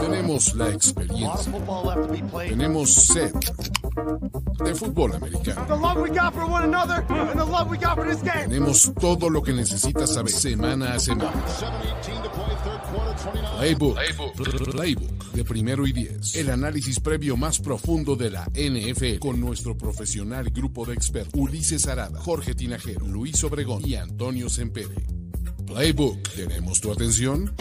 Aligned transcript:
tenemos 0.00 0.54
la 0.54 0.68
experiencia, 0.70 1.52
tenemos 2.48 2.92
sed 2.94 3.32
de 4.64 4.74
fútbol 4.74 5.14
americano. 5.14 5.66
Tenemos 8.48 8.92
todo 9.00 9.30
lo 9.30 9.42
que 9.42 9.52
necesitas 9.52 10.14
saber 10.14 10.32
semana 10.32 10.94
a 10.94 10.98
semana. 10.98 11.44
Playbook, 13.58 13.98
Playbook 14.72 15.22
de 15.32 15.44
primero 15.44 15.86
y 15.86 15.92
diez. 15.92 16.36
El 16.36 16.50
análisis 16.50 17.00
previo 17.00 17.36
más 17.36 17.58
profundo 17.58 18.16
de 18.16 18.30
la 18.30 18.44
NFL 18.54 19.18
con 19.18 19.40
nuestro 19.40 19.76
profesional 19.76 20.50
grupo 20.50 20.84
de 20.84 20.94
expertos 20.94 21.32
Ulises 21.34 21.86
Arada, 21.86 22.20
Jorge 22.20 22.54
Tinajero, 22.54 23.06
Luis 23.06 23.42
Obregón 23.44 23.86
y 23.86 23.94
Antonio 23.94 24.48
Sempere. 24.48 24.94
Playbook, 25.66 26.28
¿tenemos 26.34 26.80
tu 26.80 26.92
atención? 26.92 27.54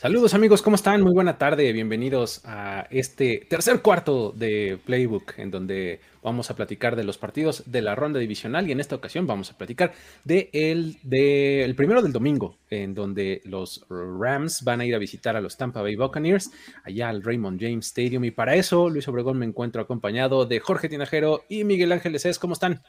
Saludos 0.00 0.32
amigos, 0.32 0.62
¿cómo 0.62 0.76
están? 0.76 1.02
Muy 1.02 1.12
buena 1.12 1.36
tarde, 1.36 1.74
bienvenidos 1.74 2.40
a 2.46 2.86
este 2.90 3.46
tercer 3.50 3.82
cuarto 3.82 4.32
de 4.34 4.78
Playbook, 4.86 5.34
en 5.36 5.50
donde 5.50 6.00
vamos 6.22 6.50
a 6.50 6.56
platicar 6.56 6.96
de 6.96 7.04
los 7.04 7.18
partidos 7.18 7.64
de 7.66 7.82
la 7.82 7.94
ronda 7.94 8.18
divisional 8.18 8.66
y 8.66 8.72
en 8.72 8.80
esta 8.80 8.96
ocasión 8.96 9.26
vamos 9.26 9.50
a 9.50 9.58
platicar 9.58 9.92
de 10.24 10.48
primero 11.76 12.00
del 12.00 12.14
domingo, 12.14 12.56
en 12.70 12.94
donde 12.94 13.42
los 13.44 13.84
Rams 13.90 14.64
van 14.64 14.80
a 14.80 14.86
ir 14.86 14.94
a 14.94 14.98
visitar 14.98 15.36
a 15.36 15.42
los 15.42 15.58
Tampa 15.58 15.82
Bay 15.82 15.96
Buccaneers, 15.96 16.50
allá 16.82 17.10
al 17.10 17.22
Raymond 17.22 17.60
James 17.60 17.88
Stadium. 17.88 18.24
Y 18.24 18.30
para 18.30 18.54
eso, 18.54 18.88
Luis 18.88 19.06
Obregón 19.06 19.38
me 19.38 19.44
encuentro 19.44 19.82
acompañado 19.82 20.46
de 20.46 20.60
Jorge 20.60 20.88
Tinajero 20.88 21.42
y 21.50 21.64
Miguel 21.64 21.92
Ángeles 21.92 22.24
Es. 22.24 22.38
¿Cómo 22.38 22.54
están? 22.54 22.80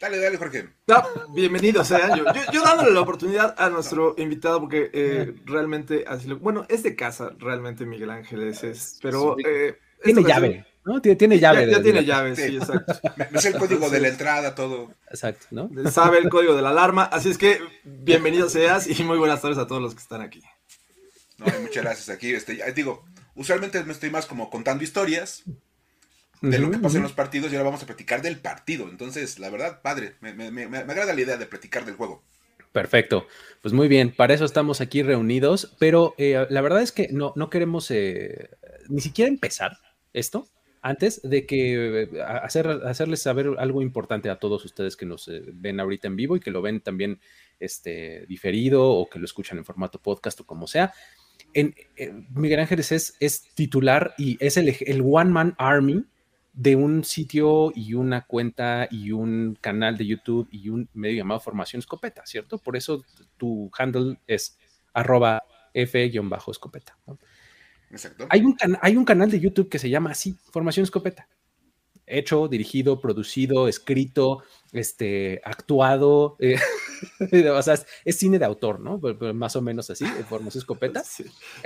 Dale, 0.00 0.18
dale, 0.18 0.38
Jorge. 0.38 0.66
Ah, 0.88 1.06
bienvenido 1.34 1.84
sea. 1.84 2.16
Yo, 2.16 2.24
yo, 2.54 2.62
dándole 2.62 2.90
la 2.90 3.02
oportunidad 3.02 3.54
a 3.58 3.68
nuestro 3.68 4.14
invitado, 4.16 4.58
porque 4.58 4.90
eh, 4.94 5.34
realmente 5.44 6.04
así 6.08 6.26
lo. 6.26 6.38
Bueno, 6.38 6.64
es 6.70 6.82
de 6.82 6.96
casa, 6.96 7.32
realmente 7.38 7.84
Miguel 7.84 8.08
Ángeles 8.08 8.64
es. 8.64 8.98
Pero. 9.02 9.36
Eh, 9.46 9.78
tiene 10.02 10.22
llave, 10.22 10.64
¿no? 10.86 11.02
Tiene, 11.02 11.16
tiene 11.16 11.38
llave. 11.38 11.66
Ya, 11.66 11.76
ya 11.76 11.82
tiene 11.82 12.02
llave, 12.02 12.34
sí, 12.34 12.56
exacto. 12.56 12.94
Es 13.34 13.44
el 13.44 13.58
código 13.58 13.90
de 13.90 14.00
la 14.00 14.08
entrada, 14.08 14.54
todo. 14.54 14.94
Exacto, 15.10 15.48
¿no? 15.50 15.68
Sabe 15.90 16.16
el 16.16 16.30
código 16.30 16.56
de 16.56 16.62
la 16.62 16.70
alarma. 16.70 17.04
Así 17.04 17.28
es 17.28 17.36
que 17.36 17.60
bienvenido 17.84 18.48
seas 18.48 18.88
y 18.88 19.04
muy 19.04 19.18
buenas 19.18 19.42
tardes 19.42 19.58
a 19.58 19.66
todos 19.66 19.82
los 19.82 19.94
que 19.94 20.00
están 20.00 20.22
aquí. 20.22 20.40
No, 21.36 21.44
muchas 21.60 21.84
gracias. 21.84 22.08
Aquí, 22.08 22.32
este, 22.32 22.58
digo, 22.72 23.04
usualmente 23.34 23.84
me 23.84 23.92
estoy 23.92 24.08
más 24.08 24.24
como 24.24 24.48
contando 24.48 24.82
historias 24.82 25.44
de 26.40 26.58
lo 26.58 26.70
que 26.70 26.78
pasa 26.78 26.96
en 26.96 27.02
los 27.02 27.12
partidos 27.12 27.52
y 27.52 27.56
ahora 27.56 27.66
vamos 27.68 27.82
a 27.82 27.86
platicar 27.86 28.22
del 28.22 28.38
partido. 28.38 28.88
Entonces, 28.88 29.38
la 29.38 29.50
verdad, 29.50 29.82
padre, 29.82 30.14
me, 30.20 30.32
me, 30.32 30.50
me, 30.50 30.78
agrada 30.78 31.12
la 31.12 31.20
idea 31.20 31.36
de 31.36 31.46
platicar 31.46 31.84
del 31.84 31.96
juego. 31.96 32.22
Perfecto, 32.72 33.26
pues 33.62 33.74
muy 33.74 33.88
bien, 33.88 34.14
para 34.14 34.32
eso 34.32 34.44
estamos 34.44 34.80
aquí 34.80 35.02
reunidos, 35.02 35.74
pero 35.80 36.14
eh, 36.18 36.46
la 36.50 36.60
verdad 36.60 36.82
es 36.82 36.92
que 36.92 37.08
no, 37.10 37.32
no 37.34 37.50
queremos 37.50 37.90
eh, 37.90 38.50
ni 38.88 39.00
siquiera 39.00 39.28
empezar 39.28 39.78
esto 40.12 40.46
antes 40.80 41.20
de 41.22 41.46
que 41.46 42.02
eh, 42.02 42.22
hacer, 42.22 42.68
hacerles 42.68 43.22
saber 43.22 43.48
algo 43.58 43.82
importante 43.82 44.30
a 44.30 44.38
todos 44.38 44.64
ustedes 44.64 44.96
que 44.96 45.04
nos 45.04 45.28
ven 45.52 45.80
ahorita 45.80 46.06
en 46.06 46.14
vivo 46.14 46.36
y 46.36 46.40
que 46.40 46.52
lo 46.52 46.62
ven 46.62 46.80
también 46.80 47.20
este, 47.58 48.24
diferido 48.26 48.88
o 48.88 49.10
que 49.10 49.18
lo 49.18 49.24
escuchan 49.24 49.58
en 49.58 49.64
formato 49.64 50.00
podcast 50.00 50.38
o 50.40 50.46
como 50.46 50.68
sea. 50.68 50.92
En, 51.52 51.74
Miguel 52.30 52.60
Ángeles 52.60 52.92
es, 52.92 53.16
es, 53.18 53.52
titular 53.54 54.14
y 54.16 54.38
es 54.38 54.56
el, 54.56 54.76
el 54.80 55.02
One 55.04 55.30
Man 55.30 55.54
Army 55.58 56.04
de 56.52 56.76
un 56.76 57.04
sitio 57.04 57.72
y 57.74 57.94
una 57.94 58.26
cuenta 58.26 58.88
y 58.90 59.12
un 59.12 59.56
canal 59.60 59.96
de 59.96 60.06
YouTube 60.06 60.48
y 60.50 60.68
un 60.68 60.88
medio 60.94 61.18
llamado 61.18 61.40
Formación 61.40 61.80
Escopeta, 61.80 62.26
¿cierto? 62.26 62.58
Por 62.58 62.76
eso 62.76 63.04
tu 63.36 63.70
handle 63.78 64.18
es 64.26 64.58
arroba 64.92 65.44
f-escopeta. 65.74 66.98
Exacto. 67.90 68.26
Hay 68.30 68.42
un, 68.42 68.56
hay 68.82 68.96
un 68.96 69.04
canal 69.04 69.30
de 69.30 69.40
YouTube 69.40 69.68
que 69.68 69.78
se 69.78 69.90
llama 69.90 70.10
así, 70.10 70.36
Formación 70.52 70.84
Escopeta. 70.84 71.28
Hecho, 72.06 72.48
dirigido, 72.48 73.00
producido, 73.00 73.68
escrito, 73.68 74.42
este, 74.72 75.40
actuado. 75.44 76.36
Eh, 76.40 76.58
o 77.54 77.62
sea, 77.62 77.74
es, 78.04 78.16
cine 78.16 78.40
de 78.40 78.44
autor, 78.44 78.80
¿no? 78.80 79.00
más 79.32 79.54
o 79.54 79.62
menos 79.62 79.90
así, 79.90 80.04
Formación 80.28 80.60
Escopeta. 80.60 81.02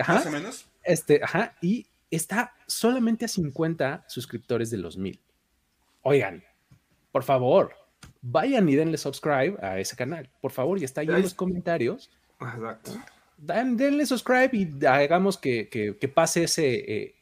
Más 0.06 0.26
o 0.26 0.30
menos. 0.30 0.66
Este, 0.82 1.20
ajá, 1.22 1.56
y 1.62 1.86
está 2.14 2.54
solamente 2.66 3.24
a 3.24 3.28
50 3.28 4.04
suscriptores 4.08 4.70
de 4.70 4.78
los 4.78 4.96
mil. 4.96 5.20
Oigan, 6.02 6.44
por 7.12 7.22
favor, 7.22 7.74
vayan 8.22 8.68
y 8.68 8.74
denle 8.74 8.98
subscribe 8.98 9.56
a 9.62 9.78
ese 9.78 9.96
canal. 9.96 10.30
Por 10.40 10.52
favor, 10.52 10.78
y 10.78 10.84
está 10.84 11.00
ahí 11.00 11.08
en 11.08 11.22
los 11.22 11.34
comentarios. 11.34 12.10
Exacto. 12.40 12.92
denle 13.36 14.06
subscribe 14.06 14.50
y 14.52 14.86
hagamos 14.86 15.38
que, 15.38 16.12
pase 16.14 16.44
ese, 16.44 16.74
eh, 16.74 17.14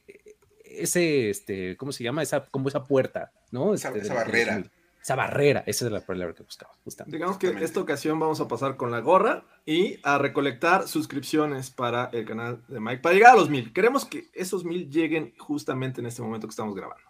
ese, 0.64 1.30
este, 1.30 1.76
¿cómo 1.76 1.92
se 1.92 2.04
llama? 2.04 2.22
Esa, 2.22 2.46
como 2.46 2.68
esa 2.68 2.84
puerta, 2.84 3.32
¿no? 3.50 3.74
Esa, 3.74 3.90
este, 3.90 4.12
barrera 4.12 4.64
esa 5.02 5.16
barrera, 5.16 5.64
esa 5.66 5.86
es 5.86 5.92
la 5.92 6.00
palabra 6.00 6.32
que 6.32 6.44
buscaba. 6.44 6.72
Digamos 7.06 7.36
que 7.36 7.48
esta 7.48 7.80
ocasión 7.80 8.20
vamos 8.20 8.40
a 8.40 8.46
pasar 8.46 8.76
con 8.76 8.92
la 8.92 9.00
gorra 9.00 9.44
y 9.66 9.98
a 10.04 10.16
recolectar 10.16 10.86
suscripciones 10.86 11.70
para 11.70 12.08
el 12.12 12.24
canal 12.24 12.62
de 12.68 12.78
Mike 12.78 13.02
para 13.02 13.14
llegar 13.14 13.32
a 13.32 13.36
los 13.36 13.50
mil. 13.50 13.72
Queremos 13.72 14.04
que 14.04 14.28
esos 14.32 14.64
mil 14.64 14.88
lleguen 14.88 15.34
justamente 15.38 16.00
en 16.00 16.06
este 16.06 16.22
momento 16.22 16.46
que 16.46 16.52
estamos 16.52 16.76
grabando. 16.76 17.02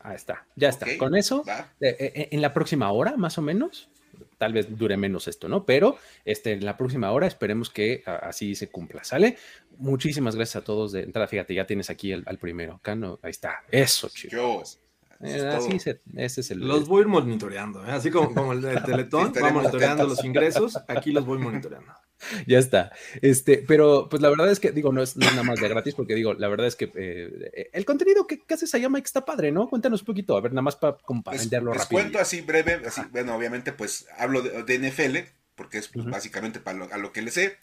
Ahí 0.00 0.14
está, 0.14 0.46
ya 0.56 0.68
está. 0.68 0.86
Con 0.98 1.16
eso, 1.16 1.42
eh, 1.80 1.96
eh, 1.98 2.28
en 2.30 2.42
la 2.42 2.52
próxima 2.52 2.92
hora, 2.92 3.16
más 3.16 3.38
o 3.38 3.42
menos, 3.42 3.88
tal 4.36 4.52
vez 4.52 4.76
dure 4.76 4.98
menos 4.98 5.26
esto, 5.26 5.48
¿no? 5.48 5.64
Pero 5.64 5.96
este, 6.26 6.52
en 6.52 6.66
la 6.66 6.76
próxima 6.76 7.10
hora 7.12 7.26
esperemos 7.26 7.70
que 7.70 8.02
así 8.04 8.54
se 8.54 8.68
cumpla, 8.68 9.04
¿sale? 9.04 9.38
Muchísimas 9.78 10.36
gracias 10.36 10.56
a 10.56 10.64
todos 10.64 10.92
de 10.92 11.02
entrada. 11.02 11.26
Fíjate, 11.26 11.54
ya 11.54 11.66
tienes 11.66 11.88
aquí 11.88 12.12
al 12.12 12.38
primero. 12.38 12.74
Acá 12.74 12.94
no, 12.94 13.18
ahí 13.22 13.30
está. 13.30 13.64
Eso, 13.70 14.08
chicos. 14.10 14.78
Eh, 15.20 15.52
así 15.52 15.76
ese 16.16 16.40
es 16.40 16.50
el. 16.50 16.60
Los 16.60 16.86
voy 16.86 17.04
monitoreando, 17.04 17.84
¿eh? 17.84 17.90
así 17.90 18.10
como, 18.10 18.32
como 18.32 18.52
el 18.52 18.62
de 18.62 18.80
Teletón, 18.86 19.32
va 19.42 19.50
monitoreando 19.50 20.06
los 20.06 20.24
ingresos, 20.24 20.78
aquí 20.86 21.12
los 21.12 21.26
voy 21.26 21.38
monitoreando. 21.38 21.92
Ya 22.48 22.58
está. 22.58 22.90
Este, 23.22 23.64
pero 23.66 24.08
pues 24.08 24.20
la 24.20 24.28
verdad 24.28 24.50
es 24.50 24.58
que, 24.58 24.72
digo, 24.72 24.92
no 24.92 25.02
es, 25.02 25.16
nada 25.16 25.44
más 25.44 25.60
de 25.60 25.68
gratis, 25.68 25.94
porque 25.94 26.16
digo, 26.16 26.34
la 26.34 26.48
verdad 26.48 26.66
es 26.66 26.74
que 26.74 26.90
eh, 26.96 27.70
el 27.72 27.84
contenido 27.84 28.26
que, 28.26 28.40
que, 28.40 28.54
haces 28.54 28.74
allá, 28.74 28.88
Mike, 28.88 29.06
está 29.06 29.24
padre, 29.24 29.52
¿no? 29.52 29.68
Cuéntanos 29.68 30.00
un 30.00 30.06
poquito, 30.06 30.36
a 30.36 30.40
ver, 30.40 30.52
nada 30.52 30.62
más 30.62 30.74
para, 30.74 30.98
como 30.98 31.22
para 31.22 31.36
pues, 31.36 31.48
venderlo 31.48 31.72
les 31.72 31.82
rápido. 31.82 32.00
cuento 32.00 32.18
así 32.18 32.40
breve, 32.40 32.80
así, 32.86 33.02
bueno, 33.12 33.36
obviamente, 33.36 33.72
pues 33.72 34.08
hablo 34.18 34.42
de, 34.42 34.78
NFL, 34.78 35.30
porque 35.54 35.78
es 35.78 35.86
pues, 35.86 36.06
básicamente 36.06 36.58
para 36.58 36.78
lo, 36.78 36.92
a 36.92 36.98
lo 36.98 37.12
que 37.12 37.22
le 37.22 37.30
sé. 37.30 37.56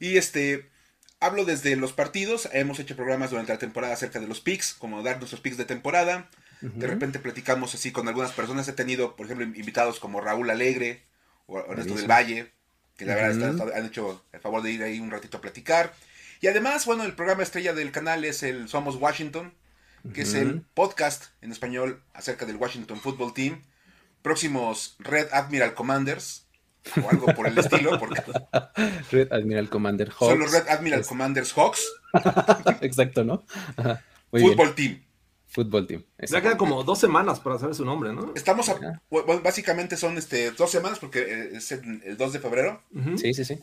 Y 0.00 0.16
este, 0.16 0.70
hablo 1.20 1.44
desde 1.44 1.76
los 1.76 1.92
partidos, 1.92 2.48
hemos 2.52 2.80
hecho 2.80 2.96
programas 2.96 3.30
durante 3.30 3.52
la 3.52 3.58
temporada 3.58 3.94
acerca 3.94 4.20
de 4.20 4.26
los 4.26 4.40
picks, 4.40 4.74
como 4.74 5.02
dar 5.02 5.18
nuestros 5.18 5.40
picks 5.40 5.56
de 5.56 5.64
temporada. 5.64 6.30
De 6.62 6.86
repente 6.86 7.18
platicamos 7.18 7.74
así 7.74 7.90
con 7.90 8.06
algunas 8.06 8.30
personas. 8.32 8.68
He 8.68 8.72
tenido, 8.72 9.16
por 9.16 9.26
ejemplo, 9.26 9.44
invitados 9.44 9.98
como 9.98 10.20
Raúl 10.20 10.48
Alegre 10.48 11.02
o 11.46 11.58
Ernesto 11.58 11.96
del 11.96 12.08
Valle, 12.08 12.52
que 12.96 13.04
la 13.04 13.16
verdad 13.16 13.72
han 13.74 13.86
hecho 13.86 14.24
el 14.32 14.40
favor 14.40 14.62
de 14.62 14.70
ir 14.70 14.82
ahí 14.82 15.00
un 15.00 15.10
ratito 15.10 15.38
a 15.38 15.40
platicar. 15.40 15.92
Y 16.40 16.46
además, 16.46 16.86
bueno, 16.86 17.04
el 17.04 17.14
programa 17.14 17.42
estrella 17.42 17.72
del 17.72 17.90
canal 17.90 18.24
es 18.24 18.42
el 18.44 18.68
Somos 18.68 18.96
Washington, 18.96 19.54
que 20.14 20.22
es 20.22 20.34
el 20.34 20.62
podcast 20.74 21.26
en 21.40 21.52
español 21.52 22.02
acerca 22.14 22.46
del 22.46 22.56
Washington 22.56 23.00
Football 23.00 23.34
Team. 23.34 23.62
Próximos 24.22 24.94
Red 25.00 25.28
Admiral 25.32 25.74
Commanders, 25.74 26.46
o 27.02 27.10
algo 27.10 27.26
por 27.34 27.46
el 27.46 27.58
estilo, 27.58 27.98
porque 27.98 28.22
Red 29.10 29.32
Admiral 29.32 29.68
Commander 29.68 30.10
Hawks. 30.10 30.30
Son 30.30 30.38
los 30.38 30.52
Red 30.52 30.68
Admiral 30.68 31.04
Commanders 31.04 31.52
Hawks. 31.54 31.88
Exacto, 32.82 33.24
¿no? 33.24 33.44
Football 34.30 34.74
Team. 34.74 35.02
Fútbol 35.52 35.86
Team. 35.86 36.02
Ya 36.18 36.40
quedan 36.40 36.56
como 36.56 36.82
dos 36.82 36.98
semanas 36.98 37.38
para 37.38 37.58
saber 37.58 37.74
su 37.74 37.84
nombre, 37.84 38.10
¿no? 38.14 38.32
Estamos, 38.34 38.70
básicamente 39.42 39.98
son 39.98 40.16
este, 40.16 40.50
dos 40.52 40.70
semanas 40.70 40.98
porque 40.98 41.20
eh, 41.20 41.50
es 41.56 41.72
el, 41.72 42.16
2 42.16 42.32
de 42.32 42.38
febrero. 42.38 42.82
Sí, 43.16 43.34
sí, 43.34 43.44
sí. 43.44 43.58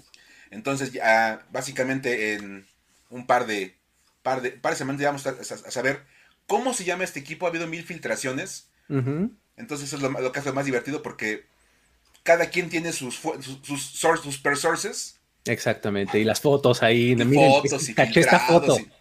Entonces, 0.51 0.93
ya 0.93 1.47
básicamente 1.51 2.33
en 2.33 2.67
un 3.09 3.25
par 3.25 3.47
de, 3.47 3.75
par 4.21 4.43
de, 4.43 4.51
par 4.51 4.73
de 4.73 4.77
semanas 4.77 5.01
ya 5.01 5.07
vamos 5.07 5.25
a, 5.25 5.71
saber 5.71 6.03
cómo 6.45 6.75
se 6.75 6.85
llama 6.85 7.05
este 7.05 7.21
equipo. 7.21 7.47
Ha 7.47 7.49
habido 7.49 7.65
mil 7.65 7.83
filtraciones. 7.83 8.69
Entonces, 8.87 9.87
eso 9.87 9.95
es 9.95 10.01
lo, 10.03 10.11
lo, 10.11 10.31
que 10.31 10.39
hace 10.39 10.51
más 10.51 10.65
divertido 10.65 11.01
porque 11.01 11.45
cada 12.21 12.51
quien 12.51 12.69
tiene 12.69 12.93
sus, 12.93 13.15
sus, 13.15 13.61
sus, 13.63 14.21
sus 14.21 14.37
per 14.37 14.57
sources. 14.57 15.19
Exactamente, 15.45 16.19
y 16.19 16.23
las 16.23 16.39
fotos 16.39 16.83
ahí. 16.83 17.13
Y 17.13 17.15
miren, 17.15 17.63
fotos 17.63 17.89
y 17.89 17.95
caché 17.95 18.19
esta 18.19 18.39
foto. 18.39 18.77
y- 18.79 18.98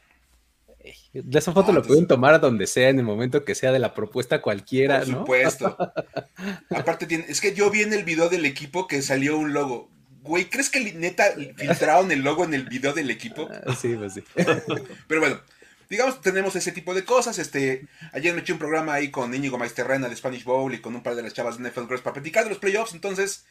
De 1.24 1.38
esa 1.38 1.52
foto 1.52 1.68
No, 1.68 1.74
lo 1.74 1.78
entonces- 1.80 1.88
pueden 1.88 2.06
tomar 2.08 2.40
donde 2.40 2.66
sea, 2.66 2.88
en 2.88 2.98
el 2.98 3.04
momento 3.04 3.44
que 3.44 3.54
sea 3.54 3.72
de 3.72 3.78
la 3.78 3.94
propuesta 3.94 4.40
cualquiera, 4.42 5.00
Por 5.00 5.08
¿no? 5.08 5.18
supuesto. 5.20 5.76
Aparte, 6.70 7.06
tiene, 7.06 7.24
es 7.28 7.40
que 7.40 7.54
yo 7.54 7.70
vi 7.70 7.82
en 7.82 7.92
el 7.92 8.04
video 8.04 8.28
del 8.28 8.44
equipo 8.44 8.86
que 8.86 9.02
salió 9.02 9.38
un 9.38 9.52
logo. 9.52 9.90
Güey, 10.22 10.46
¿crees 10.50 10.68
que 10.68 10.80
neta 10.94 11.24
filtraron 11.56 12.10
el 12.12 12.20
logo 12.20 12.44
en 12.44 12.52
el 12.54 12.64
video 12.64 12.92
del 12.92 13.10
equipo? 13.10 13.48
Ah, 13.66 13.74
Sí, 13.74 13.94
pues 13.96 14.14
sí. 14.14 14.22
Pero 15.08 15.20
bueno, 15.20 15.40
digamos, 15.88 16.20
tenemos 16.20 16.54
ese 16.56 16.72
tipo 16.72 16.92
de 16.94 17.04
cosas. 17.04 17.38
Este, 17.38 17.86
ayer 18.12 18.34
me 18.34 18.40
eché 18.40 18.52
un 18.52 18.58
programa 18.58 18.92
ahí 18.94 19.10
con 19.10 19.34
Íñigo 19.34 19.56
Maisterrena 19.58 20.08
de 20.08 20.16
Spanish 20.16 20.44
Bowl 20.44 20.74
y 20.74 20.80
con 20.80 20.94
un 20.94 21.02
par 21.02 21.14
de 21.14 21.22
las 21.22 21.32
chavas 21.32 21.56
de 21.58 21.68
NFL 21.70 21.86
Girls 21.86 22.02
para 22.02 22.14
platicar 22.14 22.44
de 22.44 22.50
los 22.50 22.58
playoffs. 22.58 22.92
Entonces, 22.92 23.46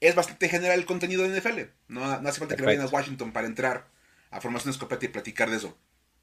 es 0.00 0.14
bastante 0.14 0.48
general 0.50 0.78
el 0.78 0.84
contenido 0.86 1.22
de 1.26 1.40
NFL. 1.40 1.60
No, 1.88 2.20
no 2.20 2.28
hace 2.28 2.40
falta 2.40 2.56
que 2.56 2.62
vayan 2.62 2.80
a 2.80 2.84
Perfecto. 2.84 2.96
Washington 2.96 3.32
para 3.32 3.46
entrar 3.46 3.86
a 4.30 4.40
Formación 4.42 4.70
Escopeta 4.72 5.06
y 5.06 5.08
platicar 5.08 5.48
de 5.48 5.56
eso. 5.56 5.78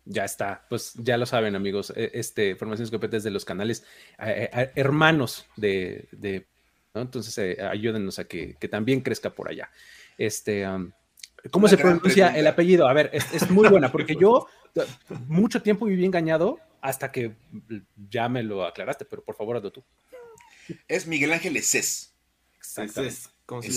Ya 0.05 0.23
está, 0.23 0.65
pues 0.69 0.93
ya 0.95 1.17
lo 1.17 1.25
saben 1.25 1.55
amigos, 1.55 1.91
e- 1.95 2.11
este 2.13 2.55
Formación 2.55 2.83
Escopeta 2.85 3.17
es 3.17 3.23
de 3.23 3.31
los 3.31 3.43
canales 3.43 3.83
eh, 4.19 4.49
eh, 4.53 4.71
hermanos 4.75 5.47
de, 5.55 6.07
de- 6.11 6.45
¿no? 6.93 7.01
Entonces 7.01 7.35
eh, 7.39 7.57
ayúdennos 7.61 8.19
a 8.19 8.25
que, 8.25 8.55
que 8.59 8.67
también 8.67 9.01
crezca 9.01 9.31
por 9.31 9.49
allá. 9.49 9.69
Este, 10.17 10.63
¿Cómo 11.51 11.65
Una 11.65 11.69
se 11.69 11.77
pronuncia 11.77 12.25
pregunta. 12.27 12.39
el 12.39 12.47
apellido? 12.47 12.87
A 12.87 12.93
ver, 12.93 13.09
es, 13.13 13.33
es 13.33 13.49
muy 13.49 13.67
buena, 13.67 13.91
porque 13.91 14.15
yo 14.15 14.47
mucho 15.27 15.61
tiempo 15.61 15.85
viví 15.85 16.05
engañado 16.05 16.59
hasta 16.81 17.11
que 17.11 17.33
ya 18.09 18.29
me 18.29 18.43
lo 18.43 18.63
aclaraste, 18.65 19.05
pero 19.05 19.23
por 19.23 19.35
favor 19.35 19.57
hazlo 19.57 19.71
tú. 19.71 19.83
Es 20.87 21.07
Miguel 21.07 21.33
Ángel 21.33 21.57
Eces. 21.57 22.13
Exactamente. 22.59 23.17
Como 23.45 23.61
si 23.63 23.71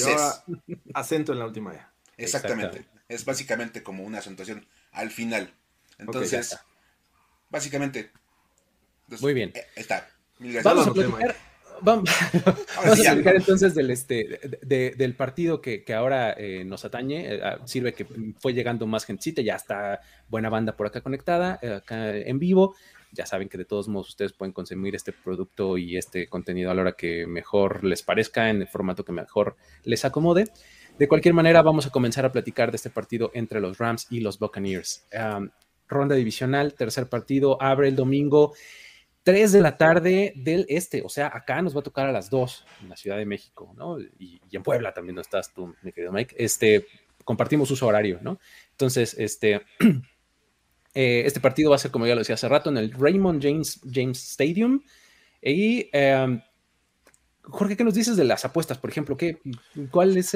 acento 0.94 1.32
en 1.32 1.38
la 1.38 1.46
última 1.46 1.74
ya. 1.74 1.90
Exactamente. 2.16 2.84
Es 3.08 3.24
básicamente 3.24 3.82
como 3.82 4.04
una 4.04 4.18
acentuación 4.18 4.66
al 4.92 5.10
final. 5.10 5.52
Entonces, 5.98 6.52
está. 6.52 6.64
básicamente. 7.50 8.10
entonces, 9.04 9.22
Muy 9.22 9.34
bien. 9.34 9.52
eh, 9.54 9.64
está. 9.76 10.08
Mil 10.38 10.52
gracias. 10.52 10.72
Vamos 10.74 10.86
a 10.88 10.92
platicar, 10.92 11.36
vamos, 11.80 12.10
a 13.26 13.30
entonces 13.32 13.74
del, 13.74 13.90
este, 13.90 14.14
de- 14.24 14.58
de- 14.62 14.94
del 14.96 15.14
partido 15.16 15.60
que, 15.60 15.82
que 15.84 15.94
ahora 15.94 16.32
eh, 16.36 16.64
nos 16.64 16.84
atañe. 16.84 17.34
Eh, 17.34 17.40
ah, 17.42 17.58
sirve 17.64 17.92
que 17.94 18.06
fue 18.38 18.52
llegando 18.54 18.86
más 18.86 19.04
gentecita, 19.04 19.42
ya 19.42 19.56
está 19.56 20.00
buena 20.28 20.48
banda 20.48 20.76
por 20.76 20.86
acá 20.86 21.00
conectada, 21.00 21.58
eh, 21.62 21.74
acá 21.74 22.16
en 22.16 22.38
vivo. 22.38 22.74
Ya 23.10 23.24
saben 23.26 23.48
que 23.48 23.56
de 23.58 23.64
todos 23.64 23.88
modos 23.88 24.10
ustedes 24.10 24.32
pueden 24.34 24.52
consumir 24.52 24.94
este 24.94 25.12
producto 25.12 25.78
y 25.78 25.96
este 25.96 26.28
contenido 26.28 26.70
a 26.70 26.74
la 26.74 26.82
hora 26.82 26.92
que 26.92 27.26
mejor 27.26 27.82
les 27.82 28.02
parezca, 28.02 28.50
en 28.50 28.60
el 28.60 28.68
formato 28.68 29.02
que 29.04 29.12
mejor 29.12 29.56
les 29.84 30.04
acomode. 30.04 30.44
De 30.98 31.08
cualquier 31.08 31.32
manera, 31.32 31.62
vamos 31.62 31.86
a 31.86 31.90
comenzar 31.90 32.26
a 32.26 32.32
platicar 32.32 32.70
de 32.70 32.76
este 32.76 32.90
partido 32.90 33.30
entre 33.32 33.60
los 33.60 33.78
Rams 33.78 34.06
y 34.10 34.20
los 34.20 34.38
Buccaneers. 34.38 35.06
Um, 35.14 35.48
ronda 35.88 36.14
divisional, 36.14 36.74
tercer 36.74 37.08
partido, 37.08 37.60
abre 37.60 37.88
el 37.88 37.96
domingo. 37.96 38.54
3 39.28 39.52
de 39.52 39.60
la 39.60 39.76
tarde 39.76 40.32
del 40.36 40.64
este, 40.70 41.02
o 41.02 41.08
sea, 41.10 41.30
acá 41.32 41.60
nos 41.60 41.76
va 41.76 41.80
a 41.80 41.82
tocar 41.82 42.06
a 42.06 42.12
las 42.12 42.30
2 42.30 42.66
en 42.82 42.88
la 42.88 42.96
Ciudad 42.96 43.18
de 43.18 43.26
México, 43.26 43.74
¿no? 43.76 44.00
Y, 44.00 44.40
en 44.50 44.62
Puebla 44.62 44.94
también 44.94 45.16
no 45.16 45.20
estás 45.20 45.52
tú, 45.52 45.74
mi 45.82 45.92
querido 45.92 46.12
Mike. 46.12 46.34
Este, 46.38 46.86
compartimos 47.24 47.70
uso 47.70 47.86
horario, 47.86 48.20
¿no? 48.22 48.38
Entonces, 48.70 49.14
este, 49.18 49.62
eh, 50.94 51.22
este 51.26 51.40
partido 51.40 51.68
va 51.68 51.76
a 51.76 51.78
ser, 51.78 51.90
como 51.90 52.06
ya 52.06 52.14
lo 52.14 52.20
decía 52.20 52.36
hace 52.36 52.48
rato, 52.48 52.70
en 52.70 52.78
el 52.78 52.90
Raymond 52.92 53.42
James, 53.42 53.80
James 53.92 54.18
Stadium. 54.30 54.82
Y, 55.42 55.90
eh, 55.92 56.42
Jorge, 57.42 57.76
¿qué 57.76 57.84
nos 57.84 57.94
dices 57.94 58.16
de 58.16 58.24
las 58.24 58.46
apuestas, 58.46 58.78
por 58.78 58.88
ejemplo? 58.88 59.16
¿Qué, 59.16 59.40
¿Cuál 59.90 60.16
es 60.16 60.34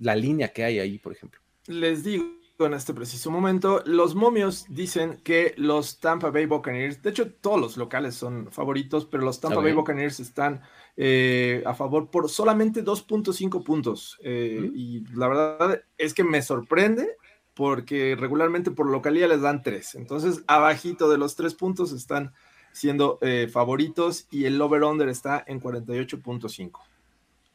la 0.00 0.16
línea 0.16 0.48
que 0.48 0.64
hay 0.64 0.80
ahí, 0.80 0.98
por 0.98 1.12
ejemplo? 1.12 1.40
Les 1.68 2.02
digo 2.02 2.41
en 2.58 2.74
este 2.74 2.94
preciso 2.94 3.30
momento, 3.30 3.82
los 3.86 4.14
momios 4.14 4.66
dicen 4.68 5.20
que 5.24 5.54
los 5.56 5.98
Tampa 5.98 6.30
Bay 6.30 6.46
Buccaneers, 6.46 7.02
de 7.02 7.10
hecho 7.10 7.32
todos 7.32 7.60
los 7.60 7.76
locales 7.76 8.14
son 8.14 8.52
favoritos, 8.52 9.06
pero 9.06 9.24
los 9.24 9.40
Tampa. 9.40 9.60
Bay 9.60 9.72
Buccaneers 9.72 10.20
están 10.20 10.62
eh, 10.96 11.62
a 11.66 11.74
favor 11.74 12.10
por 12.10 12.28
solamente 12.28 12.84
2.5 12.84 13.64
puntos. 13.64 14.18
Eh, 14.22 14.52
Mm. 14.60 14.72
Y 14.74 15.04
la 15.14 15.28
verdad 15.28 15.82
es 15.98 16.14
que 16.14 16.24
me 16.24 16.42
sorprende 16.42 17.16
porque 17.54 18.16
regularmente 18.18 18.70
por 18.70 18.86
localía 18.86 19.28
les 19.28 19.40
dan 19.40 19.62
3. 19.62 19.96
Entonces, 19.96 20.42
abajito 20.46 21.10
de 21.10 21.18
los 21.18 21.36
3 21.36 21.54
puntos 21.54 21.92
están 21.92 22.32
siendo 22.72 23.18
eh, 23.20 23.48
favoritos 23.52 24.26
y 24.30 24.46
el 24.46 24.60
over-under 24.60 25.08
está 25.08 25.44
en 25.46 25.60
48.5. 25.60 26.80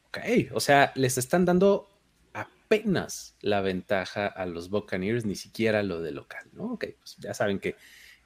Ok, 0.08 0.18
o 0.54 0.60
sea, 0.60 0.92
les 0.94 1.18
están 1.18 1.44
dando 1.44 1.88
apenas 2.32 3.36
la 3.40 3.60
ventaja 3.60 4.26
a 4.26 4.46
los 4.46 4.70
Buccaneers, 4.70 5.24
ni 5.24 5.34
siquiera 5.34 5.82
lo 5.82 6.00
de 6.00 6.12
local, 6.12 6.46
¿no? 6.52 6.72
Ok, 6.72 6.86
pues 6.98 7.16
ya 7.18 7.34
saben 7.34 7.58
que 7.58 7.76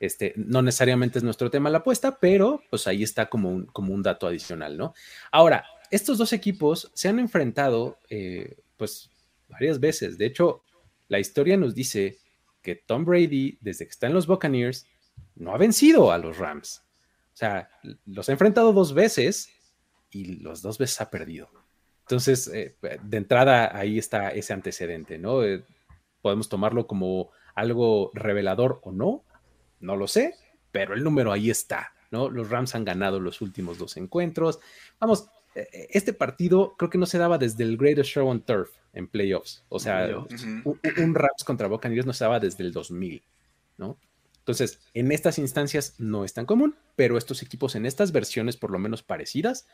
este, 0.01 0.33
no 0.37 0.63
necesariamente 0.63 1.19
es 1.19 1.25
nuestro 1.25 1.51
tema 1.51 1.71
la 1.71 1.79
apuesta, 1.79 2.19
pero 2.19 2.61
pues 2.71 2.87
ahí 2.89 3.05
está 3.05 3.29
como 3.29 3.51
un, 3.51 3.67
como 3.67 3.95
un 3.95 4.03
dato 4.03 4.27
adicional, 4.27 4.77
¿no? 4.77 4.95
Ahora, 5.31 5.65
estos 5.93 6.19
dos 6.19 6.33
equipos 6.33 6.91
se 6.95 7.09
han 7.09 7.21
enfrentado 7.21 8.01
eh, 8.11 8.57
pues 8.77 9.11
varias 9.49 9.79
veces. 9.79 10.19
De 10.19 10.27
hecho, 10.27 10.65
la 11.09 11.21
historia 11.21 11.57
nos 11.57 11.75
dice 11.75 12.19
que 12.63 12.75
Tom 12.75 13.05
Brady, 13.05 13.59
desde 13.61 13.85
que 13.85 13.91
está 13.91 14.09
en 14.09 14.15
los 14.15 14.27
Buccaneers, 14.27 14.87
no 15.37 15.55
ha 15.55 15.59
vencido 15.59 16.11
a 16.11 16.19
los 16.19 16.39
Rams. 16.39 16.83
O 17.33 17.37
sea, 17.37 17.71
los 18.07 18.29
ha 18.29 18.33
enfrentado 18.33 18.73
dos 18.73 18.95
veces 18.95 19.51
y 20.11 20.41
los 20.41 20.63
dos 20.63 20.79
veces 20.79 21.01
ha 21.01 21.11
perdido. 21.11 21.49
Entonces, 22.03 22.49
eh, 22.49 22.77
de 23.03 23.17
entrada, 23.17 23.77
ahí 23.77 23.99
está 23.99 24.31
ese 24.31 24.53
antecedente, 24.53 25.19
¿no? 25.19 25.43
Eh, 25.45 25.65
podemos 26.21 26.49
tomarlo 26.49 26.87
como 26.87 27.31
algo 27.55 28.11
revelador 28.15 28.81
o 28.83 28.93
no, 28.93 29.25
no 29.81 29.97
lo 29.97 30.07
sé, 30.07 30.35
pero 30.71 30.95
el 30.95 31.05
número 31.05 31.33
ahí 31.33 31.51
está, 31.51 31.93
¿no? 32.11 32.29
Los 32.31 32.51
Rams 32.51 32.75
han 32.75 32.85
ganado 32.85 33.21
los 33.21 33.41
últimos 33.41 33.79
dos 33.79 33.97
encuentros. 33.97 34.61
Vamos, 34.99 35.29
eh, 35.55 35.89
este 35.91 36.13
partido 36.13 36.75
creo 36.77 36.91
que 36.91 36.99
no 36.99 37.07
se 37.07 37.19
daba 37.19 37.39
desde 37.39 37.65
el 37.65 37.77
Greatest 37.77 38.11
Show 38.11 38.29
on 38.29 38.43
Turf 38.43 38.71
en 38.93 39.07
playoffs. 39.09 39.65
O 39.69 39.79
sea, 39.79 40.09
un 40.97 41.15
Rams 41.15 41.45
contra 41.45 41.69
Buccaneers 41.69 42.07
no 42.07 42.13
se 42.13 42.25
daba 42.25 42.41
desde 42.41 42.65
el 42.65 42.73
2000, 42.73 43.23
¿no? 43.79 43.99
Entonces, 44.39 44.81
en 44.93 45.13
estas 45.13 45.39
instancias 45.39 45.95
no 45.99 46.25
es 46.25 46.35
tan 46.35 46.47
común, 46.47 46.75
pero 46.97 47.17
estos 47.17 47.43
equipos 47.43 47.77
en 47.77 47.87
estas 47.87 48.11
versiones, 48.11 48.57
por 48.57 48.73
lo 48.73 48.81
menos 48.81 49.05
parecidas, 49.05 49.69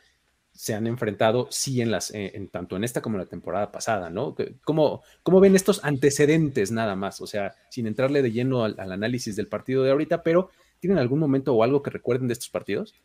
se 0.58 0.74
han 0.74 0.88
enfrentado, 0.88 1.46
sí, 1.52 1.80
en 1.82 1.92
las, 1.92 2.10
eh, 2.10 2.32
en, 2.34 2.48
tanto 2.48 2.74
en 2.74 2.82
esta 2.82 3.00
como 3.00 3.14
en 3.14 3.20
la 3.20 3.28
temporada 3.28 3.70
pasada, 3.70 4.10
¿no? 4.10 4.34
¿Cómo, 4.64 5.04
¿Cómo, 5.22 5.38
ven 5.38 5.54
estos 5.54 5.84
antecedentes 5.84 6.72
nada 6.72 6.96
más? 6.96 7.20
O 7.20 7.28
sea, 7.28 7.54
sin 7.70 7.86
entrarle 7.86 8.22
de 8.22 8.32
lleno 8.32 8.64
al, 8.64 8.74
al, 8.80 8.90
análisis 8.90 9.36
del 9.36 9.46
partido 9.46 9.84
de 9.84 9.92
ahorita, 9.92 10.24
pero 10.24 10.50
¿tienen 10.80 10.98
algún 10.98 11.20
momento 11.20 11.54
o 11.54 11.62
algo 11.62 11.80
que 11.80 11.90
recuerden 11.90 12.26
de 12.26 12.32
estos 12.32 12.48
partidos? 12.48 12.96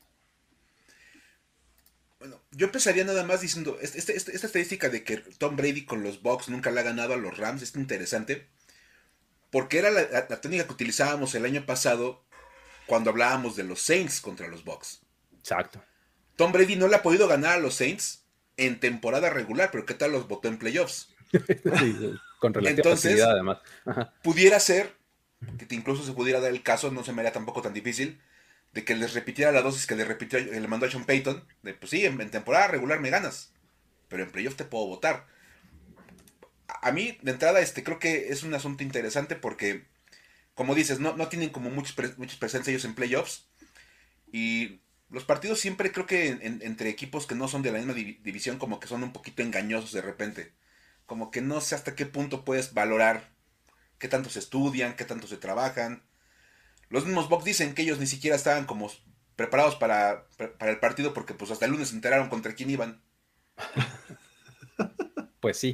Bueno, 2.17 2.41
yo 2.49 2.65
empezaría 2.65 3.03
nada 3.03 3.23
más 3.23 3.41
diciendo, 3.41 3.77
este, 3.79 3.99
este, 3.99 4.15
esta 4.17 4.47
estadística 4.47 4.89
de 4.89 5.03
que 5.03 5.17
Tom 5.17 5.55
Brady 5.55 5.85
con 5.85 6.01
los 6.01 6.23
Bucks 6.23 6.49
nunca 6.49 6.71
le 6.71 6.79
ha 6.79 6.83
ganado 6.83 7.13
a 7.13 7.17
los 7.17 7.37
Rams 7.37 7.61
es 7.61 7.75
interesante, 7.75 8.47
porque 9.51 9.77
era 9.77 9.91
la, 9.91 10.01
la, 10.09 10.25
la 10.27 10.41
técnica 10.41 10.65
que 10.65 10.73
utilizábamos 10.73 11.35
el 11.35 11.45
año 11.45 11.67
pasado 11.67 12.23
cuando 12.87 13.11
hablábamos 13.11 13.55
de 13.55 13.63
los 13.63 13.79
Saints 13.79 14.21
contra 14.21 14.47
los 14.47 14.63
Bucks. 14.63 15.03
Exacto. 15.37 15.83
Tom 16.35 16.51
Brady 16.51 16.75
no 16.75 16.87
le 16.87 16.95
ha 16.95 17.03
podido 17.03 17.27
ganar 17.27 17.53
a 17.53 17.59
los 17.59 17.75
Saints 17.75 18.23
en 18.57 18.79
temporada 18.79 19.29
regular, 19.29 19.69
pero 19.71 19.85
¿qué 19.85 19.93
tal 19.93 20.11
los 20.11 20.27
votó 20.27 20.47
en 20.47 20.57
playoffs? 20.57 21.09
sí, 21.31 22.13
con 22.39 22.53
relativa 22.53 22.77
Entonces, 22.77 23.21
además. 23.21 23.59
Ajá. 23.85 24.13
Pudiera 24.21 24.59
ser, 24.59 24.93
que 25.57 25.75
incluso 25.75 26.03
se 26.03 26.13
pudiera 26.13 26.39
dar 26.39 26.51
el 26.51 26.63
caso, 26.63 26.91
no 26.91 27.03
se 27.03 27.13
me 27.13 27.21
haría 27.21 27.33
tampoco 27.33 27.61
tan 27.61 27.73
difícil, 27.73 28.19
de 28.73 28.83
que 28.83 28.95
les 28.95 29.13
repitiera 29.13 29.51
la 29.51 29.61
dosis 29.61 29.85
que 29.85 29.95
le 29.95 30.05
repitió, 30.05 30.39
le 30.39 30.67
mandó 30.67 30.85
a 30.85 30.91
Sean 30.91 31.05
Payton, 31.05 31.43
de 31.61 31.73
pues 31.73 31.91
sí, 31.91 32.05
en, 32.05 32.19
en 32.19 32.31
temporada 32.31 32.67
regular 32.67 32.99
me 32.99 33.09
ganas, 33.09 33.51
pero 34.07 34.23
en 34.23 34.31
playoffs 34.31 34.57
te 34.57 34.65
puedo 34.65 34.87
votar. 34.87 35.27
A, 36.67 36.89
a, 36.89 36.91
mí, 36.91 37.17
de 37.21 37.31
entrada, 37.31 37.61
este, 37.61 37.83
creo 37.83 37.99
que 37.99 38.29
es 38.29 38.43
un 38.43 38.53
asunto 38.53 38.83
interesante 38.83 39.35
porque, 39.35 39.85
como 40.55 40.73
dices, 40.73 40.99
no, 40.99 41.15
no 41.15 41.27
tienen 41.27 41.49
como 41.49 41.69
muchos, 41.69 41.93
pre, 41.93 42.09
presencia 42.39 42.71
ellos 42.71 42.85
en 42.85 42.95
playoffs, 42.95 43.47
y 44.31 44.81
los 45.13 45.25
partidos 45.25 45.59
siempre 45.59 45.91
creo 45.91 46.07
que 46.07 46.29
en, 46.29 46.39
en, 46.41 46.59
entre 46.63 46.89
equipos 46.89 47.27
que 47.27 47.35
no 47.35 47.47
son 47.47 47.61
de 47.61 47.71
la 47.71 47.77
misma 47.77 47.93
div 47.93 48.21
división 48.23 48.57
como 48.57 48.79
que 48.79 48.87
son 48.87 49.03
un 49.03 49.13
poquito 49.13 49.43
engañosos 49.43 49.91
de 49.91 50.01
repente. 50.01 50.53
Como 51.05 51.29
que 51.29 51.39
no 51.39 51.61
sé 51.61 51.75
hasta 51.75 51.93
qué 51.95 52.07
punto 52.07 52.43
puedes 52.43 52.73
valorar 52.73 53.29
qué 53.99 54.07
tanto 54.07 54.31
se 54.31 54.39
estudian, 54.39 54.95
qué 54.95 55.05
tanto 55.05 55.27
se 55.27 55.37
trabajan. 55.37 56.01
Los 56.89 57.05
mismos 57.05 57.29
Bucks 57.29 57.45
dicen 57.45 57.75
que 57.75 57.83
ellos 57.83 57.99
ni 57.99 58.07
siquiera 58.07 58.35
estaban 58.35 58.65
como 58.65 58.91
preparados 59.35 59.75
para, 59.75 60.25
para 60.57 60.71
el 60.71 60.79
partido 60.79 61.13
porque 61.13 61.35
pues 61.35 61.51
hasta 61.51 61.65
el 61.65 61.71
lunes 61.71 61.89
se 61.89 61.95
enteraron 61.95 62.29
contra 62.29 62.55
quién 62.55 62.69
iban. 62.69 63.01
Pues 65.39 65.57
sí. 65.59 65.73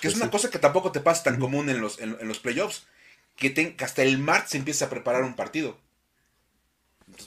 Que 0.00 0.08
es 0.08 0.14
pues 0.14 0.16
una 0.16 0.24
sí. 0.24 0.30
cosa 0.30 0.48
que 0.48 0.58
tampoco 0.58 0.90
te 0.90 1.00
pasa 1.00 1.24
tan 1.24 1.38
común 1.38 1.68
en 1.68 1.82
los, 1.82 2.00
en, 2.00 2.16
en 2.18 2.28
los 2.28 2.38
playoffs. 2.38 2.86
Que, 3.36 3.50
te, 3.50 3.76
que, 3.76 3.84
hasta 3.84 4.02
el 4.02 4.16
martes 4.16 4.52
se 4.52 4.56
empieza 4.56 4.86
a 4.86 4.88
preparar 4.88 5.22
un 5.22 5.36
partido. 5.36 5.78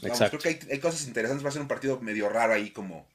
Vamos, 0.02 0.20
creo 0.20 0.40
que 0.40 0.50
hay, 0.50 0.60
hay, 0.72 0.80
cosas 0.80 1.08
interesantes. 1.08 1.46
Va 1.46 1.50
a 1.50 1.54
ser 1.54 1.62
un 1.62 1.68
partido 1.68 2.00
medio 2.02 2.30
raro 2.30 2.54
ahí 2.54 2.72
como 2.72 3.08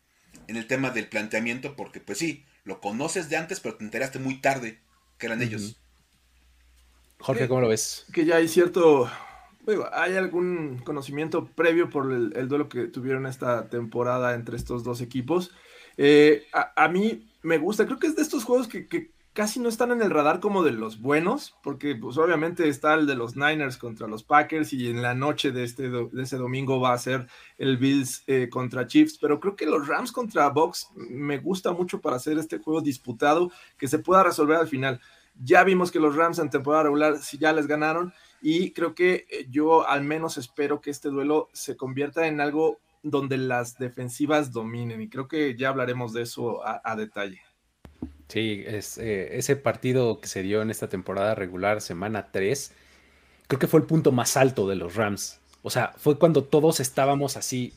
en 0.47 0.57
el 0.57 0.67
tema 0.67 0.91
del 0.91 1.09
planteamiento. 1.09 1.77
Porque 1.77 2.01
pues 2.01 2.19
sí, 2.19 2.45
lo 2.65 2.81
conoces 2.81 3.29
de 3.29 3.37
antes, 3.37 3.61
pero 3.61 3.77
te 3.77 3.85
enteraste 3.85 4.19
muy 4.19 4.41
tarde 4.41 4.81
que 5.19 5.27
eran 5.27 5.39
uh 5.39 5.43
-huh. 5.43 5.47
ellos. 5.47 5.81
Jorge, 7.21 7.49
¿cómo 7.49 7.61
lo 7.61 7.69
ves? 7.69 8.07
Que 8.13 8.25
ya 8.25 8.37
hay 8.37 8.49
cierto, 8.49 9.11
hay 9.93 10.17
algún 10.17 10.79
conocimiento 10.79 11.47
previo 11.47 11.91
por 11.91 12.11
el, 12.13 12.49
duelo 12.49 12.69
que 12.69 12.87
tuvieron 12.87 13.27
esta 13.27 13.69
temporada 13.69 14.35
entre 14.35 14.57
estos 14.57 14.85
dos 14.85 15.01
equipos. 15.01 15.53
Eh, 15.97 16.47
a, 16.53 16.89
mí 16.89 17.31
me 17.43 17.59
gusta, 17.59 17.85
creo 17.85 17.99
que 17.99 18.07
es 18.07 18.17
de 18.17 18.23
estos 18.23 18.45
juegos 18.45 18.69
que, 18.69 19.11
casi 19.33 19.61
no 19.61 19.69
están 19.69 19.93
en 19.93 20.03
el 20.03 20.11
radar 20.11 20.41
como 20.41 20.63
de 20.63 20.73
los 20.73 21.01
buenos, 21.01 21.57
porque 21.63 21.95
pues 21.95 22.19
obviamente 22.19 22.69
está 22.69 22.95
el 22.95 23.07
de 23.07 23.15
los 23.15 23.37
Niners 23.37 23.77
contra 23.77 24.07
los 24.07 24.25
Packers 24.25 24.73
y 24.73 24.91
en 24.91 25.03
la 25.03 25.15
noche 25.15 25.53
de, 25.53 25.65
este, 25.65 25.89
de 25.89 26.23
ese 26.23 26.37
domingo 26.37 26.81
va 26.81 26.93
a 26.93 26.99
ser 26.99 27.29
el 27.59 27.77
Bills 27.77 28.25
eh, 28.27 28.49
contra 28.51 28.87
Chiefs, 28.87 29.19
pero 29.19 29.39
creo 29.39 29.57
que 29.57 29.67
los 29.67 29.87
Rams 29.87 30.13
contra 30.13 30.49
Bucks 30.49 30.89
me 30.97 31.39
gusta 31.39 31.73
mucho 31.73 32.01
para 32.01 32.17
hacer 32.17 32.39
este 32.39 32.59
juego 32.59 32.81
disputado 32.81 33.51
que 33.79 33.89
se 33.89 33.99
pueda 33.99 34.23
resolver 34.23 34.57
al 34.57 34.69
final. 34.69 35.01
Ya 35.43 35.65
vimos 35.65 35.91
que 35.91 36.01
los 36.01 36.17
Rams 36.17 36.39
en 36.39 36.51
temporada 36.51 36.85
regular 36.85 37.19
si 37.19 37.39
ya 37.39 37.53
les 37.53 37.67
ganaron 37.67 38.13
y 38.43 38.73
creo 38.73 38.95
que 38.95 39.27
eh, 39.31 39.47
yo 39.51 39.87
al 39.87 40.03
menos 40.03 40.39
espero 40.39 40.81
que 40.81 40.91
este 40.91 41.09
duelo 41.09 41.49
se 41.53 41.77
convierta 41.77 42.27
en 42.27 42.41
algo 42.41 42.79
donde 43.03 43.39
las 43.39 43.79
defensivas 43.79 44.53
dominen 44.53 45.01
y 45.01 45.09
creo 45.09 45.29
que 45.29 45.57
ya 45.57 45.71
hablaremos 45.71 46.13
de 46.13 46.23
eso 46.23 46.61
a, 46.65 46.97
detalle. 46.97 47.41
Sí, 48.31 48.63
es, 48.67 48.97
eh, 48.99 49.39
ese 49.39 49.57
partido 49.57 50.21
que 50.21 50.29
se 50.29 50.43
dio 50.43 50.63
en 50.63 50.71
esta 50.71 50.89
temporada 50.89 51.35
regular, 51.35 51.81
semana 51.81 52.29
3, 52.31 52.73
creo 53.49 53.59
que 53.59 53.67
fue 53.67 53.81
el 53.81 53.87
punto 53.87 54.13
más 54.13 54.37
alto 54.37 54.69
de 54.69 54.77
los 54.77 54.95
Rams. 54.95 55.41
O 55.63 55.71
sea, 55.71 55.93
fue 55.99 56.19
cuando 56.19 56.45
todos 56.45 56.79
estábamos 56.81 57.37
así 57.37 57.73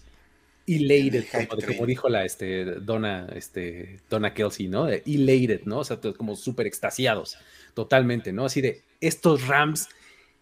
elated, 0.67 1.25
como, 1.49 1.85
dijo 1.85 2.07
la 2.07 2.23
este, 2.23 2.65
Donna, 2.65 3.27
este, 3.35 3.99
Donna 4.09 4.33
Kelsey, 4.33 4.67
¿no? 4.67 4.87
elated, 4.87 5.63
¿no? 5.65 5.79
O 5.79 5.83
sea, 5.83 5.99
como 6.15 6.35
súper 6.35 6.67
extasiados, 6.67 7.37
totalmente, 7.73 8.31
¿no? 8.31 8.45
Así 8.45 8.61
de, 8.61 8.83
estos 9.01 9.47
Rams 9.47 9.89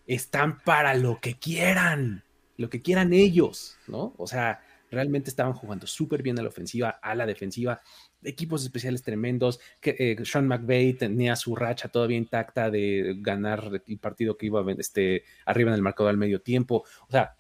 están 0.08 0.60
para 0.60 0.94
lo 0.94 1.20
que 1.20 1.36
quieran, 1.36 2.24
lo 2.58 2.70
que 2.70 2.82
quieran 2.82 3.13
ellos, 3.13 3.77
¿no? 3.88 4.13
O 4.18 4.27
sea, 4.27 4.62
realmente 4.91 5.29
estaban 5.29 5.53
jugando 5.53 5.88
súper 5.88 6.21
bien 6.21 6.38
a 6.38 6.43
la 6.43 6.50
ofensiva, 6.50 6.89
a 7.01 7.15
la 7.15 7.25
defensiva, 7.25 7.81
equipos 8.24 8.63
especiales 8.63 9.01
tremendos, 9.01 9.60
que 9.79 9.95
eh, 9.98 10.25
Sean 10.25 10.48
McVay 10.48 10.93
tenía 10.93 11.36
su 11.36 11.55
racha 11.55 11.89
todavía 11.89 12.17
intacta 12.17 12.69
de 12.69 13.15
ganar 13.17 13.81
el 13.88 13.98
partido 13.98 14.38
que 14.38 14.48
iba 14.48 14.63
este, 14.77 15.24
arriba 15.45 15.71
en 15.71 15.75
el 15.75 15.81
marcador 15.81 16.12
al 16.12 16.17
medio 16.17 16.41
tiempo, 16.41 16.83
o 17.07 17.12
sea, 17.12 17.36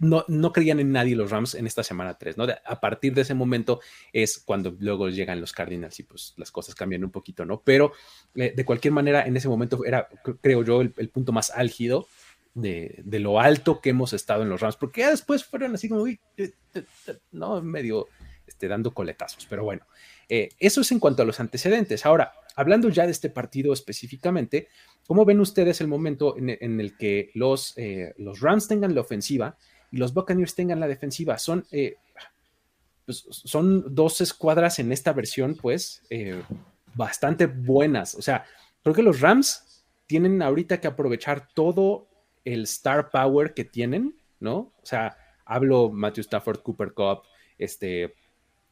no, 0.00 0.24
no, 0.28 0.52
creían 0.52 0.80
en 0.80 0.92
nadie 0.92 1.16
los 1.16 1.30
Rams 1.30 1.54
en 1.54 1.66
esta 1.66 1.82
semana 1.82 2.18
3, 2.18 2.36
¿no? 2.36 2.46
a 2.64 2.80
partir 2.80 3.14
de 3.14 3.22
ese 3.22 3.34
momento 3.34 3.80
es 4.12 4.38
cuando 4.38 4.76
luego 4.78 5.08
llegan 5.08 5.40
los 5.40 5.52
Cardinals 5.52 5.98
y 5.98 6.02
pues 6.02 6.34
las 6.36 6.50
cosas 6.50 6.74
cambian 6.74 7.04
un 7.04 7.10
poquito, 7.10 7.46
¿no? 7.46 7.62
Pero 7.62 7.92
eh, 8.34 8.52
de 8.54 8.64
cualquier 8.64 8.92
manera, 8.92 9.26
en 9.26 9.36
ese 9.36 9.48
momento 9.48 9.84
era, 9.84 10.08
creo 10.40 10.62
yo, 10.62 10.82
el, 10.82 11.08
punto 11.08 11.32
más 11.32 11.50
álgido 11.50 12.06
de, 12.54 13.02
lo 13.04 13.40
alto 13.40 13.80
que 13.80 13.90
hemos 13.90 14.12
estado 14.12 14.42
en 14.42 14.48
los 14.48 14.60
Rams, 14.60 14.76
porque 14.76 15.02
ya 15.02 15.10
después 15.10 15.44
fueron 15.44 15.74
así 15.74 15.88
como, 15.88 16.04
¿no? 17.32 17.62
Medio 17.62 18.08
este, 18.46 18.68
dando 18.68 18.92
coletazos, 18.92 19.46
pero 19.48 19.64
bueno, 19.64 19.86
eh, 20.28 20.50
eso 20.58 20.80
es 20.82 20.92
en 20.92 20.98
cuanto 20.98 21.22
a 21.22 21.26
los 21.26 21.40
antecedentes. 21.40 22.04
Ahora, 22.04 22.32
hablando 22.56 22.88
ya 22.88 23.06
de 23.06 23.12
este 23.12 23.30
partido 23.30 23.72
específicamente, 23.72 24.68
¿cómo 25.06 25.24
ven 25.24 25.40
ustedes 25.40 25.80
el 25.80 25.88
momento 25.88 26.36
en, 26.36 26.80
el 26.80 26.96
que 26.96 27.30
los, 27.34 27.76
eh, 27.78 28.14
los 28.18 28.40
Rams 28.40 28.68
tengan 28.68 28.94
la 28.94 29.00
ofensiva 29.00 29.56
y 29.90 29.96
los 29.96 30.12
Buccaneers 30.12 30.54
tengan 30.54 30.80
la 30.80 30.88
defensiva? 30.88 31.38
Son, 31.38 31.66
eh, 31.70 31.96
pues, 33.06 33.24
son 33.30 33.94
dos 33.94 34.20
escuadras 34.20 34.78
en 34.78 34.92
esta 34.92 35.12
versión, 35.12 35.56
pues, 35.56 36.02
bastante 36.94 37.46
buenas. 37.46 38.14
O 38.14 38.22
sea, 38.22 38.44
creo 38.82 38.94
que 38.94 39.02
los 39.02 39.20
Rams 39.20 39.84
tienen 40.06 40.42
ahorita 40.42 40.80
que 40.80 40.88
aprovechar 40.88 41.48
todo 41.54 42.11
el 42.44 42.62
star 42.62 43.10
power 43.10 43.54
que 43.54 43.64
tienen, 43.64 44.16
¿no? 44.40 44.56
O 44.56 44.84
sea, 44.84 45.16
hablo 45.44 45.90
Matthew 45.90 46.22
Stafford, 46.22 46.62
Cooper 46.62 46.92
Cup, 46.92 47.22
este, 47.58 48.14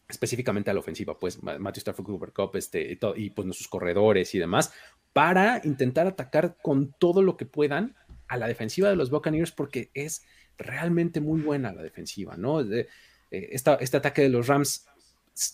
específicamente 0.08 0.70
a 0.70 0.74
la 0.74 0.80
ofensiva, 0.80 1.18
pues 1.18 1.42
Matthew 1.42 1.80
Stafford, 1.80 2.06
Cooper 2.06 2.32
Cup, 2.32 2.56
este, 2.56 2.98
y, 3.16 3.30
pues 3.30 3.46
nuestros 3.46 3.68
corredores 3.68 4.34
y 4.34 4.38
demás, 4.38 4.72
para 5.12 5.60
intentar 5.64 6.06
atacar 6.06 6.56
con 6.62 6.92
todo 6.98 7.22
lo 7.22 7.36
que 7.36 7.46
puedan 7.46 7.96
a 8.28 8.36
la 8.36 8.46
defensiva 8.46 8.88
de 8.88 8.96
los 8.96 9.10
Buccaneers, 9.10 9.52
porque 9.52 9.90
es 9.94 10.22
realmente 10.58 11.20
muy 11.20 11.40
buena 11.40 11.72
la 11.72 11.82
defensiva, 11.82 12.36
¿no? 12.36 12.60
Eh, 12.60 12.88
este 13.30 13.96
ataque 13.96 14.22
de 14.22 14.28
los 14.28 14.46
Rams, 14.46 14.86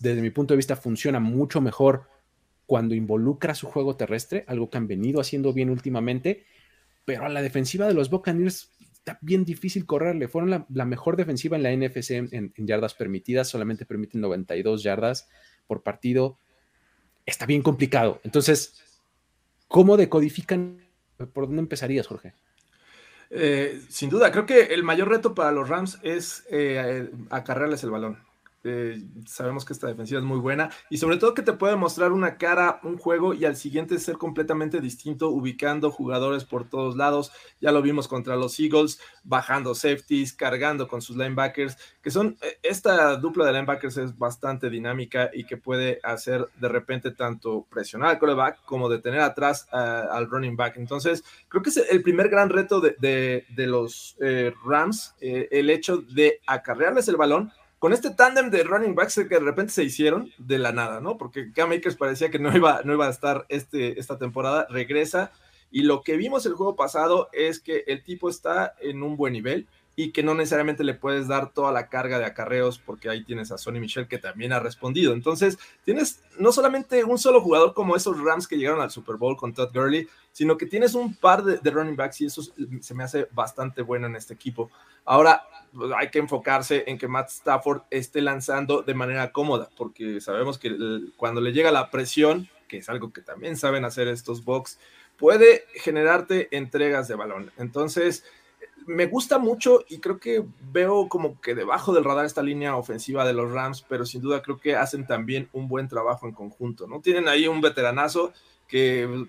desde 0.01 0.21
mi 0.21 0.31
punto 0.31 0.55
de 0.55 0.57
vista, 0.57 0.77
funciona 0.77 1.21
mucho 1.21 1.61
mejor 1.61 2.09
cuando 2.67 2.95
involucra 2.95 3.55
su 3.55 3.69
juego 3.69 3.97
terrestre, 3.97 4.45
algo 4.49 4.69
que 4.69 4.79
han 4.79 4.89
venido 4.89 5.21
haciendo 5.21 5.53
bien 5.53 5.71
últimamente, 5.71 6.45
pero 7.07 7.25
a 7.25 7.29
la 7.31 7.41
defensiva 7.41 7.87
de 7.87 7.95
los 7.95 8.11
Buccaneers 8.11 8.71
está 9.07 9.19
bien 9.23 9.45
difícil 9.45 9.87
correrle. 9.87 10.29
Fueron 10.29 10.67
la, 10.69 10.85
mejor 10.85 11.17
defensiva 11.17 11.57
en 11.57 11.63
la 11.63 11.75
NFC 11.75 12.11
en, 12.11 12.53
yardas 12.57 12.95
permitidas, 12.95 13.49
solamente 13.49 13.87
permiten 13.87 14.21
92 14.21 14.83
yardas 14.83 15.29
por 15.69 15.83
partido. 15.83 16.37
Está 17.25 17.47
bien 17.47 17.63
complicado. 17.63 18.21
Entonces, 18.25 18.83
¿cómo 19.69 19.97
decodifican? 19.97 20.85
¿Por 21.33 21.47
dónde 21.47 21.63
empezarías, 21.63 22.09
Jorge? 22.09 22.35
Eh, 23.31 23.81
sin 23.89 24.11
duda, 24.11 24.33
creo 24.33 24.45
que 24.45 24.75
el 24.75 24.83
mayor 24.83 25.09
reto 25.09 25.35
para 25.35 25.53
los 25.53 25.69
Rams 25.69 25.99
es 26.03 26.45
eh, 26.51 27.09
acarrearles 27.31 27.85
el 27.85 27.91
balón. 27.91 28.26
Eh, 28.65 29.01
sabemos 29.27 29.65
que 29.65 29.73
esta 29.73 29.87
defensiva 29.87 30.19
es 30.19 30.27
muy 30.27 30.41
buena 30.41 30.71
y 30.91 30.99
sobre 30.99 31.19
todo 31.19 31.35
que 31.35 31.43
te 31.43 31.53
puede 31.53 31.77
mostrar 31.77 32.11
una 32.11 32.37
cara, 32.37 32.81
un 32.83 32.99
juego 32.99 33.33
y 33.33 33.45
al 33.45 33.55
siguiente 33.57 33.97
ser 34.01 34.17
completamente 34.17 34.81
distinto, 34.81 35.29
ubicando 35.29 35.91
jugadores 35.93 36.45
por 36.45 36.69
todos 36.69 36.97
lados. 36.97 37.31
Ya 37.61 37.71
lo 37.71 37.81
vimos 37.81 38.09
contra 38.09 38.35
los 38.35 38.59
Eagles, 38.59 39.01
bajando 39.23 39.75
safeties, 39.75 40.33
cargando 40.33 40.89
con 40.89 41.01
sus 41.01 41.17
linebackers, 41.17 41.77
que 42.03 42.11
son, 42.11 42.37
eh, 42.41 42.59
esta 42.63 43.17
dupla 43.17 43.45
de 43.45 43.53
linebackers 43.53 43.99
es 43.99 44.19
bastante 44.19 44.69
dinámica 44.69 45.31
y 45.33 45.45
que 45.45 45.57
puede 45.57 46.01
hacer 46.03 46.47
de 46.61 46.69
repente 46.69 47.13
tanto 47.13 47.67
presionar 47.71 48.11
al 48.11 48.19
coreback 48.19 48.65
como 48.65 48.89
detener 48.89 49.21
atrás 49.21 49.69
al 49.71 50.29
running 50.29 50.57
back. 50.57 50.77
Entonces, 50.77 51.23
creo 51.49 51.63
que 51.63 51.71
es 51.71 51.77
el 51.77 52.03
primer 52.03 52.29
gran 52.29 52.49
reto 52.49 52.81
de, 52.81 53.45
los 53.57 54.17
eh, 54.21 54.53
Rams, 54.65 55.15
el 55.21 55.71
hecho 55.71 55.99
de 55.99 56.41
acarrearles 56.47 57.09
el 57.09 57.17
balón 57.17 57.53
con 57.79 57.93
este 57.93 58.11
tándem 58.11 58.51
de 58.51 58.65
running 58.65 58.95
backs 58.95 59.17
que 59.17 59.25
de 59.25 59.41
repente 59.41 59.73
se 59.73 59.85
hicieron 59.85 60.31
de 60.39 60.59
la 60.59 60.73
nada, 60.73 61.01
¿no? 61.01 61.19
Porque 61.19 61.53
Cam 61.53 61.71
parecía 61.99 62.31
que 62.31 62.39
no 62.39 62.55
iba, 62.57 62.83
no 62.85 62.95
iba 62.95 63.07
a 63.07 63.11
estar 63.11 63.47
este, 63.49 63.99
esta 64.01 64.19
temporada, 64.19 64.67
regresa 64.71 65.33
y 65.71 65.83
lo 65.83 66.03
que 66.03 66.17
vimos 66.17 66.47
el 66.47 66.55
juego 66.55 66.77
pasado 66.77 67.29
es 67.33 67.61
que 67.61 67.85
el 67.87 68.03
tipo 68.03 68.29
está 68.29 68.75
en 68.81 69.03
un 69.03 69.17
buen 69.17 69.33
nivel 69.33 69.67
y 69.99 70.13
que 70.13 70.23
no 70.23 70.35
necesariamente 70.35 70.85
le 70.85 70.93
puedes 70.93 71.27
dar 71.27 71.53
toda 71.55 71.73
la 71.73 71.89
carga 71.89 72.19
de 72.19 72.27
acarreos 72.27 72.79
porque 72.79 73.09
ahí 73.09 73.25
tienes 73.25 73.51
a 73.51 73.57
Sonny 73.57 73.81
Michel 73.81 74.07
que 74.07 74.19
también 74.19 74.53
ha 74.53 74.61
respondido. 74.61 75.15
Entonces, 75.15 75.59
tienes 75.85 76.21
no 76.39 76.53
solamente 76.53 77.03
un 77.03 77.17
solo 77.17 77.41
jugador 77.41 77.73
como 77.73 77.97
esos 77.97 78.23
Rams 78.23 78.47
que 78.47 78.59
llegaron 78.59 78.83
al 78.83 78.91
Super 78.91 79.17
Bowl 79.17 79.39
con 79.39 79.55
Todd 79.55 79.73
Gurley, 79.73 80.07
sino 80.33 80.59
que 80.59 80.67
tienes 80.67 80.95
un 80.95 81.15
par 81.15 81.43
de, 81.43 81.71
running 81.71 81.97
backs 81.97 82.21
y 82.21 82.27
eso 82.27 82.43
se 82.81 82.95
me 82.95 83.05
hace 83.05 83.27
bastante 83.33 83.81
bueno 83.81 84.07
en 84.07 84.17
este 84.17 84.35
equipo. 84.35 84.71
Ahora, 85.07 85.45
hay 85.97 86.11
que 86.11 86.19
enfocarse 86.19 86.85
en 86.87 86.99
que 86.99 87.09
Matt 87.09 87.31
Stafford 87.31 87.83
esté 87.91 88.21
lanzando 88.21 88.83
de 88.83 88.93
manera 88.93 89.33
cómoda, 89.33 89.71
porque 89.79 90.21
sabemos 90.21 90.59
que 90.59 90.77
cuando 91.17 91.41
le 91.41 91.53
llega 91.53 91.73
la 91.73 91.91
presión, 91.91 92.51
que 92.69 92.79
es 92.79 92.89
algo 92.91 93.15
que 93.15 93.23
también 93.23 93.57
saben 93.57 93.87
hacer 93.87 94.09
estos 94.09 94.45
Bucks, 94.45 94.79
puede 95.17 95.65
generarte 95.77 96.55
entregas 96.55 97.09
de 97.09 97.15
balón. 97.15 97.51
Entonces, 97.57 98.25
me 98.87 99.07
gusta 99.07 99.39
mucho 99.39 99.85
y 99.89 99.99
creo 99.99 100.19
que 100.19 100.45
veo 100.73 101.09
como 101.09 101.41
que 101.41 101.55
debajo 101.55 101.93
del 101.93 102.05
radar 102.05 102.25
esta 102.25 102.43
línea 102.43 102.77
ofensiva 102.77 103.25
de 103.25 103.33
los 103.33 103.51
Rams, 103.51 103.85
pero 103.89 104.07
sin 104.07 104.23
duda 104.23 104.43
creo 104.43 104.59
que 104.59 104.77
hacen 104.77 105.07
también 105.07 105.49
un 105.53 105.69
buen 105.69 105.89
trabajo 105.89 106.27
en 106.27 106.33
conjunto, 106.33 106.87
¿no? 106.87 107.01
Tienen 107.01 107.29
ahí 107.29 107.49
un 107.49 107.61
veteranazo 107.61 108.33
que 108.69 109.27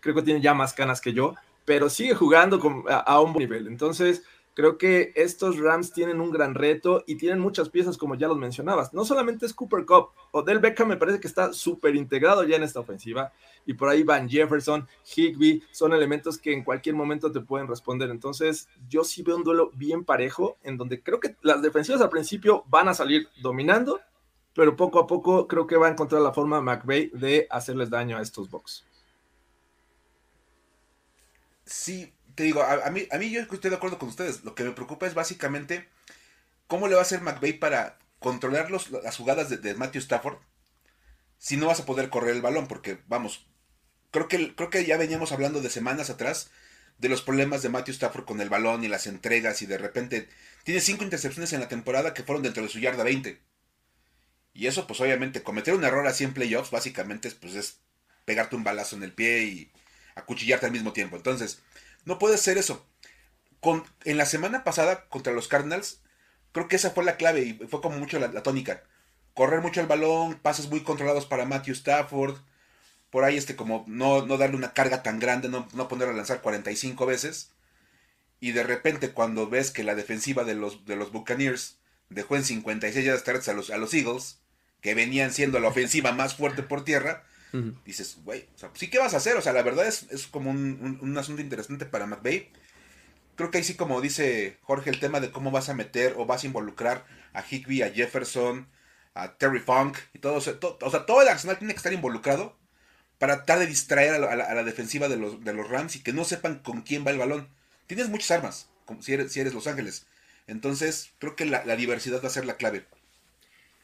creo 0.00 0.14
que 0.14 0.22
tiene 0.22 0.40
ya 0.40 0.54
más 0.54 0.72
canas 0.72 1.00
que 1.00 1.12
yo, 1.12 1.34
pero 1.64 1.90
sigue 1.90 2.14
jugando 2.14 2.60
a 2.88 3.20
un 3.20 3.32
buen 3.32 3.48
nivel. 3.48 3.66
Entonces, 3.66 4.22
Creo 4.58 4.76
que 4.76 5.12
estos 5.14 5.56
Rams 5.56 5.92
tienen 5.92 6.20
un 6.20 6.32
gran 6.32 6.56
reto 6.56 7.04
y 7.06 7.14
tienen 7.14 7.38
muchas 7.38 7.68
piezas, 7.68 7.96
como 7.96 8.16
ya 8.16 8.26
los 8.26 8.38
mencionabas. 8.38 8.92
No 8.92 9.04
solamente 9.04 9.46
es 9.46 9.54
Cooper 9.54 9.86
Cup, 9.86 10.08
Odell 10.32 10.58
Beckham 10.58 10.88
me 10.88 10.96
parece 10.96 11.20
que 11.20 11.28
está 11.28 11.52
súper 11.52 11.94
integrado 11.94 12.42
ya 12.42 12.56
en 12.56 12.64
esta 12.64 12.80
ofensiva. 12.80 13.30
Y 13.66 13.74
por 13.74 13.88
ahí 13.88 14.02
Van 14.02 14.28
Jefferson, 14.28 14.88
Higby, 15.14 15.62
son 15.70 15.92
elementos 15.92 16.38
que 16.38 16.52
en 16.52 16.64
cualquier 16.64 16.96
momento 16.96 17.30
te 17.30 17.38
pueden 17.38 17.68
responder. 17.68 18.10
Entonces, 18.10 18.68
yo 18.88 19.04
sí 19.04 19.22
veo 19.22 19.36
un 19.36 19.44
duelo 19.44 19.70
bien 19.76 20.04
parejo, 20.04 20.56
en 20.64 20.76
donde 20.76 21.04
creo 21.04 21.20
que 21.20 21.36
las 21.42 21.62
defensivas 21.62 22.00
al 22.00 22.10
principio 22.10 22.64
van 22.66 22.88
a 22.88 22.94
salir 22.94 23.28
dominando, 23.40 24.00
pero 24.54 24.74
poco 24.74 24.98
a 24.98 25.06
poco 25.06 25.46
creo 25.46 25.68
que 25.68 25.76
va 25.76 25.86
a 25.86 25.92
encontrar 25.92 26.20
la 26.20 26.34
forma 26.34 26.60
McVay 26.60 27.10
de 27.14 27.46
hacerles 27.48 27.90
daño 27.90 28.16
a 28.16 28.22
estos 28.22 28.50
Bucks. 28.50 28.84
Sí, 31.64 32.12
te 32.38 32.44
digo, 32.44 32.62
a, 32.62 32.88
mí, 32.90 33.08
a 33.10 33.18
mí 33.18 33.30
yo 33.30 33.40
estoy 33.40 33.68
de 33.68 33.74
acuerdo 33.74 33.98
con 33.98 34.10
ustedes. 34.10 34.44
Lo 34.44 34.54
que 34.54 34.62
me 34.62 34.70
preocupa 34.70 35.08
es 35.08 35.14
básicamente 35.14 35.88
cómo 36.68 36.86
le 36.86 36.94
va 36.94 37.00
a 37.00 37.02
hacer 37.02 37.20
McVeigh 37.20 37.58
para 37.58 37.98
controlar 38.20 38.70
las 38.70 39.16
jugadas 39.16 39.48
de, 39.48 39.74
Matthew 39.74 40.02
Stafford 40.02 40.38
si 41.36 41.56
no 41.56 41.66
vas 41.66 41.80
a 41.80 41.84
poder 41.84 42.10
correr 42.10 42.36
el 42.36 42.40
balón, 42.40 42.68
porque 42.68 43.00
vamos, 43.08 43.48
creo 44.12 44.28
que, 44.28 44.54
creo 44.54 44.70
que 44.70 44.84
ya 44.84 44.96
veníamos 44.96 45.32
hablando 45.32 45.60
de 45.60 45.68
semanas 45.68 46.10
atrás 46.10 46.52
de 46.98 47.08
los 47.08 47.22
problemas 47.22 47.60
de 47.62 47.70
Matthew 47.70 47.94
Stafford 47.94 48.24
con 48.24 48.40
el 48.40 48.50
balón 48.50 48.84
y 48.84 48.88
las 48.88 49.08
entregas 49.08 49.60
y 49.62 49.66
de 49.66 49.78
repente 49.78 50.28
tiene 50.62 50.80
cinco 50.80 51.02
intercepciones 51.02 51.52
en 51.54 51.58
la 51.58 51.66
temporada 51.66 52.14
que 52.14 52.22
fueron 52.22 52.44
dentro 52.44 52.62
de 52.62 52.68
su 52.68 52.78
yarda 52.78 53.02
20. 53.02 53.40
Y 54.54 54.68
eso 54.68 54.86
pues 54.86 55.00
obviamente 55.00 55.42
cometer 55.42 55.74
un 55.74 55.82
error 55.82 56.06
así 56.06 56.22
en 56.22 56.34
playoffs 56.34 56.70
básicamente 56.70 57.32
pues, 57.32 57.56
es 57.56 57.80
pegarte 58.24 58.54
un 58.54 58.62
balazo 58.62 58.94
en 58.94 59.02
el 59.02 59.12
pie 59.12 59.42
y 59.42 59.72
acuchillarte 60.14 60.66
al 60.66 60.72
mismo 60.72 60.92
tiempo. 60.92 61.16
Entonces, 61.16 61.62
no 62.08 62.18
puede 62.18 62.38
ser 62.38 62.56
eso. 62.56 62.84
Con, 63.60 63.84
en 64.04 64.16
la 64.16 64.24
semana 64.24 64.64
pasada 64.64 65.04
contra 65.10 65.34
los 65.34 65.46
Cardinals, 65.46 66.00
creo 66.52 66.66
que 66.66 66.76
esa 66.76 66.90
fue 66.90 67.04
la 67.04 67.16
clave 67.16 67.42
y 67.42 67.52
fue 67.68 67.82
como 67.82 67.98
mucho 67.98 68.18
la, 68.18 68.42
tónica. 68.42 68.82
Correr 69.34 69.60
mucho 69.60 69.82
el 69.82 69.86
balón, 69.86 70.38
pases 70.40 70.70
muy 70.70 70.80
controlados 70.80 71.26
para 71.26 71.44
Matthew 71.44 71.74
Stafford, 71.74 72.36
por 73.10 73.24
ahí 73.24 73.36
este 73.36 73.56
como 73.56 73.84
no, 73.86 74.24
no 74.24 74.38
darle 74.38 74.56
una 74.56 74.72
carga 74.72 75.02
tan 75.02 75.18
grande, 75.18 75.50
no, 75.50 75.68
no 75.74 75.86
ponerlo 75.86 76.14
a 76.14 76.16
lanzar 76.16 76.40
45 76.40 77.04
veces. 77.04 77.50
Y 78.40 78.52
de 78.52 78.62
repente 78.62 79.10
cuando 79.10 79.50
ves 79.50 79.70
que 79.70 79.84
la 79.84 79.94
defensiva 79.94 80.44
de 80.44 80.54
los, 80.54 80.86
de 80.86 80.96
los 80.96 81.12
Buccaneers 81.12 81.76
dejó 82.08 82.36
en 82.36 82.44
56 82.44 83.04
yardas 83.04 83.48
a 83.48 83.52
los, 83.52 83.68
a 83.68 83.76
los 83.76 83.92
Eagles, 83.92 84.38
que 84.80 84.94
venían 84.94 85.30
siendo 85.30 85.60
la 85.60 85.68
ofensiva 85.68 86.12
más 86.12 86.36
fuerte 86.36 86.62
por 86.62 86.84
tierra, 86.84 87.24
dices, 87.84 88.18
güey, 88.24 88.46
o 88.54 88.58
sea, 88.58 88.70
sí, 88.74 88.90
¿qué 88.90 88.98
vas 88.98 89.14
a 89.14 89.18
hacer? 89.18 89.36
O 89.36 89.42
sea, 89.42 89.52
la 89.52 89.62
verdad 89.62 89.86
es, 89.86 90.06
es 90.10 90.26
como 90.26 90.50
un, 90.50 90.98
un, 91.00 91.18
asunto 91.18 91.40
interesante 91.40 91.86
para 91.86 92.06
McVeigh. 92.06 92.50
Creo 93.36 93.50
que 93.50 93.58
ahí 93.58 93.64
sí, 93.64 93.74
como 93.74 94.00
dice 94.00 94.58
Jorge, 94.62 94.90
el 94.90 95.00
tema 95.00 95.20
de 95.20 95.30
cómo 95.30 95.50
vas 95.50 95.68
a 95.68 95.74
meter 95.74 96.14
o 96.16 96.26
vas 96.26 96.42
a 96.42 96.46
involucrar 96.46 97.06
a 97.32 97.42
Higby, 97.42 97.82
a 97.82 97.90
Jefferson, 97.90 98.68
a 99.14 99.36
Terry 99.36 99.60
Funk 99.60 99.98
y 100.14 100.18
todo, 100.18 100.34
o 100.34 100.40
sea, 100.40 100.58
todo 101.06 101.22
el 101.22 101.28
arsenal 101.28 101.58
tiene 101.58 101.74
que 101.74 101.78
estar 101.78 101.92
involucrado 101.92 102.56
para 103.18 103.36
tratar 103.36 103.58
de 103.58 103.66
distraer 103.66 104.14
a 104.14 104.36
la, 104.36 104.64
defensiva 104.64 105.08
de 105.08 105.16
los, 105.16 105.44
de 105.44 105.52
los, 105.52 105.68
Rams 105.68 105.96
y 105.96 106.02
que 106.02 106.12
no 106.12 106.24
sepan 106.24 106.60
con 106.60 106.82
quién 106.82 107.04
va 107.04 107.10
el 107.10 107.18
balón. 107.18 107.48
Tienes 107.86 108.08
muchas 108.08 108.30
armas, 108.30 108.68
como 108.84 109.02
si, 109.02 109.12
eres, 109.12 109.32
si 109.32 109.40
eres 109.40 109.54
Los 109.54 109.66
Ángeles. 109.66 110.06
Entonces, 110.46 111.10
creo 111.18 111.34
que 111.34 111.44
la, 111.44 111.62
diversidad 111.76 112.22
va 112.22 112.28
a 112.28 112.32
ser 112.32 112.46
la 112.46 112.56
clave. 112.56 112.86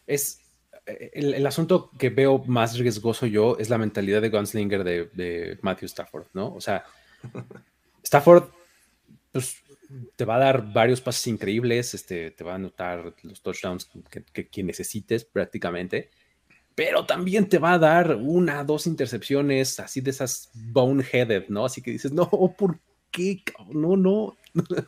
Es 0.07 0.39
el, 0.87 1.47
asunto 1.47 1.91
que 1.99 2.11
veo 2.11 2.39
más 2.47 2.79
riesgoso 2.79 3.27
yo 3.27 3.57
es 3.59 3.71
la 3.71 3.79
mentalidad 3.79 4.21
de 4.23 4.31
Gunslinger 4.31 4.85
de, 4.85 5.59
Matthew 5.63 5.87
Stafford, 5.87 6.27
¿no? 6.33 6.55
O 6.55 6.61
sea, 6.61 6.85
Stafford, 8.03 8.51
pues, 9.33 9.63
te 10.17 10.25
va 10.25 10.37
a 10.37 10.41
dar 10.41 10.73
varios 10.73 11.01
pases 11.01 11.27
increíbles, 11.27 11.95
este, 11.95 12.31
te 12.31 12.45
va 12.45 12.53
a 12.53 12.57
anotar 12.57 13.15
los 13.23 13.43
touchdowns 13.43 13.89
que, 14.33 14.49
que 14.49 14.63
necesites 14.63 15.25
prácticamente 15.25 16.11
pero 16.75 17.07
también 17.07 17.49
te 17.49 17.59
va 17.59 17.75
a 17.75 17.79
dar 17.79 18.17
una, 18.17 18.65
dos 18.65 18.87
intercepciones 18.87 19.79
así 19.79 20.01
de 20.01 20.11
esas 20.11 20.51
boneheaded, 20.55 21.49
¿no? 21.49 21.65
Así 21.65 21.81
que 21.81 21.93
dices, 21.93 22.13
no, 22.13 22.29
¿por 22.29 22.81
qué? 23.11 23.43
No, 23.73 23.97
no. 23.97 24.37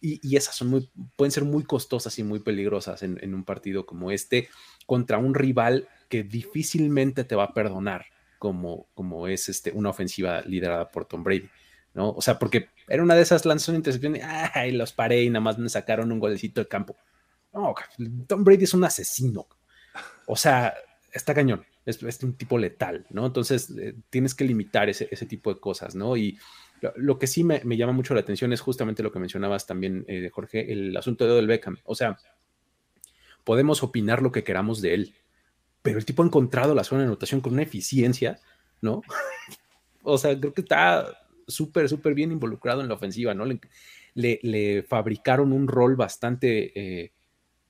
y, 0.00 0.36
esas 0.36 0.54
son 0.54 0.88
pueden 1.16 1.32
ser 1.32 1.44
muy 1.44 1.64
costosas 1.64 2.18
y 2.18 2.24
muy 2.24 2.40
peligrosas 2.40 3.02
en, 3.02 3.34
un 3.34 3.44
partido 3.44 3.86
como 3.86 4.10
este 4.10 4.48
contra 4.86 5.18
un 5.18 5.34
rival 5.34 5.88
que 6.08 6.22
difícilmente 6.22 7.24
te 7.24 7.34
va 7.34 7.44
a 7.44 7.54
perdonar 7.54 8.06
como, 8.38 8.88
como 8.94 9.28
es 9.28 9.48
este, 9.48 9.72
una 9.72 9.90
ofensiva 9.90 10.42
liderada 10.42 10.90
por 10.90 11.06
Tom 11.06 11.22
Brady. 11.22 11.48
¿no? 11.94 12.10
O 12.10 12.20
sea, 12.20 12.38
porque 12.38 12.68
era 12.88 13.02
una 13.02 13.14
de 13.14 13.22
esas 13.22 13.46
lanzas 13.46 13.70
una 13.70 13.78
intercepción 13.78 14.16
y 14.16 14.20
ay, 14.22 14.72
los 14.72 14.92
paré 14.92 15.22
y 15.22 15.30
nada 15.30 15.40
más 15.40 15.58
me 15.58 15.68
sacaron 15.68 16.12
un 16.12 16.20
golecito 16.20 16.60
del 16.60 16.68
campo. 16.68 16.96
No, 17.52 17.74
Tom 18.26 18.44
Brady 18.44 18.64
es 18.64 18.74
un 18.74 18.84
asesino. 18.84 19.48
O 20.26 20.36
sea, 20.36 20.74
está 21.12 21.34
cañón, 21.34 21.64
es, 21.86 22.22
un 22.22 22.34
tipo 22.34 22.58
letal, 22.58 23.06
¿no? 23.10 23.26
Entonces 23.26 23.70
eh, 23.78 23.94
tienes 24.10 24.34
que 24.34 24.44
limitar 24.44 24.90
ese, 24.90 25.06
tipo 25.26 25.52
de 25.52 25.60
cosas, 25.60 25.94
¿no? 25.94 26.16
Y 26.16 26.38
lo, 26.96 27.18
que 27.18 27.26
sí 27.26 27.44
me, 27.44 27.60
llama 27.76 27.92
mucho 27.92 28.14
la 28.14 28.20
atención 28.20 28.52
es 28.52 28.60
justamente 28.60 29.02
lo 29.02 29.12
que 29.12 29.18
mencionabas 29.18 29.66
también, 29.66 30.04
eh, 30.08 30.30
Jorge, 30.32 30.72
el 30.72 30.96
asunto 30.96 31.24
de 31.24 31.32
Odell 31.32 31.46
Beckham. 31.46 31.78
O 31.84 31.94
sea, 31.94 32.18
podemos 33.44 33.82
opinar 33.82 34.22
lo 34.22 34.32
que 34.32 34.44
queramos 34.44 34.80
de 34.82 34.94
él, 34.94 35.14
pero 35.82 35.98
el 35.98 36.04
tipo 36.04 36.22
ha 36.22 36.26
encontrado 36.26 36.74
la 36.74 36.84
zona 36.84 37.02
de 37.02 37.06
anotación 37.06 37.40
con 37.40 37.54
una 37.54 37.62
eficiencia, 37.62 38.38
¿no? 38.80 39.02
o 40.02 40.18
sea, 40.18 40.38
creo 40.38 40.52
que 40.52 40.62
está 40.62 41.06
súper, 41.46 41.88
súper 41.88 42.14
bien 42.14 42.32
involucrado 42.32 42.80
en 42.80 42.88
la 42.88 42.94
ofensiva, 42.94 43.34
¿no? 43.34 43.44
Le, 44.14 44.82
fabricaron 44.88 45.52
un 45.52 45.68
rol 45.68 45.96
bastante... 45.96 46.72
Eh, 47.04 47.12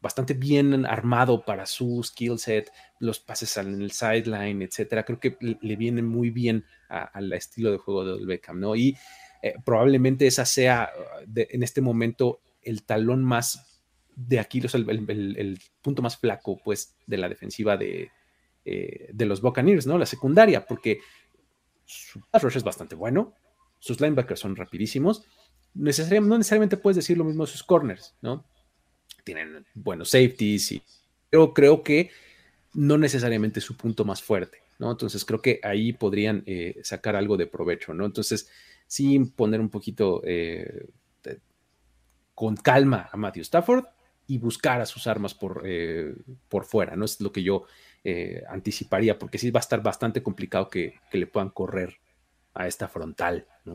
bastante 0.01 0.35
bien 0.35 0.87
armado 0.87 1.45
para 1.45 1.67
su 1.67 2.03
skill 2.03 2.39
set, 2.39 2.71
los 2.99 3.19
pases 3.19 3.57
en 3.57 3.81
el 3.81 3.91
sideline, 3.91 4.63
etcétera. 4.63 5.05
Creo 5.05 5.19
que 5.19 5.37
le 5.41 5.77
viene 5.77 6.03
muy 6.03 6.31
bien 6.31 6.65
al 6.89 7.33
estilo 7.33 7.73
de 7.73 7.79
juego 7.79 8.05
de 8.05 8.25
Beckham, 8.25 8.61
¿no? 8.61 8.77
Y 8.77 8.97
eh, 9.43 9.55
probablemente 9.65 10.27
esa 10.27 10.45
sea 10.45 10.91
en 11.35 11.63
este 11.63 11.81
momento 11.81 12.41
el 12.63 12.85
talón 12.85 13.25
más 13.25 13.83
de 14.15 14.41
aquí, 14.41 14.63
el, 14.73 15.61
punto 15.83 16.03
más 16.03 16.17
flaco, 16.17 16.59
pues, 16.65 16.97
de 17.07 17.19
la 17.19 17.29
defensiva 17.29 17.77
de, 17.77 18.11
eh, 18.65 19.11
de 19.13 19.27
los 19.27 19.43
Buccaneers, 19.43 19.87
¿no? 19.87 19.99
La 19.99 20.07
secundaria, 20.07 20.67
porque 20.67 21.01
su 21.85 22.21
pass 22.31 22.43
rush 22.43 22.57
es 22.57 22.65
bastante 22.65 22.95
bueno, 22.95 23.35
sus 23.79 24.01
linebackers 24.01 24.41
son 24.41 24.57
rapidísimos, 24.57 25.25
no 25.75 25.85
necesariamente 25.85 26.79
puedes 26.79 26.97
decir 26.97 27.19
lo 27.19 27.25
mismo 27.25 27.45
de 27.45 27.53
sus 27.53 27.63
corners, 27.63 28.17
¿no? 28.23 28.47
Tienen 29.27 29.67
buenos 29.75 30.11
safeties, 30.11 30.73
y, 30.73 30.83
pero 31.29 31.53
creo 31.53 31.83
que 31.83 32.11
no 32.75 32.97
necesariamente 32.97 33.59
es 33.59 33.65
su 33.65 33.77
punto 33.77 34.05
más 34.05 34.23
fuerte, 34.23 34.63
¿no? 34.79 34.93
Entonces 34.93 35.25
creo 35.25 35.43
que 35.43 35.59
ahí 35.65 35.93
podrían 35.93 36.45
eh, 36.47 36.79
sacar 36.85 37.17
algo 37.17 37.37
de 37.37 37.49
provecho, 37.49 37.93
¿no? 37.93 38.07
Entonces, 38.07 38.49
sin 38.87 39.33
poner 39.33 39.61
un 39.61 39.69
poquito 39.69 40.23
eh, 40.25 40.87
con 42.35 42.55
calma 42.55 43.09
a 43.11 43.17
Matthew 43.17 43.43
Stafford 43.43 43.85
y 44.29 44.39
buscar 44.39 44.81
a 44.81 44.87
sus 44.87 45.09
armas 45.09 45.35
por, 45.35 45.63
eh, 45.65 46.15
por 46.49 46.65
fuera, 46.65 46.95
¿no? 46.95 47.05
Es 47.05 47.21
lo 47.21 47.33
que 47.33 47.43
yo 47.43 47.65
anticiparía, 48.49 49.19
porque 49.19 49.37
sí 49.37 49.51
va 49.51 49.59
a 49.59 49.67
estar 49.67 49.83
bastante 49.83 50.23
complicado 50.23 50.69
que, 50.71 50.95
que 51.11 51.19
le 51.19 51.27
puedan 51.27 51.51
correr 51.51 51.99
a 52.55 52.69
esta 52.69 52.87
frontal, 52.87 53.49
¿no? 53.65 53.75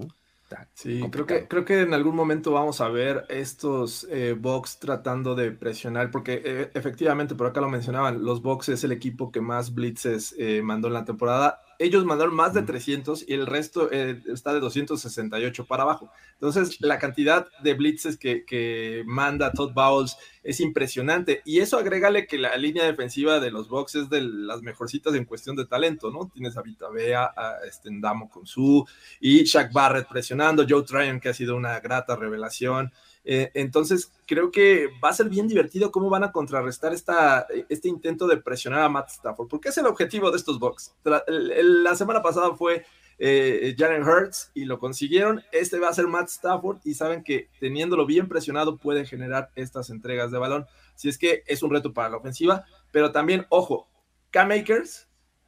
Sí, 0.74 1.02
creo 1.12 1.26
que, 1.26 1.48
creo 1.48 1.66
que 1.66 1.82
en 1.82 1.94
algún 1.94 2.16
momento 2.16 2.52
vamos 2.52 2.82
a 2.82 2.90
ver 2.90 3.26
estos 3.30 4.08
eh, 4.10 4.36
Bucks 4.38 4.80
tratando 4.80 5.36
de 5.36 5.52
presionar, 5.52 6.12
porque 6.12 6.42
eh, 6.44 6.72
efectivamente, 6.74 7.36
por 7.36 7.48
acá 7.48 7.62
lo 7.62 7.70
mencionaban, 7.70 8.24
los 8.24 8.42
Bucks 8.42 8.70
es 8.70 8.84
el 8.84 8.92
equipo 8.92 9.32
que 9.32 9.42
más 9.42 9.74
blitzes 9.74 10.36
eh, 10.38 10.62
mandó 10.64 10.88
en 10.88 10.94
la 10.94 11.06
temporada 11.06 11.62
ellos 11.82 12.06
mandaron 12.06 12.36
más 12.36 12.54
de 12.54 12.62
300 12.62 13.26
y 13.28 13.34
el 13.34 13.48
resto 13.48 13.92
eh, 13.92 14.22
está 14.32 14.54
de 14.54 14.60
268 14.60 15.66
para 15.66 15.82
abajo. 15.82 16.12
Entonces, 16.34 16.80
la 16.80 17.00
cantidad 17.00 17.48
de 17.64 17.74
blitzes 17.74 18.18
que, 18.18 19.04
manda 19.08 19.52
Todd 19.52 19.74
Bowles 19.74 20.16
es 20.44 20.60
impresionante. 20.60 21.42
Y 21.44 21.60
eso 21.60 21.78
agrégale 21.78 22.28
que 22.28 22.38
la 22.38 22.56
línea 22.56 22.86
defensiva 22.86 23.40
de 23.40 23.50
los 23.50 23.68
Bucks 23.68 23.96
es 23.96 24.10
de 24.10 24.22
las 24.22 24.62
mejorcitas 24.62 25.16
en 25.16 25.26
cuestión 25.26 25.56
de 25.56 25.66
talento, 25.66 26.12
¿no? 26.12 26.30
Tienes 26.32 26.56
a 26.56 26.62
Vita 26.62 26.90
Bea, 26.90 27.26
a 27.26 27.58
Stendamo 27.72 28.30
con 28.30 28.46
su 28.46 28.86
y 29.20 29.44
Shaq 29.44 29.74
Barrett 29.74 30.08
presionando, 30.08 30.66
Joe 30.68 30.84
Tryon, 30.84 31.20
que 31.20 31.30
ha 31.30 31.34
sido 31.34 31.56
una 31.56 31.80
grata 31.80 32.16
revelación. 32.16 32.92
Eh, 33.24 33.52
entonces, 33.54 34.12
creo 34.26 34.52
que 34.52 34.88
va 35.04 35.10
a 35.10 35.14
ser 35.14 35.30
bien 35.30 35.48
divertido 35.48 35.92
cómo 35.92 36.10
van 36.10 36.24
a 36.24 36.32
contrarrestar 36.32 36.94
esta, 36.94 37.46
este 37.70 37.88
intento 37.88 38.28
de 38.28 38.38
presionar 38.38 38.82
a 38.82 38.90
Matt 38.90 39.10
Stafford, 39.10 39.48
porque 39.48 39.70
es 39.70 39.78
el 39.78 39.86
objetivo 39.86 40.32
de 40.32 40.38
estos 40.38 40.60
Bucks. 40.60 40.96
La 41.04 41.96
semana 41.96 42.22
pasada 42.22 42.56
fue 42.56 42.86
eh, 43.24 43.76
Jalen 43.78 44.04
Hurts 44.04 44.52
y 44.56 44.66
lo 44.66 44.80
consiguieron. 44.80 45.44
Este 45.52 45.78
va 45.78 45.90
a 45.90 45.94
ser 45.94 46.08
Matt 46.08 46.30
Stafford 46.30 46.80
y 46.84 46.96
saben 46.96 47.24
que 47.24 47.50
teniéndolo 47.60 48.08
bien 48.08 48.28
presionado 48.28 48.78
puede 48.78 49.06
generar 49.06 49.52
estas 49.56 49.92
entregas 49.92 50.32
de 50.32 50.40
balón. 50.40 50.66
Si 50.96 51.08
es 51.08 51.20
que 51.20 51.44
es 51.46 51.62
un 51.62 51.72
reto 51.72 51.94
para 51.94 52.10
la 52.10 52.18
ofensiva, 52.18 52.66
pero 52.92 53.12
también, 53.12 53.46
ojo, 53.50 53.88
K-Makers 54.32 55.08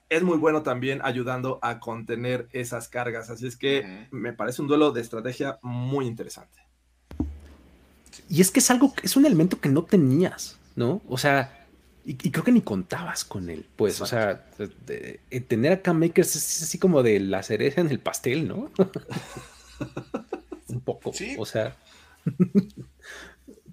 es 0.09 0.21
muy 0.21 0.37
bueno 0.37 0.61
también 0.61 0.99
ayudando 1.03 1.57
a 1.63 1.79
contener 1.79 2.47
esas 2.51 2.89
cargas. 2.89 3.31
Así 3.31 3.47
es 3.47 3.57
que 3.57 4.07
me 4.11 4.33
parece 4.33 4.61
un 4.61 4.67
duelo 4.67 4.91
de 4.91 5.01
estrategia 5.01 5.57
muy 5.63 6.05
interesante. 6.05 6.59
Y 8.29 8.41
es 8.41 8.51
que 8.51 8.59
es 8.59 8.71
algo, 8.71 8.93
es 9.03 9.15
un 9.15 9.25
elemento 9.25 9.59
que 9.59 9.69
no 9.69 9.83
tenías, 9.83 10.57
¿no? 10.75 11.01
O 11.07 11.17
sea, 11.17 11.65
y, 12.05 12.15
creo 12.15 12.43
que 12.43 12.51
ni 12.51 12.61
contabas 12.61 13.23
con 13.23 13.49
él, 13.49 13.65
pues, 13.75 14.01
o 14.01 14.05
sea, 14.05 14.45
eh, 14.87 15.41
tener 15.47 15.71
a 15.71 15.81
Cam 15.81 15.99
Makers 15.99 16.35
es 16.35 16.63
así 16.63 16.77
como 16.77 17.01
de 17.03 17.19
la 17.19 17.43
cereza 17.43 17.81
en 17.81 17.89
el 17.89 17.99
pastel, 17.99 18.47
¿no? 18.47 18.71
un 20.67 20.81
poco, 20.81 21.13
¿Sí? 21.13 21.35
o 21.37 21.45
sea. 21.45 21.77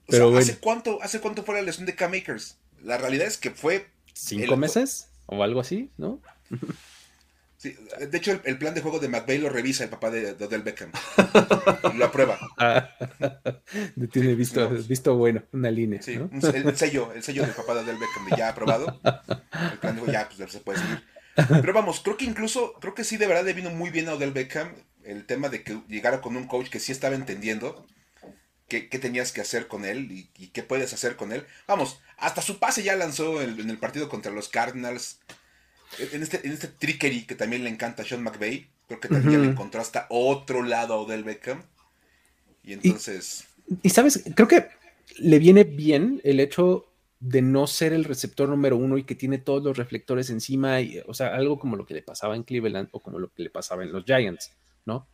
Pero 0.06 0.36
¿hace, 0.36 0.58
cuánto, 0.58 1.00
¿hace 1.02 1.20
cuánto 1.20 1.42
fue 1.44 1.54
la 1.56 1.62
lesión 1.62 1.86
de 1.86 1.94
Cam 1.94 2.10
Makers? 2.10 2.56
La 2.82 2.98
realidad 2.98 3.26
es 3.26 3.36
que 3.36 3.50
fue... 3.50 3.86
¿Cinco 4.12 4.56
meses? 4.56 5.08
O 5.26 5.42
algo 5.42 5.60
así, 5.60 5.90
¿no? 5.96 6.20
De 7.62 8.16
hecho, 8.16 8.40
el, 8.44 8.58
plan 8.58 8.74
de 8.74 8.80
juego 8.80 8.98
de 8.98 9.08
McVeigh 9.08 9.40
lo 9.40 9.50
revisa 9.50 9.84
el 9.84 9.90
papá 9.90 10.10
de, 10.10 10.32
Odell 10.32 10.62
Beckham. 10.62 10.90
lo 11.94 12.04
aprueba. 12.06 12.38
Ah, 12.56 12.88
tiene 14.10 14.34
visto, 14.34 14.68
visto 14.88 15.14
bueno, 15.14 15.42
una 15.52 15.70
línea. 15.70 16.00
Sí, 16.00 16.14
el 16.14 16.76
sello, 16.76 17.12
el 17.12 17.22
sello 17.22 17.42
del 17.42 17.52
papá 17.52 17.74
de 17.74 17.80
Odell 17.80 17.98
Beckham 17.98 18.38
ya 18.38 18.48
aprobado. 18.48 18.98
El 19.04 19.78
plan 19.78 19.94
de 19.94 20.00
juego 20.00 20.12
ya 20.12 20.28
pues, 20.28 20.50
se 20.50 20.60
puede 20.60 20.78
seguir. 20.78 21.04
Pero 21.34 21.72
vamos, 21.72 22.00
creo 22.00 22.16
que 22.16 22.24
incluso, 22.24 22.74
creo 22.80 22.94
que 22.94 23.04
sí 23.04 23.18
de 23.18 23.26
verdad 23.26 23.44
le 23.44 23.52
vino 23.52 23.70
muy 23.70 23.90
bien 23.90 24.08
a 24.08 24.14
Odell 24.14 24.32
Beckham 24.32 24.74
el 25.04 25.26
tema 25.26 25.48
de 25.48 25.62
que 25.62 25.80
llegara 25.88 26.20
con 26.20 26.36
un 26.36 26.46
coach 26.46 26.68
que 26.68 26.80
sí 26.80 26.92
estaba 26.92 27.14
entendiendo 27.14 27.86
qué, 28.68 28.80
tenías 28.82 29.32
que 29.32 29.40
hacer 29.40 29.66
con 29.68 29.84
él 29.84 30.10
y, 30.10 30.48
qué 30.48 30.62
puedes 30.62 30.94
hacer 30.94 31.16
con 31.16 31.32
él. 31.32 31.46
Vamos, 31.66 32.00
hasta 32.16 32.40
su 32.40 32.58
pase 32.58 32.82
ya 32.82 32.96
lanzó 32.96 33.42
en 33.42 33.68
el 33.68 33.78
partido 33.78 34.08
contra 34.08 34.32
los 34.32 34.48
Cardinals. 34.48 35.20
En 35.98 36.22
este, 36.22 36.46
en 36.46 36.52
este 36.52 36.68
trickery 36.68 37.24
que 37.24 37.34
también 37.34 37.64
le 37.64 37.70
encanta 37.70 38.02
a 38.02 38.04
Sean 38.04 38.22
McVay. 38.22 38.68
Creo 38.86 39.00
que 39.00 39.08
también 39.08 39.42
le 39.42 39.48
encontró 39.48 39.80
hasta 39.80 40.06
otro 40.08 40.62
lado 40.62 40.94
a 40.94 40.98
Odell 40.98 41.24
Beckham. 41.24 41.62
Y 42.64 42.72
entonces. 42.74 43.44
Y, 43.82 43.90
sabes, 43.90 44.24
creo 44.34 44.48
que 44.48 44.66
le 45.18 45.38
viene 45.38 45.64
bien 45.64 46.20
el 46.24 46.40
hecho 46.40 46.86
de 47.20 47.42
no 47.42 47.66
ser 47.66 47.92
el 47.92 48.04
receptor 48.04 48.48
número 48.48 48.76
uno 48.76 48.96
y 48.96 49.04
que 49.04 49.14
tiene 49.14 49.38
todos 49.38 49.62
los 49.62 49.76
reflectores 49.76 50.30
encima, 50.30 50.80
y, 50.80 51.02
o 51.06 51.12
sea, 51.12 51.34
algo 51.34 51.58
como 51.58 51.76
lo 51.76 51.84
que 51.84 51.94
le 51.94 52.02
pasaba 52.02 52.34
en 52.34 52.42
Cleveland 52.42 52.88
o 52.92 53.00
como 53.00 53.18
lo 53.18 53.32
que 53.32 53.42
le 53.42 53.50
pasaba 53.50 53.82
en 53.82 53.92
los 53.92 54.04
Giants, 54.04 54.52
¿no? 54.86 55.06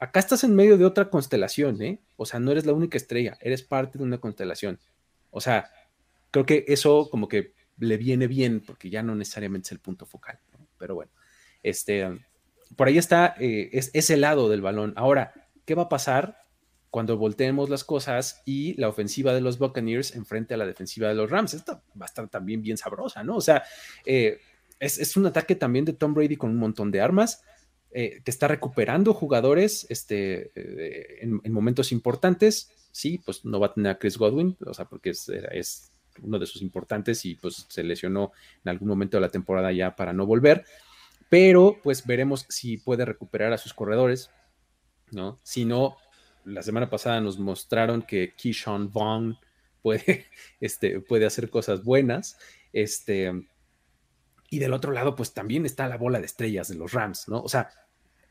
Acá 0.00 0.18
estás 0.18 0.42
en 0.42 0.54
medio 0.54 0.76
de 0.76 0.84
otra 0.84 1.08
constelación, 1.08 1.80
¿eh? 1.80 2.00
O 2.16 2.26
sea, 2.26 2.40
no 2.40 2.50
eres 2.50 2.66
la 2.66 2.72
única 2.72 2.98
estrella, 2.98 3.38
eres 3.40 3.62
parte 3.62 3.98
de 3.98 4.04
una 4.04 4.18
constelación. 4.18 4.80
O 5.30 5.40
sea, 5.40 5.70
creo 6.32 6.44
que 6.44 6.64
eso 6.66 7.08
como 7.08 7.28
que 7.28 7.52
le 7.78 7.96
viene 7.96 8.26
bien 8.26 8.60
porque 8.60 8.90
ya 8.90 9.02
no 9.02 9.14
necesariamente 9.14 9.68
es 9.68 9.72
el 9.72 9.80
punto 9.80 10.06
focal, 10.06 10.38
pero 10.78 10.94
bueno, 10.94 11.12
este, 11.62 12.20
por 12.76 12.88
ahí 12.88 12.98
está 12.98 13.34
eh, 13.38 13.70
es, 13.72 13.90
ese 13.94 14.16
lado 14.16 14.48
del 14.48 14.62
balón. 14.62 14.92
Ahora, 14.96 15.32
¿qué 15.64 15.74
va 15.74 15.84
a 15.84 15.88
pasar 15.88 16.44
cuando 16.90 17.16
volteemos 17.16 17.70
las 17.70 17.84
cosas 17.84 18.42
y 18.44 18.74
la 18.74 18.88
ofensiva 18.88 19.34
de 19.34 19.40
los 19.40 19.58
Buccaneers 19.58 20.14
enfrente 20.14 20.54
a 20.54 20.56
la 20.56 20.66
defensiva 20.66 21.08
de 21.08 21.14
los 21.14 21.30
Rams? 21.30 21.54
Esta 21.54 21.82
va 22.00 22.04
a 22.04 22.06
estar 22.06 22.28
también 22.28 22.62
bien 22.62 22.76
sabrosa, 22.76 23.24
¿no? 23.24 23.36
O 23.36 23.40
sea, 23.40 23.64
eh, 24.04 24.38
es, 24.78 25.16
un 25.16 25.26
ataque 25.26 25.56
también 25.56 25.84
de 25.84 25.92
Tom 25.92 26.14
Brady 26.14 26.36
con 26.36 26.50
un 26.50 26.58
montón 26.58 26.90
de 26.90 27.00
armas. 27.00 27.42
Eh, 27.96 28.22
que 28.24 28.32
está 28.32 28.48
recuperando 28.48 29.14
jugadores 29.14 29.86
este, 29.88 30.50
en, 31.22 31.40
momentos 31.52 31.92
importantes. 31.92 32.72
Sí, 32.90 33.22
pues 33.24 33.44
no 33.44 33.60
va 33.60 33.68
a 33.68 33.74
tener 33.74 33.92
a 33.92 33.98
Chris 34.00 34.18
Godwin, 34.18 34.56
o 34.66 34.74
sea, 34.74 34.86
porque 34.86 35.10
es, 35.10 35.28
es 35.28 35.93
uno 36.22 36.38
de 36.38 36.46
sus 36.46 36.62
importantes 36.62 37.24
y 37.24 37.34
pues 37.34 37.66
se 37.68 37.82
lesionó 37.82 38.32
en 38.64 38.70
algún 38.70 38.88
momento 38.88 39.16
de 39.16 39.22
la 39.22 39.28
temporada 39.28 39.72
ya 39.72 39.96
para 39.96 40.12
no 40.12 40.26
volver. 40.26 40.64
Pero 41.28 41.78
pues 41.82 42.06
veremos 42.06 42.46
si 42.48 42.76
puede 42.76 43.04
recuperar 43.04 43.52
a 43.52 43.58
sus 43.58 43.74
corredores, 43.74 44.30
¿no? 45.10 45.38
Si 45.42 45.64
no, 45.64 45.96
la 46.44 46.62
semana 46.62 46.90
pasada 46.90 47.20
nos 47.20 47.38
mostraron 47.38 48.02
que 48.02 48.34
Keyshawn 48.36 48.92
Vaughn 48.92 49.38
puede, 49.82 50.26
este, 50.60 51.00
puede 51.00 51.26
hacer 51.26 51.50
cosas 51.50 51.82
buenas. 51.84 52.38
Este, 52.72 53.32
y 54.50 54.58
del 54.58 54.72
otro 54.72 54.92
lado, 54.92 55.14
pues 55.14 55.34
también 55.34 55.66
está 55.66 55.88
la 55.88 55.96
bola 55.96 56.20
de 56.20 56.26
estrellas 56.26 56.68
de 56.68 56.76
los 56.76 56.92
Rams, 56.92 57.28
¿no? 57.28 57.40
O 57.40 57.48
sea, 57.48 57.70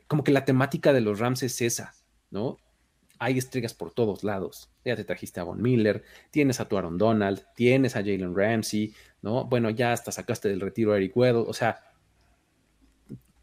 como 0.07 0.23
que 0.23 0.31
la 0.31 0.45
temática 0.45 0.93
de 0.93 1.01
los 1.01 1.19
Rams 1.19 1.43
es 1.43 1.61
esa, 1.61 1.93
¿no? 2.29 2.57
Hay 3.23 3.37
estrellas 3.37 3.73
por 3.73 3.93
todos 3.93 4.23
lados. 4.23 4.69
Ya 4.83 4.95
te 4.95 5.05
trajiste 5.05 5.39
a 5.39 5.43
Von 5.43 5.61
Miller, 5.61 6.03
tienes 6.29 6.59
a 6.59 6.67
tu 6.67 6.77
Aaron 6.77 6.97
Donald, 6.97 7.45
tienes 7.55 7.95
a 7.95 7.99
Jalen 7.99 8.35
Ramsey, 8.35 8.93
¿no? 9.21 9.45
Bueno, 9.45 9.69
ya 9.69 9.93
hasta 9.93 10.11
sacaste 10.11 10.49
del 10.49 10.59
retiro 10.59 10.91
a 10.91 10.97
Eric 10.97 11.15
Weddle. 11.15 11.45
O 11.47 11.53
sea, 11.53 11.79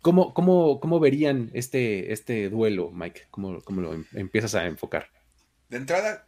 ¿cómo, 0.03 0.35
cómo, 0.35 0.81
cómo 0.81 1.01
verían 1.01 1.51
este, 1.55 2.13
este 2.13 2.51
duelo, 2.51 2.91
Mike? 2.93 3.29
¿Cómo, 3.31 3.63
¿Cómo, 3.63 3.81
lo 3.81 3.95
em, 3.95 4.05
empiezas 4.13 4.55
a 4.55 4.67
enfocar? 4.67 5.09
De 5.71 5.79
entrada, 5.79 6.27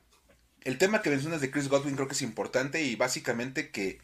el 0.62 0.78
tema 0.78 1.02
que 1.02 1.10
mencionas 1.10 1.42
de 1.42 1.50
Chris 1.50 1.68
Godwin 1.68 1.94
creo 1.94 2.08
que 2.08 2.14
es 2.14 2.22
importante 2.22 2.82
y 2.82 2.96
básicamente 2.96 3.70
que 3.70 3.98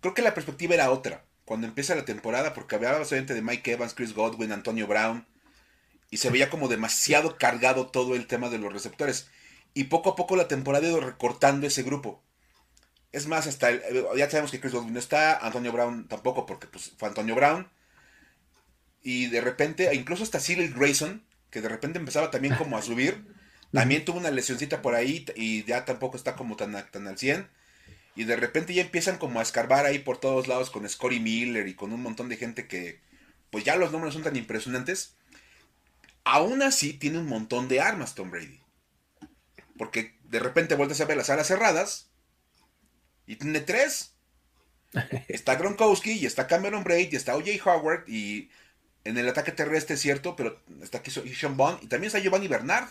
creo 0.00 0.14
que 0.14 0.22
la 0.22 0.32
perspectiva 0.32 0.74
era 0.74 0.90
otra 0.90 1.26
cuando 1.44 1.66
empieza 1.66 1.94
la 1.94 2.06
temporada, 2.06 2.54
porque 2.54 2.76
hablaba 2.76 3.04
solamente 3.04 3.34
de 3.34 3.42
Mike 3.42 3.72
Evans, 3.72 3.94
Chris 3.94 4.14
Godwin, 4.14 4.52
Antonio 4.52 4.86
Brown 4.86 5.26
y 6.10 6.18
se 6.18 6.30
veía 6.30 6.50
como 6.50 6.68
demasiado 6.68 7.36
cargado 7.36 7.88
todo 7.88 8.14
el 8.14 8.26
tema 8.26 8.48
de 8.48 8.58
los 8.58 8.72
receptores. 8.72 9.28
Y 9.74 9.84
poco 9.84 10.10
a 10.10 10.16
poco 10.16 10.36
la 10.36 10.48
temporada 10.48 10.86
ha 10.86 10.90
ido 10.90 11.00
recortando 11.00 11.66
ese 11.66 11.82
grupo. 11.82 12.22
Es 13.12 13.26
más, 13.26 13.46
hasta 13.46 13.70
ya 14.16 14.30
sabemos 14.30 14.50
que 14.50 14.60
Chris 14.60 14.72
Godwin 14.72 14.92
no 14.92 14.98
está, 14.98 15.38
Antonio 15.38 15.72
Brown 15.72 16.08
tampoco, 16.08 16.46
porque 16.46 16.66
pues, 16.66 16.92
fue 16.96 17.08
Antonio 17.08 17.34
Brown. 17.34 17.68
Y 19.02 19.26
de 19.26 19.40
repente, 19.40 19.94
incluso 19.94 20.22
hasta 20.22 20.40
Cyril 20.40 20.74
Grayson, 20.74 21.24
que 21.50 21.60
de 21.60 21.68
repente 21.68 21.98
empezaba 21.98 22.30
también 22.30 22.54
como 22.56 22.76
a 22.76 22.82
subir, 22.82 23.24
también 23.72 24.04
tuvo 24.04 24.18
una 24.18 24.30
lesioncita 24.30 24.82
por 24.82 24.94
ahí 24.94 25.26
y 25.34 25.64
ya 25.64 25.84
tampoco 25.84 26.16
está 26.16 26.36
como 26.36 26.56
tan, 26.56 26.72
tan 26.90 27.06
al 27.06 27.18
100. 27.18 27.48
Y 28.14 28.24
de 28.24 28.36
repente 28.36 28.72
ya 28.72 28.82
empiezan 28.82 29.18
como 29.18 29.40
a 29.40 29.42
escarbar 29.42 29.84
ahí 29.84 29.98
por 29.98 30.18
todos 30.18 30.48
lados 30.48 30.70
con 30.70 30.88
Scotty 30.88 31.20
Miller 31.20 31.68
y 31.68 31.74
con 31.74 31.92
un 31.92 32.02
montón 32.02 32.28
de 32.30 32.38
gente 32.38 32.66
que, 32.66 33.00
pues 33.50 33.64
ya 33.64 33.76
los 33.76 33.92
números 33.92 34.14
son 34.14 34.22
tan 34.22 34.36
impresionantes 34.36 35.15
Aún 36.28 36.60
así 36.60 36.92
tiene 36.92 37.18
un 37.18 37.28
montón 37.28 37.68
de 37.68 37.80
armas 37.80 38.16
Tom 38.16 38.32
Brady. 38.32 38.60
Porque 39.78 40.18
de 40.24 40.40
repente 40.40 40.74
vuelves 40.74 41.00
a 41.00 41.04
ver 41.04 41.16
las 41.16 41.30
alas 41.30 41.46
cerradas 41.46 42.10
y 43.28 43.36
tiene 43.36 43.60
tres. 43.60 44.16
Está 45.28 45.54
Gronkowski 45.54 46.14
y 46.14 46.26
está 46.26 46.48
Cameron 46.48 46.82
Braid 46.82 47.12
y 47.12 47.16
está 47.16 47.36
OJ 47.36 47.64
Howard 47.64 48.08
y 48.08 48.50
en 49.04 49.18
el 49.18 49.28
ataque 49.28 49.52
terrestre 49.52 49.94
es 49.94 50.00
cierto, 50.00 50.34
pero 50.34 50.60
está 50.82 50.98
aquí 50.98 51.12
Sean 51.12 51.56
Bond 51.56 51.84
y 51.84 51.86
también 51.86 52.08
está 52.08 52.18
Giovanni 52.18 52.48
Bernard, 52.48 52.88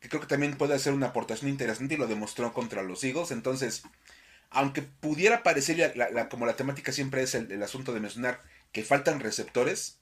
que 0.00 0.08
creo 0.08 0.22
que 0.22 0.26
también 0.26 0.56
puede 0.56 0.74
hacer 0.74 0.94
una 0.94 1.08
aportación 1.08 1.50
interesante 1.50 1.94
y 1.94 1.96
lo 1.98 2.06
demostró 2.06 2.54
contra 2.54 2.82
los 2.82 3.04
Eagles. 3.04 3.32
Entonces, 3.32 3.82
aunque 4.50 4.80
pudiera 4.80 5.42
parecer 5.42 5.94
como 6.30 6.46
la 6.46 6.56
temática 6.56 6.90
siempre 6.92 7.22
es 7.22 7.34
el 7.34 7.62
asunto 7.62 7.92
de 7.92 8.00
mencionar 8.00 8.40
que 8.72 8.84
faltan 8.84 9.20
receptores, 9.20 9.98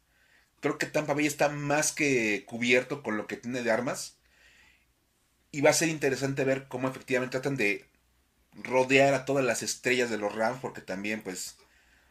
Creo 0.62 0.79
que 0.79 0.87
Tampa 0.87 1.12
Bay 1.12 1.27
está 1.27 1.48
más 1.48 1.90
que 1.90 2.44
cubierto 2.46 3.03
con 3.03 3.16
lo 3.16 3.27
que 3.27 3.37
tiene 3.37 3.62
de 3.62 3.72
armas. 3.72 4.16
Y 5.51 5.61
va 5.61 5.70
a 5.70 5.75
ser 5.75 5.88
interesante 5.88 6.44
ver 6.44 6.68
cómo 6.68 6.88
efectivamente 6.88 7.33
tratan 7.33 7.57
de 7.57 7.85
rodear 8.55 9.12
a 9.12 9.25
todas 9.25 9.44
las 9.44 9.64
estrellas 9.64 10.09
de 10.09 10.18
los 10.18 10.33
Rams, 10.33 10.61
porque 10.62 10.81
también, 10.81 11.22
pues, 11.22 11.57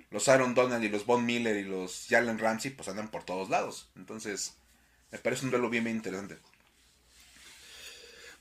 los 0.09 0.27
Aaron 0.27 0.53
Donald 0.53 0.83
y 0.83 0.89
los 0.89 1.05
Von 1.05 1.25
Miller 1.25 1.55
y 1.55 1.63
los 1.63 2.07
Jalen 2.09 2.39
Ramsey, 2.39 2.71
pues 2.71 2.89
andan 2.89 3.09
por 3.09 3.23
todos 3.23 3.49
lados. 3.49 3.89
Entonces, 3.95 4.57
me 5.11 5.17
parece 5.19 5.45
un 5.45 5.51
duelo 5.51 5.69
bien, 5.69 5.85
bien 5.85 5.95
interesante. 5.95 6.37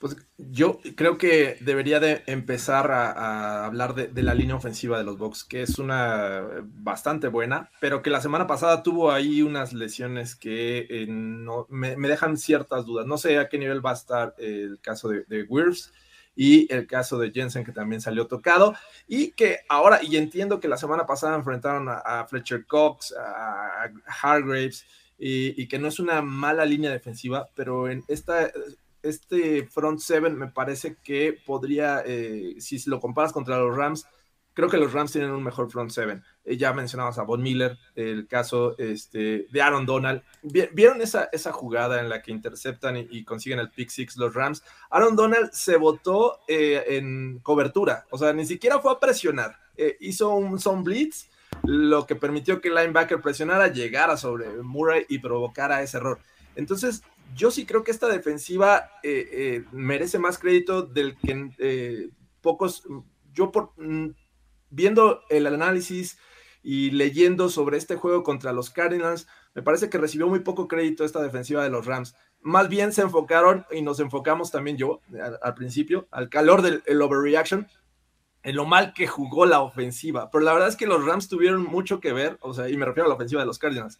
Pues 0.01 0.17
yo 0.39 0.81
creo 0.97 1.19
que 1.19 1.59
debería 1.61 2.01
de 2.01 2.23
empezar 2.27 2.91
a, 2.91 3.67
hablar 3.67 3.95
de, 3.95 4.23
la 4.23 4.33
línea 4.33 4.57
ofensiva 4.57 4.97
de 4.97 5.05
los 5.05 5.19
Bucks, 5.19 5.45
que 5.45 5.61
es 5.61 5.79
una 5.79 6.43
bastante 6.63 7.29
buena, 7.29 7.71
pero 7.81 8.01
que 8.01 8.09
la 8.09 8.23
semana 8.23 8.47
pasada 8.47 8.83
tuvo 8.83 9.13
ahí 9.13 9.43
unas 9.43 9.75
lesiones 9.75 10.37
que 10.37 10.87
eh, 10.89 11.07
me, 11.07 11.97
dejan 11.97 12.39
ciertas 12.39 12.87
dudas. 12.87 13.07
No 13.07 13.19
sé 13.19 13.39
a 13.39 13.51
qué 13.51 13.59
nivel 13.59 13.85
va 13.85 13.91
a 13.91 13.95
estar 13.95 14.35
el 14.39 14.81
caso 14.81 15.11
de, 15.11 15.25
de 15.29 15.43
Wirfs 15.43 15.93
y 16.35 16.73
el 16.73 16.87
caso 16.87 17.19
de 17.19 17.31
Jensen 17.31 17.67
que 17.67 17.73
también 17.73 18.01
salió 18.01 18.27
tocado 18.27 18.75
y 19.07 19.33
que 19.33 19.59
ahora, 19.69 20.01
y 20.03 20.17
entiendo 20.17 20.61
que 20.61 20.69
la 20.69 20.79
semana 20.79 21.05
pasada 21.05 21.37
enfrentaron 21.37 21.89
a, 21.91 22.27
Fletcher 22.27 22.65
Cox, 22.65 23.13
a, 23.13 23.91
Hargraves 24.23 24.87
y, 25.19 25.61
y 25.63 25.69
que 25.69 25.79
no 25.79 25.89
es 25.89 26.01
una 26.01 26.23
mala 26.23 26.65
línea 26.65 26.91
defensiva, 26.91 27.51
pero 27.55 27.91
en 27.91 28.03
esta 28.09 28.51
este 29.03 29.67
front 29.67 30.01
seven 30.01 30.37
me 30.39 30.49
parece 30.49 30.97
que 31.03 31.39
podría, 31.45 32.03
eh, 32.05 32.57
si 32.59 32.83
lo 32.89 33.01
comparas 33.01 33.33
contra 33.33 33.59
los 33.59 33.77
Rams, 33.77 34.07
creo 34.55 34.69
que 34.69 34.77
los 34.77 34.93
Rams 34.93 35.13
tienen 35.13 35.31
un 35.31 35.43
mejor 35.43 35.71
front 35.71 35.91
seven. 35.91 36.23
Eh, 36.45 36.57
ya 36.57 36.73
mencionabas 36.73 37.19
a 37.19 37.23
Von 37.23 37.43
Miller, 37.43 37.79
el 37.95 38.27
caso 38.27 38.77
este, 38.79 39.47
de 39.51 39.63
Aaron 39.63 39.87
Donald. 39.87 40.23
¿Vieron 40.43 41.01
esa, 41.01 41.29
esa 41.33 41.53
jugada 41.53 42.01
en 42.01 42.09
la 42.09 42.23
que 42.23 42.33
interceptan 42.33 42.97
y, 42.97 43.25
consiguen 43.25 43.59
el 43.59 43.71
pick 43.71 43.89
six 43.89 44.17
los 44.17 44.35
Rams? 44.35 44.63
Aaron 44.91 45.17
Donald 45.17 45.51
se 45.53 45.77
votó 45.77 46.41
eh, 46.49 46.85
en 46.89 47.39
cobertura, 47.43 48.07
o 48.11 48.19
sea, 48.19 48.33
ni 48.33 48.47
siquiera 48.47 48.81
fue 48.81 48.93
a 48.93 49.01
presionar. 49.01 49.57
hizo 50.01 50.35
un 50.35 50.59
son 50.59 50.85
blitz, 50.85 51.31
lo 51.65 52.07
que 52.07 52.17
permitió 52.17 52.61
que 52.61 52.69
el 52.69 52.75
linebacker 52.75 53.21
presionara, 53.21 53.69
llegara 53.69 54.17
sobre 54.17 54.49
Murray 54.63 55.07
y 55.09 55.19
provocara 55.19 55.83
ese 55.83 55.99
error. 55.99 56.19
Entonces, 56.57 57.03
yo 57.35 57.51
sí 57.51 57.67
creo 57.67 57.85
que 57.85 57.91
esta 57.91 58.09
defensiva 58.09 58.91
eh, 59.03 59.29
eh, 59.33 59.65
merece 59.73 60.19
más 60.19 60.39
crédito 60.39 60.83
del 60.83 61.17
que 61.17 61.51
eh, 61.59 62.09
pocos, 62.41 62.85
yo 63.33 63.51
por, 63.51 63.73
mm, 63.77 64.15
viendo 64.71 65.23
el 65.29 65.47
análisis 65.47 66.19
y 66.63 66.91
leyendo 66.91 67.49
sobre 67.49 67.79
este 67.79 67.97
juego 67.97 68.23
contra 68.23 68.53
los 68.53 68.71
Cardinals, 68.71 69.27
me 69.55 69.63
parece 69.63 69.89
que 69.89 69.99
recibió 69.99 70.29
muy 70.29 70.41
poco 70.41 70.69
crédito 70.69 71.05
esta 71.05 71.23
defensiva 71.23 71.63
de 71.63 71.71
los 71.71 71.87
Rams. 71.87 72.15
Más 72.43 72.69
bien 72.69 72.93
se 72.93 73.03
enfocaron 73.03 73.67
y 73.71 73.83
nos 73.83 74.01
enfocamos 74.01 74.51
también 74.51 74.77
yo 74.77 75.01
al, 75.43 75.55
principio, 75.55 76.09
al 76.11 76.29
calor 76.29 76.63
del 76.63 77.03
overreaction, 77.03 77.67
en 78.43 78.57
lo 78.57 78.65
mal 78.65 78.95
que 78.95 79.07
jugó 79.07 79.45
la 79.45 79.61
ofensiva. 79.61 80.31
Pero 80.31 80.45
la 80.45 80.53
verdad 80.53 80.69
es 80.69 80.77
que 80.77 80.87
los 80.87 81.05
Rams 81.05 81.29
tuvieron 81.29 81.63
mucho 81.63 82.01
que 82.01 82.13
ver, 82.13 82.39
o 82.41 82.55
sea, 82.55 82.69
y 82.69 82.77
me 82.77 82.87
refiero 82.87 83.07
a 83.07 83.09
la 83.09 83.15
ofensiva 83.15 83.43
de 83.43 83.47
los 83.47 83.59
Cardinals 83.59 83.99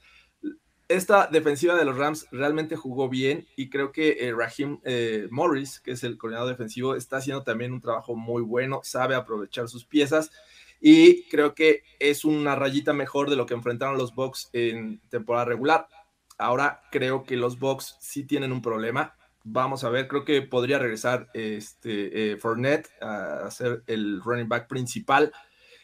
esta 0.91 1.29
defensiva 1.29 1.77
de 1.77 1.85
los 1.85 1.97
Rams 1.97 2.27
realmente 2.33 2.77
jugó 2.77 3.09
bien 3.09 3.47
y 3.57 3.71
creo 3.71 3.93
que 3.93 4.19
eh, 4.21 4.35
Raheem 4.35 4.81
eh, 4.85 5.29
Morris, 5.31 5.81
que 5.81 5.93
es 5.93 6.05
el 6.05 6.19
coordinador 6.19 6.51
defensivo, 6.51 6.97
está 6.97 7.19
haciendo 7.19 7.45
también 7.45 7.73
un 7.73 7.81
trabajo 7.81 8.17
muy 8.17 8.43
bueno, 8.43 8.81
sabe 8.83 9.15
aprovechar 9.15 9.69
sus 9.69 9.85
piezas 9.85 10.31
y 10.81 11.25
creo 11.29 11.55
que 11.55 11.85
es 11.99 12.25
una 12.25 12.57
rayita 12.57 12.93
mejor 12.93 13.31
de 13.31 13.37
lo 13.37 13.47
que 13.47 13.55
enfrentaron 13.55 13.99
los 13.99 14.15
Bucks 14.15 14.51
en 14.53 15.01
temporada 15.11 15.45
regular. 15.45 15.87
Ahora 16.39 16.83
creo 16.91 17.23
que 17.23 17.37
los 17.37 17.59
Bucks 17.59 17.97
sí 18.01 18.25
tienen 18.25 18.51
un 18.51 18.63
problema. 18.63 19.15
Vamos 19.45 19.85
a 19.85 19.91
ver, 19.91 20.09
creo 20.09 20.25
que 20.25 20.43
podría 20.43 20.79
regresar 20.79 21.31
este, 21.35 22.33
eh, 22.33 22.37
Fournette 22.37 22.91
a 23.01 23.51
ser 23.51 23.83
el 23.87 24.21
running 24.23 24.49
back 24.49 24.67
principal. 24.69 25.33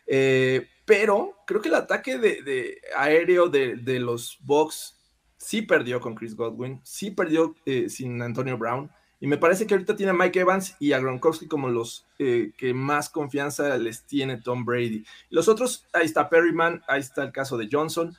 Eh, 0.06 0.68
pero 0.84 1.42
creo 1.46 1.60
que 1.60 1.68
el 1.68 1.74
ataque 1.74 2.18
de, 2.18 2.80
aéreo 2.96 3.48
de, 3.48 3.98
los 3.98 4.38
Bucks 4.40 4.95
sí 5.36 5.62
perdió 5.62 6.00
con 6.00 6.14
Chris 6.14 6.34
Godwin, 6.34 6.80
sí 6.82 7.10
perdió 7.10 7.54
eh, 7.64 7.88
sin 7.88 8.20
Antonio 8.22 8.58
Brown. 8.58 8.90
Y 9.18 9.26
me 9.26 9.38
parece 9.38 9.66
que 9.66 9.74
ahorita 9.74 9.96
tiene 9.96 10.10
a 10.10 10.14
Mike 10.14 10.40
Evans 10.40 10.76
y 10.78 10.92
a 10.92 11.00
Gronkowski 11.00 11.46
como 11.46 11.68
los 11.68 12.06
eh, 12.18 12.52
que 12.58 12.74
más 12.74 13.08
confianza 13.08 13.78
les 13.78 14.04
tiene 14.04 14.36
Tom 14.36 14.64
Brady. 14.64 15.04
Los 15.30 15.48
otros, 15.48 15.86
ahí 15.94 16.04
está 16.04 16.28
Perryman, 16.28 16.82
ahí 16.86 17.00
está 17.00 17.22
el 17.22 17.32
caso 17.32 17.56
de 17.56 17.68
Johnson, 17.70 18.14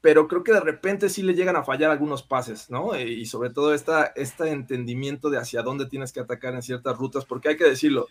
pero 0.00 0.26
creo 0.26 0.42
que 0.42 0.52
de 0.52 0.60
repente 0.60 1.08
sí 1.08 1.22
le 1.22 1.34
llegan 1.34 1.54
a 1.54 1.62
fallar 1.62 1.92
algunos 1.92 2.22
pases, 2.24 2.68
¿no? 2.68 2.94
Eh, 2.94 3.08
y 3.08 3.26
sobre 3.26 3.50
todo 3.50 3.74
esta, 3.74 4.06
este 4.16 4.50
entendimiento 4.50 5.30
de 5.30 5.38
hacia 5.38 5.62
dónde 5.62 5.86
tienes 5.86 6.12
que 6.12 6.20
atacar 6.20 6.54
en 6.54 6.62
ciertas 6.62 6.96
rutas, 6.98 7.24
porque 7.26 7.50
hay 7.50 7.56
que 7.56 7.68
decirlo, 7.68 8.08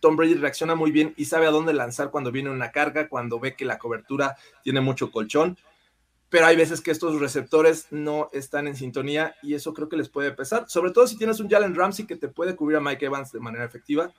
Tom 0.00 0.16
Brady 0.16 0.34
reacciona 0.34 0.74
muy 0.74 0.90
bien 0.90 1.12
y 1.18 1.26
sabe 1.26 1.46
a 1.46 1.50
dónde 1.50 1.74
lanzar 1.74 2.10
cuando 2.10 2.32
viene 2.32 2.50
una 2.50 2.70
carga, 2.70 3.08
cuando 3.08 3.40
ve 3.40 3.56
que 3.56 3.66
la 3.66 3.78
cobertura 3.78 4.36
tiene 4.62 4.80
mucho 4.80 5.10
colchón 5.10 5.58
pero 6.34 6.46
hay 6.46 6.56
veces 6.56 6.80
que 6.80 6.90
estos 6.90 7.20
receptores 7.20 7.86
no 7.92 8.28
están 8.32 8.66
en 8.66 8.74
sintonía 8.74 9.36
y 9.40 9.54
eso 9.54 9.72
creo 9.72 9.88
que 9.88 9.96
les 9.96 10.08
puede 10.08 10.32
pesar, 10.32 10.64
sobre 10.68 10.90
todo 10.90 11.06
si 11.06 11.16
tienes 11.16 11.38
un 11.38 11.48
Jalen 11.48 11.76
Ramsey 11.76 12.06
que 12.06 12.16
te 12.16 12.26
puede 12.26 12.56
cubrir 12.56 12.78
a 12.78 12.80
Mike 12.80 13.06
Evans 13.06 13.30
de 13.30 13.38
manera 13.38 13.64
efectiva 13.64 14.12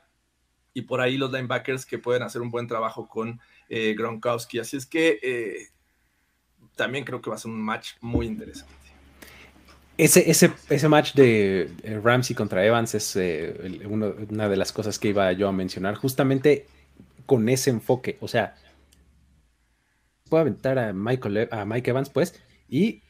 y 0.74 0.84
por 0.84 1.02
ahí 1.02 1.18
los 1.18 1.30
linebackers 1.30 1.86
que 1.86 1.98
pueden 1.98 2.24
hacer 2.24 2.42
un 2.42 2.52
buen 2.52 2.70
trabajo 2.70 3.10
con 3.10 3.42
eh, 3.68 3.96
Gronkowski. 3.98 4.60
Así 4.60 4.78
es 4.78 4.86
que 4.86 5.20
eh, 5.22 5.68
también 6.78 7.04
creo 7.04 7.22
que 7.22 7.30
va 7.30 7.36
a 7.36 7.40
ser 7.40 7.52
un 7.52 7.62
match 7.62 7.96
muy 8.00 8.28
interesante. 8.28 8.74
Ese, 9.98 10.32
ese, 10.32 10.54
ese 10.70 10.88
match 10.88 11.16
de 11.16 11.70
eh, 11.84 12.00
Ramsey 12.02 12.34
contra 12.34 12.66
Evans 12.66 12.96
es 12.96 13.18
una 13.90 14.48
de 14.48 14.56
las 14.56 14.72
cosas 14.72 14.98
que 15.00 15.10
iba 15.10 15.34
yo 15.34 15.50
a 15.50 15.52
mencionar, 15.52 15.96
justamente 15.96 16.66
con 17.26 17.50
ese 17.50 17.72
enfoque. 17.72 18.18
O 18.22 18.30
sea, 18.30 18.56
puede 20.30 20.42
aventar 20.42 20.80
a, 20.80 20.94
Michael, 20.94 21.50
a 21.52 21.66
Mike 21.66 21.90
Evans, 21.90 22.10
pues, 22.10 22.40
y 22.68 23.02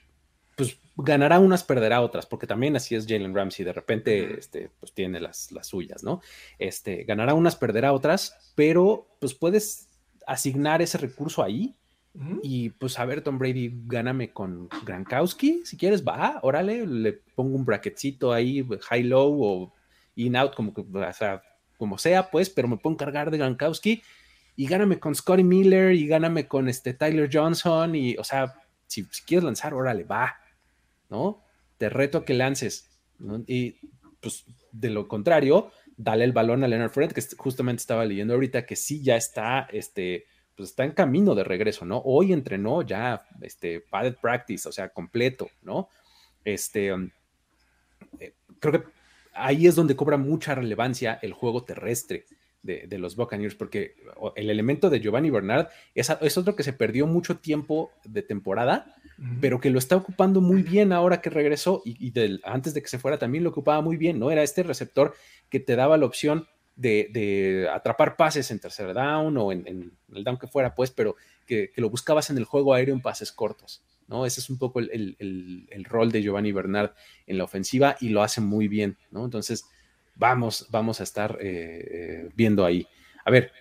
pues 0.56 0.80
ganará 0.96 1.40
unas, 1.40 1.64
perderá 1.64 2.02
otras, 2.02 2.26
porque 2.26 2.48
también 2.48 2.76
así 2.76 2.96
es 2.96 3.06
Jalen 3.08 3.36
Ramsey, 3.36 3.66
de 3.66 3.74
repente, 3.74 4.40
este, 4.40 4.70
pues 4.80 4.94
tiene 4.94 5.20
las, 5.20 5.52
las 5.52 5.68
suyas, 5.68 6.04
¿no? 6.04 6.22
Este, 6.60 7.04
ganará 7.04 7.34
unas, 7.34 7.56
perderá 7.56 7.94
otras, 7.94 8.54
pero 8.56 9.08
pues 9.20 9.34
puedes 9.34 9.90
asignar 10.28 10.82
ese 10.82 10.98
recurso 10.98 11.44
ahí 11.44 11.76
y 12.42 12.70
pues 12.70 12.98
a 12.98 13.04
ver, 13.04 13.22
Tom 13.22 13.38
Brady, 13.38 13.74
gáname 13.88 14.32
con 14.32 14.70
Grankowski, 14.86 15.64
si 15.66 15.76
quieres, 15.76 16.06
va, 16.06 16.40
órale, 16.44 16.86
le 16.88 17.12
pongo 17.12 17.58
un 17.58 17.66
bracketcito 17.66 18.32
ahí, 18.32 18.66
high-low 18.90 19.44
o 19.44 19.74
in-out, 20.16 20.56
como, 20.56 20.74
o 20.74 21.14
sea, 21.14 21.44
como 21.78 21.98
sea, 21.98 22.32
pues, 22.32 22.50
pero 22.50 22.70
me 22.70 22.78
puedo 22.78 22.94
encargar 22.94 23.32
de 23.32 23.38
Grankowski 23.38 24.02
y 24.56 24.68
gáname 24.68 25.00
con 25.00 25.16
Scotty 25.16 25.44
Miller 25.44 25.94
y 25.94 26.08
gáname 26.08 26.48
con 26.48 26.70
este 26.70 26.94
Tyler 26.94 27.30
Johnson 27.32 27.96
y, 27.96 28.16
o 28.18 28.24
sea, 28.24 28.54
si, 28.88 29.06
quieres 29.26 29.44
lanzar, 29.44 29.74
órale, 29.74 30.04
va, 30.04 30.38
¿no? 31.10 31.44
Te 31.78 31.90
reto 31.90 32.20
a 32.20 32.26
que 32.26 32.34
lances, 32.34 32.90
¿no? 33.20 33.44
Y 33.48 33.76
pues 34.22 34.46
de 34.72 34.90
lo 34.90 35.08
contrario, 35.08 35.72
dale 35.98 36.24
el 36.24 36.32
balón 36.32 36.64
a 36.64 36.68
Leonard 36.68 36.92
Fournette, 36.92 37.14
que 37.14 37.36
justamente 37.38 37.82
estaba 37.82 38.06
leyendo 38.06 38.34
ahorita 38.34 38.66
que 38.66 38.76
sí 38.76 39.02
ya 39.04 39.18
está, 39.18 39.68
este, 39.72 40.26
pues 40.56 40.70
está 40.70 40.86
en 40.86 40.92
camino 40.92 41.36
de 41.36 41.44
regreso, 41.44 41.86
¿no? 41.86 42.02
Hoy 42.06 42.32
entrenó 42.32 42.82
ya, 42.82 43.26
este, 43.42 43.82
padded 43.82 44.16
practice, 44.22 44.68
o 44.70 44.72
sea, 44.72 44.90
completo, 44.90 45.50
¿no? 45.62 45.90
Este, 46.44 46.94
um, 46.94 47.10
eh, 48.20 48.34
creo 48.60 48.84
que 48.84 48.90
ahí 49.34 49.68
es 49.68 49.76
donde 49.76 49.96
cobra 49.96 50.18
mucha 50.18 50.56
relevancia 50.56 51.20
el 51.22 51.34
juego 51.34 51.64
terrestre 51.64 52.26
de, 52.66 52.98
los 52.98 53.16
Buccaneers, 53.16 53.56
porque 53.56 53.96
el 54.36 54.50
elemento 54.50 54.90
de 54.90 55.00
Giovanni 55.00 55.30
Bernard 55.30 55.68
es, 55.94 56.10
es, 56.22 56.38
otro 56.38 56.56
que 56.56 56.64
se 56.64 56.74
perdió 56.74 57.06
mucho 57.06 57.38
tiempo 57.38 57.92
de 58.04 58.24
temporada, 58.24 58.96
pero 59.40 59.60
que 59.60 59.70
lo 59.70 59.78
está 59.78 59.96
ocupando 59.96 60.42
muy 60.42 60.64
bien 60.64 60.92
ahora 60.92 61.22
que 61.22 61.30
regresó 61.30 61.82
y, 61.86 62.14
antes 62.44 62.74
de 62.74 62.82
que 62.82 62.90
se 62.90 63.00
fuera 63.00 63.20
también 63.20 63.44
lo 63.44 63.52
ocupaba 63.52 63.82
muy 63.82 63.98
bien, 63.98 64.20
¿no? 64.20 64.32
Era 64.32 64.44
este 64.44 64.64
receptor 64.64 65.14
que 65.50 65.60
te 65.60 65.76
daba 65.76 65.98
la 65.98 66.06
opción 66.06 66.48
de, 66.76 67.70
atrapar 67.72 68.18
pases 68.18 68.50
en 68.52 68.60
tercer 68.60 68.94
down 68.94 69.38
o 69.38 69.52
en, 69.52 69.94
el 70.14 70.24
down 70.24 70.38
que 70.38 70.48
fuera, 70.48 70.74
pues, 70.74 70.92
pero 70.92 71.16
que, 71.46 71.72
lo 71.76 71.90
buscabas 71.90 72.30
en 72.32 72.38
el 72.38 72.46
juego 72.46 72.74
aéreo 72.74 72.96
en 72.96 73.02
pases 73.02 73.32
cortos, 73.32 73.84
¿no? 74.08 74.26
Ese 74.26 74.40
es 74.40 74.50
un 74.50 74.58
poco 74.58 74.80
el, 74.80 75.16
el 75.70 75.84
rol 75.86 76.12
de 76.12 76.24
Giovanni 76.24 76.52
Bernard 76.52 76.92
en 77.28 77.38
la 77.38 77.44
ofensiva 77.44 77.96
y 78.02 78.10
lo 78.10 78.24
hace 78.24 78.42
muy 78.42 78.68
bien, 78.68 78.98
¿no? 79.12 79.24
Entonces, 79.24 79.66
vamos, 80.16 80.68
vamos 80.70 81.00
a 81.00 81.04
estar 81.04 81.38
eh, 81.42 81.46
eh, 81.46 82.30
viendo 82.36 82.66
ahí. 82.66 82.88
A 83.24 83.32
ver, 83.32 83.52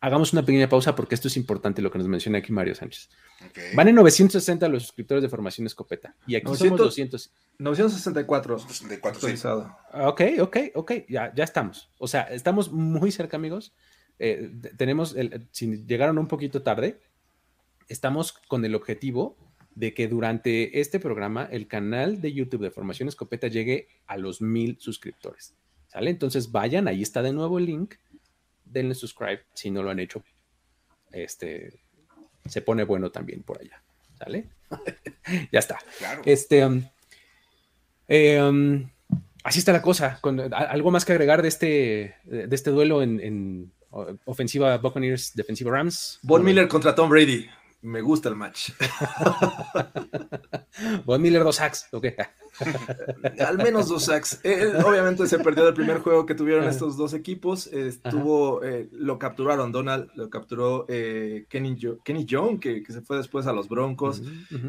hagamos 0.00 0.32
una 0.32 0.44
pequeña 0.44 0.68
pausa 0.68 0.94
porque 0.94 1.14
esto 1.14 1.28
es 1.28 1.36
importante 1.36 1.82
lo 1.82 1.90
que 1.90 1.98
nos 1.98 2.08
menciona 2.08 2.38
aquí 2.38 2.52
Mario 2.52 2.74
Sánchez. 2.74 3.08
Van 3.74 3.88
en 3.88 3.94
960 3.94 4.68
los 4.68 4.82
suscriptores 4.82 5.22
de 5.22 5.28
Formación 5.28 5.66
Escopeta 5.66 6.14
y 6.26 6.36
aquí 6.36 6.54
somos 6.54 6.78
200. 6.78 7.32
964. 7.58 8.56
964 8.56 9.76
Ok, 10.08 10.22
ok, 10.40 10.56
ok, 10.74 10.92
ya, 11.08 11.32
ya 11.34 11.44
estamos. 11.44 11.90
O 11.98 12.08
sea, 12.08 12.22
estamos 12.22 12.72
muy 12.72 13.10
cerca, 13.12 13.36
amigos. 13.36 13.74
Eh, 14.18 14.50
tenemos, 14.76 15.14
el, 15.16 15.48
si 15.52 15.84
llegaron 15.84 16.18
un 16.18 16.26
poquito 16.26 16.62
tarde, 16.62 17.00
estamos 17.88 18.32
con 18.32 18.64
el 18.64 18.74
objetivo 18.74 19.36
de 19.74 19.94
que 19.94 20.08
durante 20.08 20.80
este 20.80 20.98
programa 20.98 21.48
el 21.50 21.68
canal 21.68 22.20
de 22.20 22.32
YouTube 22.32 22.62
de 22.62 22.72
Formación 22.72 23.08
Escopeta 23.08 23.46
llegue 23.46 23.88
a 24.06 24.16
los 24.16 24.42
mil 24.42 24.76
suscriptores. 24.80 25.54
¿Sale? 25.98 26.10
Entonces 26.10 26.52
vayan, 26.52 26.86
ahí 26.86 27.02
está 27.02 27.22
de 27.22 27.32
nuevo 27.32 27.58
el 27.58 27.66
link. 27.66 27.96
Denle 28.64 28.94
subscribe 28.94 29.40
si 29.52 29.68
no 29.68 29.82
lo 29.82 29.90
han 29.90 29.98
hecho. 29.98 30.22
Este 31.10 31.72
se 32.48 32.62
pone 32.62 32.84
bueno 32.84 33.10
también 33.10 33.42
por 33.42 33.60
allá. 33.60 33.82
¿Sale? 34.16 34.46
ya 35.52 35.58
está. 35.58 35.76
Este, 36.24 36.64
um, 36.64 36.84
eh, 38.06 38.40
um, 38.40 38.88
así 39.42 39.58
está 39.58 39.72
la 39.72 39.82
cosa. 39.82 40.20
algo 40.52 40.92
más 40.92 41.04
que 41.04 41.14
agregar 41.14 41.42
de 41.42 41.48
este, 41.48 42.14
de 42.24 42.54
este 42.54 42.70
duelo 42.70 43.02
en, 43.02 43.72
ofensiva 44.24 44.78
Buccaneers, 44.78 45.34
defensiva 45.34 45.72
Rams. 45.72 46.20
Von 46.22 46.44
Miller 46.44 46.68
contra 46.68 46.94
Tom 46.94 47.10
Brady. 47.10 47.50
Me 47.80 48.00
gusta 48.00 48.28
el 48.28 48.34
match. 48.34 48.70
Von 51.04 51.22
Miller 51.22 51.44
dos 51.44 51.56
sacks, 51.56 51.86
ok. 51.92 52.06
Al 53.46 53.56
menos 53.56 53.88
dos 53.88 54.06
sacks. 54.06 54.40
Eh, 54.42 54.72
obviamente 54.84 55.28
se 55.28 55.38
perdió 55.38 55.68
el 55.68 55.74
primer 55.74 56.00
juego 56.00 56.26
que 56.26 56.34
tuvieron 56.34 56.64
estos 56.64 56.96
dos 56.96 57.14
equipos. 57.14 57.68
Estuvo, 57.68 58.64
eh, 58.64 58.88
lo 58.90 59.20
capturaron 59.20 59.70
Donald, 59.70 60.10
lo 60.16 60.28
capturó 60.28 60.86
eh, 60.88 61.46
Kenny, 61.48 61.78
Kenny 62.04 62.24
Young, 62.24 62.58
que, 62.58 62.82
se 62.88 63.02
fue 63.02 63.16
después 63.16 63.46
a 63.46 63.52
los 63.52 63.68
Broncos. 63.68 64.22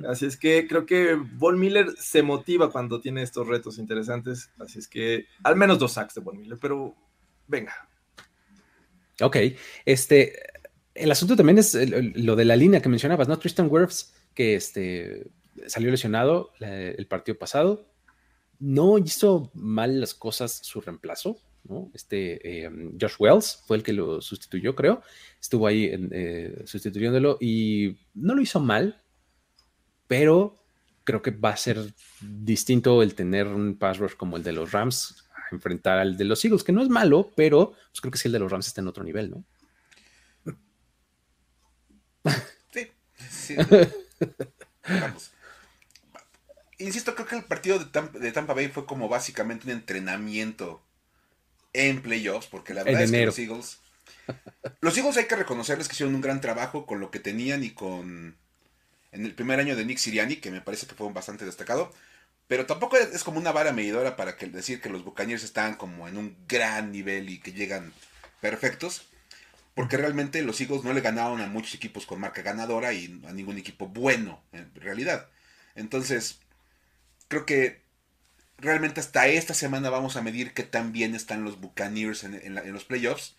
Así 0.07 0.27
es 0.27 0.37
que 0.37 0.67
creo 0.67 0.85
que 0.85 1.15
Von 1.15 1.59
Miller 1.59 1.87
se 1.97 2.21
motiva 2.21 2.71
cuando 2.71 3.01
tiene 3.01 3.23
estos 3.23 3.47
retos 3.47 3.79
interesantes. 3.79 4.51
Así 4.59 4.77
es 4.77 4.87
que 4.87 5.25
al 5.43 5.55
menos 5.55 5.79
dos 5.79 5.93
sacks 5.93 6.13
de 6.13 6.21
Von 6.21 6.37
Miller, 6.37 6.59
pero 6.61 6.95
venga. 7.47 7.73
Ok, 9.21 9.35
este, 9.83 10.33
el 10.95 11.11
asunto 11.11 11.35
también 11.35 11.57
es 11.57 11.77
lo 12.15 12.35
de 12.35 12.45
la 12.45 12.55
línea 12.55 12.81
que 12.81 12.89
mencionabas, 12.89 13.27
¿no? 13.27 13.39
Tristan 13.39 13.67
Wirfs, 13.69 14.13
que 14.33 14.55
este, 14.55 15.31
salió 15.67 15.91
lesionado 15.91 16.51
el 16.59 17.05
partido 17.07 17.37
pasado, 17.37 17.85
no 18.59 18.97
hizo 18.97 19.51
mal 19.53 20.01
las 20.01 20.13
cosas 20.13 20.59
su 20.63 20.81
reemplazo, 20.81 21.37
¿no? 21.63 21.89
Este 21.93 22.63
em, 22.63 22.97
Josh 22.99 23.15
Wells 23.19 23.63
fue 23.65 23.77
el 23.77 23.83
que 23.83 23.93
lo 23.93 24.21
sustituyó, 24.21 24.75
creo. 24.75 25.01
Estuvo 25.39 25.67
ahí 25.67 25.89
eh, 26.11 26.63
sustituyéndolo 26.65 27.37
y 27.39 27.97
no 28.13 28.35
lo 28.35 28.41
hizo 28.41 28.59
mal, 28.59 29.01
pero 30.07 30.57
creo 31.03 31.21
que 31.21 31.31
va 31.31 31.51
a 31.51 31.57
ser 31.57 31.93
distinto 32.21 33.01
el 33.01 33.15
tener 33.15 33.47
un 33.47 33.77
pass 33.77 33.97
rush 33.97 34.15
como 34.15 34.37
el 34.37 34.43
de 34.43 34.51
los 34.51 34.71
Rams 34.71 35.27
a 35.33 35.55
enfrentar 35.55 35.99
al 35.99 36.17
de 36.17 36.25
los 36.25 36.43
Eagles, 36.43 36.63
que 36.63 36.71
no 36.71 36.81
es 36.81 36.89
malo, 36.89 37.31
pero 37.35 37.71
pues 37.71 38.01
creo 38.01 38.11
que 38.11 38.17
sí 38.17 38.27
el 38.27 38.33
de 38.33 38.39
los 38.39 38.51
Rams 38.51 38.67
está 38.67 38.81
en 38.81 38.87
otro 38.87 39.03
nivel, 39.03 39.31
¿no? 39.31 39.43
Sí, 42.71 43.55
Insisto, 46.77 47.13
creo 47.13 47.27
que 47.27 47.35
el 47.35 47.43
partido 47.43 47.77
de 47.79 48.31
Tampa, 48.31 48.53
Bay 48.53 48.69
fue 48.69 48.85
como 48.85 49.09
básicamente 49.09 49.65
un 49.65 49.73
entrenamiento 49.73 50.81
en 51.73 52.01
playoffs, 52.01 52.47
porque 52.47 52.73
la 52.73 52.83
verdad 52.83 53.03
es 53.03 53.11
que 53.11 53.25
los 53.25 53.37
Eagles. 53.37 53.79
Los 54.79 54.97
Eagles 54.97 55.17
hay 55.17 55.25
que 55.25 55.35
reconocerles 55.35 55.87
que 55.87 55.93
hicieron 55.93 56.15
un 56.15 56.21
gran 56.21 56.39
trabajo 56.39 56.85
con 56.85 57.01
lo 57.01 57.11
que 57.11 57.19
tenían 57.19 57.63
y 57.63 57.71
con. 57.71 58.37
En 59.11 59.25
el 59.25 59.33
primer 59.33 59.59
año 59.59 59.75
de 59.75 59.83
Nick 59.83 59.97
Siriani, 59.97 60.37
que 60.37 60.51
me 60.51 60.61
parece 60.61 60.87
que 60.87 60.95
fue 60.95 61.11
bastante 61.11 61.43
destacado. 61.43 61.91
Pero 62.47 62.65
tampoco 62.65 62.97
es, 62.97 63.23
como 63.23 63.39
una 63.39 63.51
vara 63.51 63.73
medidora 63.73 64.15
para 64.15 64.35
que, 64.35 64.47
decir 64.47 64.81
que 64.81 64.89
los 64.89 65.03
Buccaneers 65.03 65.43
están 65.43 65.75
como 65.75 66.07
en 66.07 66.17
un 66.17 66.35
gran 66.47 66.91
nivel 66.91 67.29
y 67.29 67.39
que 67.39 67.53
llegan 67.53 67.93
perfectos. 68.41 69.03
Porque 69.79 69.95
realmente 69.95 70.43
los 70.43 70.59
Eagles 70.59 70.83
no 70.83 70.91
le 70.91 70.99
ganaron 70.99 71.39
a 71.39 71.47
muchos 71.47 71.73
equipos 71.73 72.05
con 72.05 72.19
marca 72.19 72.41
ganadora 72.41 72.91
y 72.91 73.21
a 73.25 73.31
ningún 73.31 73.57
equipo 73.57 73.87
bueno 73.87 74.43
en 74.51 74.69
realidad. 74.75 75.29
Entonces, 75.73 76.41
creo 77.29 77.45
que 77.45 77.81
realmente 78.57 78.99
hasta 78.99 79.27
esta 79.27 79.53
semana 79.53 79.89
vamos 79.89 80.17
a 80.17 80.21
medir 80.21 80.53
qué 80.53 80.63
tan 80.63 80.91
bien 80.91 81.15
están 81.15 81.45
los 81.45 81.61
Buccaneers 81.61 82.25
en, 82.25 82.73
los 82.73 82.83
playoffs. 82.83 83.37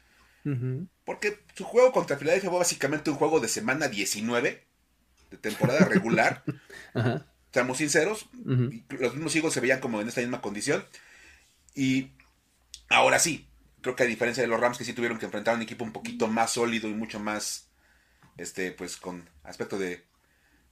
Porque 1.04 1.38
su 1.56 1.64
juego 1.64 1.92
contra 1.92 2.16
Philadelphia 2.16 2.48
fue 2.48 2.58
básicamente 2.58 3.10
un 3.10 3.16
juego 3.16 3.40
de 3.40 3.48
semana 3.48 3.88
19, 3.88 4.64
de 5.32 5.36
temporada 5.36 5.84
regular. 5.84 6.42
Seamos 7.52 7.76
sinceros, 7.76 8.30
los 8.46 9.12
mismos 9.12 9.36
Eagles 9.36 9.52
se 9.52 9.60
veían 9.60 9.80
como 9.80 10.00
en 10.00 10.08
esta 10.08 10.22
misma 10.22 10.40
condición. 10.40 10.86
Y 11.74 12.12
ahora 12.88 13.18
sí, 13.18 13.46
creo 13.80 13.96
que 13.96 14.02
a 14.02 14.06
diferencia 14.06 14.42
de 14.42 14.48
los 14.48 14.60
Rams 14.60 14.78
que 14.78 14.84
sí 14.84 14.92
tuvieron 14.92 15.18
que 15.18 15.26
enfrentar 15.26 15.54
a 15.54 15.56
un 15.56 15.62
equipo 15.62 15.84
un 15.84 15.92
poquito 15.92 16.28
más 16.28 16.52
sólido 16.52 16.88
y 16.88 16.94
mucho 16.94 17.20
más, 17.20 17.68
este, 18.36 18.72
pues 18.72 18.96
con 18.96 19.28
aspecto 19.42 19.78
de, 19.78 20.04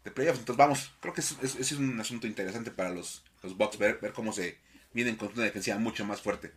de 0.04 0.10
playoffs. 0.10 0.40
Entonces 0.40 0.58
vamos, 0.58 0.92
creo 1.00 1.14
que 1.14 1.20
es, 1.20 1.36
es, 1.42 1.72
un 1.72 1.98
asunto 2.00 2.26
interesante 2.26 2.70
para 2.70 2.90
los, 2.90 3.24
los 3.42 3.56
Bucks, 3.56 3.78
ver, 3.78 3.98
ver 4.00 4.12
cómo 4.12 4.32
se 4.32 4.58
vienen 4.92 5.16
con 5.16 5.32
una 5.32 5.44
defensiva 5.44 5.78
mucho 5.78 6.04
más 6.04 6.20
fuerte. 6.20 6.52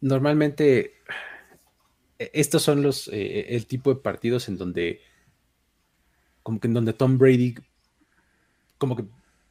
Normalmente, 0.00 0.94
e, 2.18 2.30
estos 2.32 2.62
son 2.62 2.82
los 2.82 3.08
eh, 3.08 3.54
el 3.54 3.66
tipo 3.66 3.92
de 3.92 4.00
partidos 4.00 4.48
en 4.48 4.56
donde, 4.56 5.00
como 6.42 6.60
que 6.60 6.68
en 6.68 6.74
donde 6.74 6.92
Tom 6.92 7.18
Brady, 7.18 7.54
como 8.78 8.96
que 8.96 9.04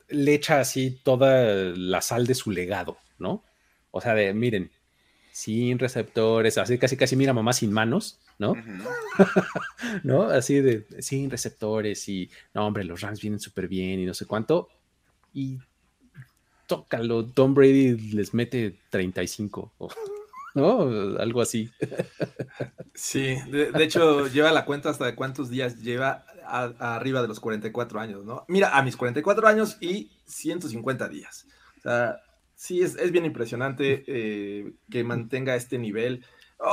le 0.09 0.33
echa 0.33 0.59
así 0.59 0.99
toda 1.03 1.43
la 1.75 2.01
sal 2.01 2.25
de 2.25 2.35
su 2.35 2.51
legado, 2.51 2.97
¿no? 3.19 3.43
O 3.91 4.01
sea, 4.01 4.13
de 4.15 4.33
miren, 4.33 4.71
sin 5.39 5.79
receptores, 5.79 6.57
así 6.57 6.77
casi 6.77 6.97
casi 6.97 7.15
mira 7.15 7.31
mamá 7.31 7.53
sin 7.53 7.71
manos, 7.71 8.19
¿no? 8.39 8.55
¿No? 10.03 10.23
Así 10.23 10.59
de 10.59 10.85
sin 10.99 11.29
receptores 11.29 12.09
y 12.09 12.29
no, 12.53 12.67
hombre, 12.67 12.83
los 12.83 12.99
Rams 12.99 13.21
vienen 13.21 13.39
súper 13.39 13.69
bien 13.69 14.01
y 14.01 14.05
no 14.05 14.13
sé 14.13 14.25
cuánto. 14.25 14.67
Y 15.33 15.59
tócalo, 16.67 17.25
Tom 17.25 17.53
Brady 17.53 17.95
les 18.11 18.33
mete 18.33 18.75
35, 18.89 19.71
¿no? 20.55 20.81
Algo 21.19 21.41
así. 21.41 21.71
Sí, 22.93 23.37
de, 23.49 23.71
hecho 23.81 24.27
lleva 24.27 24.51
la 24.51 24.65
cuenta 24.65 24.89
hasta 24.89 25.05
de 25.05 25.15
cuántos 25.15 25.49
días 25.49 25.79
lleva 25.79 26.25
arriba 26.45 27.21
de 27.21 27.29
los 27.29 27.39
44 27.39 27.97
años, 28.01 28.25
¿no? 28.25 28.43
Mira, 28.49 28.77
a 28.77 28.83
mis 28.83 28.97
44 28.97 29.47
años 29.47 29.77
y 29.79 30.11
150 30.25 31.07
días. 31.07 31.45
O 31.77 31.81
sea, 31.83 32.19
sí, 32.59 32.81
es, 32.81 33.11
bien 33.11 33.25
impresionante 33.25 34.03
eh, 34.05 34.73
que 34.91 35.03
mantenga 35.05 35.55
este 35.55 35.77
nivel. 35.77 36.25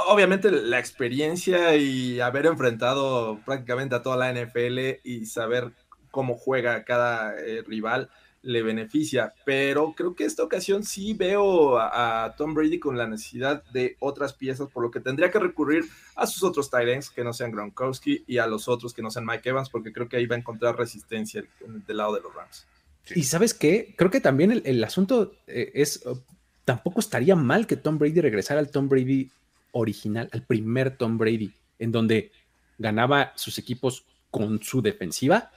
Obviamente 0.09 0.51
la 0.51 0.81
experiencia 0.81 1.77
y 1.77 2.18
haber 2.18 2.46
enfrentado 2.46 3.40
prácticamente 3.46 3.94
a 3.94 4.03
toda 4.03 4.16
la 4.16 4.33
NFL 4.33 4.99
y 5.05 5.27
saber 5.27 5.70
cómo 6.11 6.35
juega 6.35 6.85
cada 6.85 7.38
eh, 7.38 7.62
rival, 7.64 8.11
le 8.42 8.62
beneficia, 8.62 9.33
pero 9.44 9.94
creo 9.96 10.14
que 10.16 10.25
esta 10.25 10.42
ocasión 10.42 10.83
sí 10.83 11.14
veo 11.14 11.79
a, 11.79 12.35
Tom 12.37 12.55
Brady 12.55 12.81
con 12.81 12.96
la 12.96 13.07
necesidad 13.07 13.62
de 13.72 13.96
otras 14.01 14.35
piezas, 14.35 14.68
por 14.68 14.83
lo 14.83 14.90
que 14.90 15.01
tendría 15.01 15.31
que 15.31 15.38
recurrir 15.38 15.85
a 16.16 16.27
sus 16.27 16.42
otros 16.42 16.68
tight 16.68 17.05
que 17.14 17.25
no 17.25 17.33
sean 17.33 17.53
Gronkowski 17.53 18.25
y 18.27 18.38
a 18.38 18.46
los 18.49 18.68
otros 18.68 18.92
que 18.92 19.03
no 19.03 19.11
sean 19.11 19.27
Mike 19.27 19.49
Evans, 19.49 19.70
porque 19.70 19.92
creo 19.92 20.09
que 20.09 20.16
ahí 20.16 20.27
va 20.27 20.35
a 20.35 20.40
encontrar 20.40 20.77
resistencia 20.77 21.44
del 21.61 21.96
lado 21.96 22.14
de 22.14 22.22
los 22.22 22.35
Rams. 22.35 22.66
Y 23.14 23.24
sabes 23.24 23.54
qué, 23.54 23.94
creo 23.96 24.10
que 24.10 24.20
también 24.20 24.62
el, 24.64 24.84
asunto 24.84 25.34
eh, 25.46 25.70
es, 25.74 26.04
oh, 26.06 26.20
tampoco 26.64 27.00
estaría 27.00 27.36
mal 27.36 27.66
que 27.66 27.76
Tom 27.76 27.98
Brady 27.98 28.20
regresara 28.20 28.60
al 28.60 28.70
Tom 28.70 28.88
Brady 28.88 29.30
original, 29.72 30.28
al 30.32 30.42
primer 30.42 30.96
Tom 30.96 31.18
Brady, 31.18 31.52
en 31.78 31.92
donde 31.92 32.32
ganaba 32.78 33.32
sus 33.36 33.58
equipos 33.58 34.04
con 34.30 34.62
su 34.62 34.82
defensiva 34.82 35.50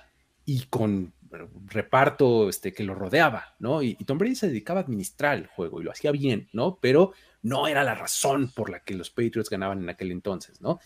y 0.45 0.63
con 0.65 1.13
reparto 1.67 2.49
este, 2.49 2.73
que 2.73 2.83
lo 2.83 2.95
rodeaba, 2.95 3.55
¿no? 3.59 3.81
Y, 3.83 3.95
Tom 3.95 4.17
Brady 4.17 4.35
se 4.35 4.47
dedicaba 4.47 4.79
a 4.79 4.83
administrar 4.83 5.37
el 5.37 5.47
juego 5.47 5.79
y 5.79 5.83
lo 5.83 5.91
hacía 5.91 6.11
bien, 6.11 6.49
¿no? 6.53 6.79
Pero 6.81 7.13
no 7.41 7.67
era 7.67 7.83
la 7.83 7.95
razón 7.95 8.51
por 8.51 8.69
la 8.69 8.79
que 8.79 8.95
los 8.95 9.09
Patriots 9.09 9.49
ganaban 9.49 9.79
en 9.79 9.89
aquel 9.89 10.11
entonces, 10.11 10.61
¿no? 10.61 10.79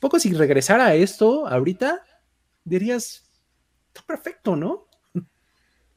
Poco 0.00 0.18
si 0.18 0.32
regresara 0.32 0.86
a 0.86 0.94
esto 0.94 1.46
ahorita, 1.46 2.04
dirías, 2.64 3.30
está 3.88 4.02
perfecto, 4.06 4.56
¿no? 4.56 4.86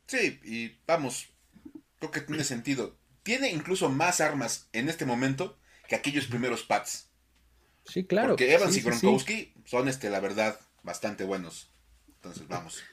Sí, 0.07 0.39
y 0.43 0.79
vamos, 0.87 1.29
creo 1.99 2.11
que 2.11 2.21
tiene 2.21 2.43
sentido. 2.43 2.97
Tiene 3.23 3.51
incluso 3.51 3.89
más 3.89 4.21
armas 4.21 4.69
en 4.71 4.89
este 4.89 5.05
momento 5.05 5.57
que 5.87 5.95
aquellos 5.95 6.27
primeros 6.27 6.63
Pats. 6.63 7.09
Sí, 7.85 8.05
claro. 8.05 8.29
Porque 8.29 8.53
Evans 8.53 8.75
y 8.77 8.81
Gronkowski 8.81 9.53
son, 9.65 9.87
este, 9.87 10.09
la 10.09 10.19
verdad, 10.19 10.59
bastante 10.83 11.23
buenos. 11.23 11.69
Entonces, 12.07 12.47
vamos. 12.47 12.83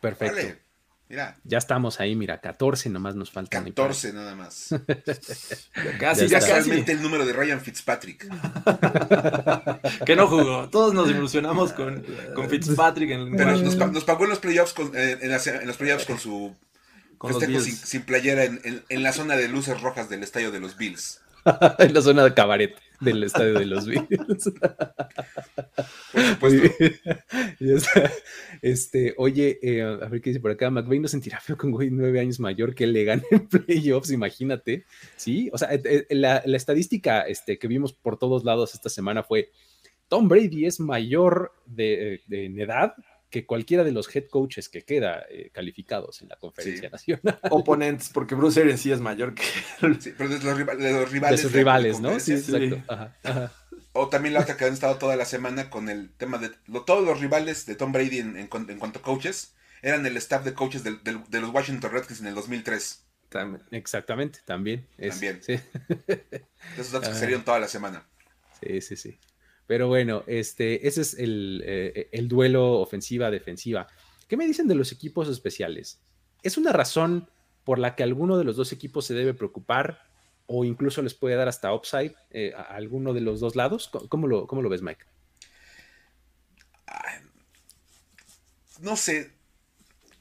Perfecto. 0.00 0.65
Mira. 1.08 1.36
Ya 1.44 1.58
estamos 1.58 2.00
ahí, 2.00 2.14
mira, 2.16 2.40
14 2.40 2.90
nomás 2.90 3.14
nos 3.14 3.30
faltan. 3.30 3.64
14 3.64 4.12
nada 4.12 4.34
más. 4.34 4.68
casi, 6.00 6.28
ya, 6.28 6.40
casi. 6.40 6.70
el 6.70 7.02
número 7.02 7.24
de 7.24 7.32
Ryan 7.32 7.60
Fitzpatrick. 7.60 8.26
que 10.06 10.16
no 10.16 10.26
jugó. 10.28 10.68
Todos 10.70 10.94
nos 10.94 11.10
ilusionamos 11.10 11.72
con, 11.72 12.04
con 12.34 12.48
Fitzpatrick. 12.48 13.10
En 13.10 13.36
Pero 13.36 13.56
nos, 13.56 14.04
pagó 14.04 14.24
en 14.24 14.30
los 14.30 14.38
playoffs 14.38 14.72
con, 14.72 14.92
eh, 14.94 15.18
en, 15.20 15.66
los 15.66 15.76
playoffs 15.76 16.06
con 16.06 16.18
su 16.18 16.54
con 17.18 17.32
festejo 17.32 17.60
sin, 17.60 17.74
sin, 17.74 18.02
playera 18.02 18.44
en, 18.44 18.84
en, 18.88 19.02
la 19.02 19.12
zona 19.12 19.36
de 19.36 19.48
luces 19.48 19.80
rojas 19.80 20.08
del 20.08 20.22
estadio 20.22 20.50
de 20.50 20.60
los 20.60 20.76
Bills. 20.76 21.20
en 21.78 21.94
la 21.94 22.02
zona 22.02 22.24
de 22.24 22.34
cabaret 22.34 22.74
del 23.00 23.22
estadio 23.22 23.58
de 23.58 23.66
los 23.66 23.86
Bills. 23.86 24.52
Por 26.40 26.50
este, 28.62 29.14
oye, 29.16 29.58
eh, 29.62 29.82
a 29.82 30.08
ver 30.08 30.20
qué 30.20 30.30
dice 30.30 30.40
por 30.40 30.50
acá. 30.50 30.70
McVeigh 30.70 31.00
no 31.00 31.08
sentirá 31.08 31.40
feo 31.40 31.56
con 31.56 31.70
güey 31.70 31.90
nueve 31.90 32.20
años 32.20 32.40
mayor 32.40 32.74
que 32.74 32.86
le 32.86 33.04
gane 33.04 33.24
en 33.30 33.48
playoffs, 33.48 34.10
imagínate. 34.10 34.84
Sí, 35.16 35.50
o 35.52 35.58
sea, 35.58 35.72
eh, 35.74 35.82
eh, 35.84 36.14
la, 36.14 36.38
estadística 36.38 37.22
este, 37.22 37.58
que 37.58 37.68
vimos 37.68 37.92
por 37.92 38.18
todos 38.18 38.44
lados 38.44 38.74
esta 38.74 38.88
semana 38.88 39.22
fue: 39.22 39.50
Tom 40.08 40.28
Brady 40.28 40.66
es 40.66 40.80
mayor 40.80 41.52
de, 41.66 42.22
en 42.30 42.58
edad 42.60 42.94
que 43.30 43.44
cualquiera 43.44 43.84
de 43.84 43.92
los 43.92 44.14
head 44.14 44.26
coaches 44.28 44.68
que 44.68 44.82
queda 44.82 45.26
calificados 45.52 46.22
en 46.22 46.28
la 46.28 46.36
conferencia 46.36 46.88
nacional. 46.92 47.38
Oponentes, 47.50 48.10
porque 48.10 48.34
Bruce 48.34 48.60
Arians 48.60 48.80
sí 48.80 48.92
es 48.92 49.00
mayor 49.00 49.34
que. 49.34 49.42
Sí, 50.00 50.14
pero 50.16 50.30
de 50.30 50.38
los, 50.92 51.10
rivales. 51.10 51.40
De 51.40 51.42
sus 51.42 51.52
rivales, 51.52 52.00
¿no? 52.00 52.18
Sí, 52.20 52.32
exacto. 52.32 52.82
Ajá, 52.88 53.52
O 53.92 54.08
también 54.08 54.34
la 54.34 54.40
otra 54.40 54.56
que 54.56 54.64
han 54.64 54.72
estado 54.72 54.96
toda 54.96 55.16
la 55.16 55.24
semana 55.24 55.70
con 55.70 55.88
el 55.88 56.10
tema 56.10 56.38
de 56.38 56.50
todos 56.86 57.04
los 57.04 57.20
rivales 57.20 57.66
de 57.66 57.74
Tom 57.74 57.92
Brady 57.92 58.18
en, 58.18 58.46
cuanto 58.46 58.98
a 58.98 59.02
coaches 59.02 59.54
eran 59.82 60.06
el 60.06 60.16
staff 60.16 60.44
de 60.44 60.54
coaches 60.54 60.82
de 60.82 61.40
los 61.40 61.50
Washington 61.50 61.90
Redskins 61.92 62.20
en 62.20 62.26
el 62.28 62.34
2003. 62.34 63.04
exactamente, 63.70 64.40
también. 64.44 64.86
también. 64.96 65.42
Sí. 65.42 65.60
Esos 66.76 66.92
datos 66.92 67.08
que 67.08 67.14
ah. 67.16 67.20
salieron 67.20 67.44
toda 67.44 67.58
la 67.58 67.68
semana. 67.68 68.06
Sí, 68.60 68.80
sí, 68.80 68.96
sí. 68.96 69.18
Pero 69.66 69.88
bueno, 69.88 70.22
este, 70.26 70.86
ese 70.86 71.00
es 71.02 71.14
el, 71.14 71.62
eh, 71.64 72.08
el 72.12 72.28
duelo 72.28 72.80
ofensiva-defensiva. 72.80 73.88
¿Qué 74.28 74.36
me 74.36 74.46
dicen 74.46 74.68
de 74.68 74.74
los 74.74 74.92
equipos 74.92 75.28
especiales? 75.28 76.00
¿Es 76.42 76.56
una 76.56 76.72
razón 76.72 77.28
por 77.64 77.78
la 77.78 77.96
que 77.96 78.04
alguno 78.04 78.38
de 78.38 78.44
los 78.44 78.56
dos 78.56 78.72
equipos 78.72 79.06
se 79.06 79.14
debe 79.14 79.34
preocupar 79.34 80.06
o 80.46 80.64
incluso 80.64 81.02
les 81.02 81.14
puede 81.14 81.34
dar 81.34 81.48
hasta 81.48 81.74
upside 81.74 82.14
eh, 82.30 82.52
a 82.56 82.62
alguno 82.62 83.12
de 83.12 83.20
los 83.20 83.40
dos 83.40 83.56
lados. 83.56 83.90
¿Cómo 84.08 84.26
lo, 84.26 84.46
lo 84.46 84.68
ves, 84.68 84.82
Mike? 84.82 85.04
no 88.80 88.94
sé. 88.96 89.32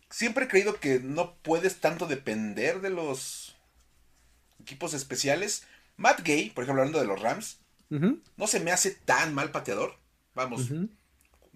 Siempre 0.10 0.46
he 0.46 0.48
creído 0.48 0.80
que 0.80 1.00
no 1.00 1.36
puedes 1.42 1.82
tanto 1.82 2.08
depender 2.08 2.82
de 2.82 2.90
los 2.90 3.56
equipos 4.62 4.94
especiales. 4.94 5.68
Matt 5.98 6.22
Gay, 6.24 6.52
por 6.52 6.64
ejemplo, 6.64 6.82
hablando 6.82 7.00
de 7.00 7.08
los 7.08 7.22
Rams, 7.22 7.60
no 7.90 8.48
se 8.48 8.60
me 8.60 8.72
hace 8.72 8.92
tan 8.92 9.34
mal 9.34 9.52
pateador. 9.52 9.96
Vamos, 10.34 10.70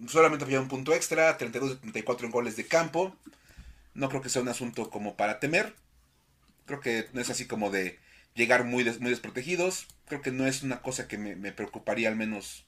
solamente 0.08 0.44
había 0.44 0.60
un 0.60 0.68
punto 0.68 0.94
extra, 0.94 1.36
32 1.36 1.70
de 1.70 1.76
34 1.76 2.26
en 2.26 2.32
goles 2.32 2.56
de 2.56 2.66
campo. 2.66 3.14
No 3.94 4.08
creo 4.08 4.22
que 4.22 4.28
sea 4.28 4.42
un 4.42 4.48
asunto 4.48 4.90
como 4.90 5.16
para 5.16 5.40
temer. 5.40 5.74
Creo 6.66 6.80
que 6.80 7.08
no 7.12 7.20
es 7.20 7.30
así 7.30 7.46
como 7.46 7.70
de 7.70 7.98
llegar 8.34 8.64
muy, 8.64 8.84
muy 9.00 9.10
desprotegidos. 9.10 9.86
Creo 10.06 10.22
que 10.22 10.30
no 10.30 10.46
es 10.46 10.62
una 10.62 10.82
cosa 10.82 11.08
que 11.08 11.18
me, 11.18 11.52
preocuparía 11.52 12.08
al 12.08 12.16
menos 12.16 12.64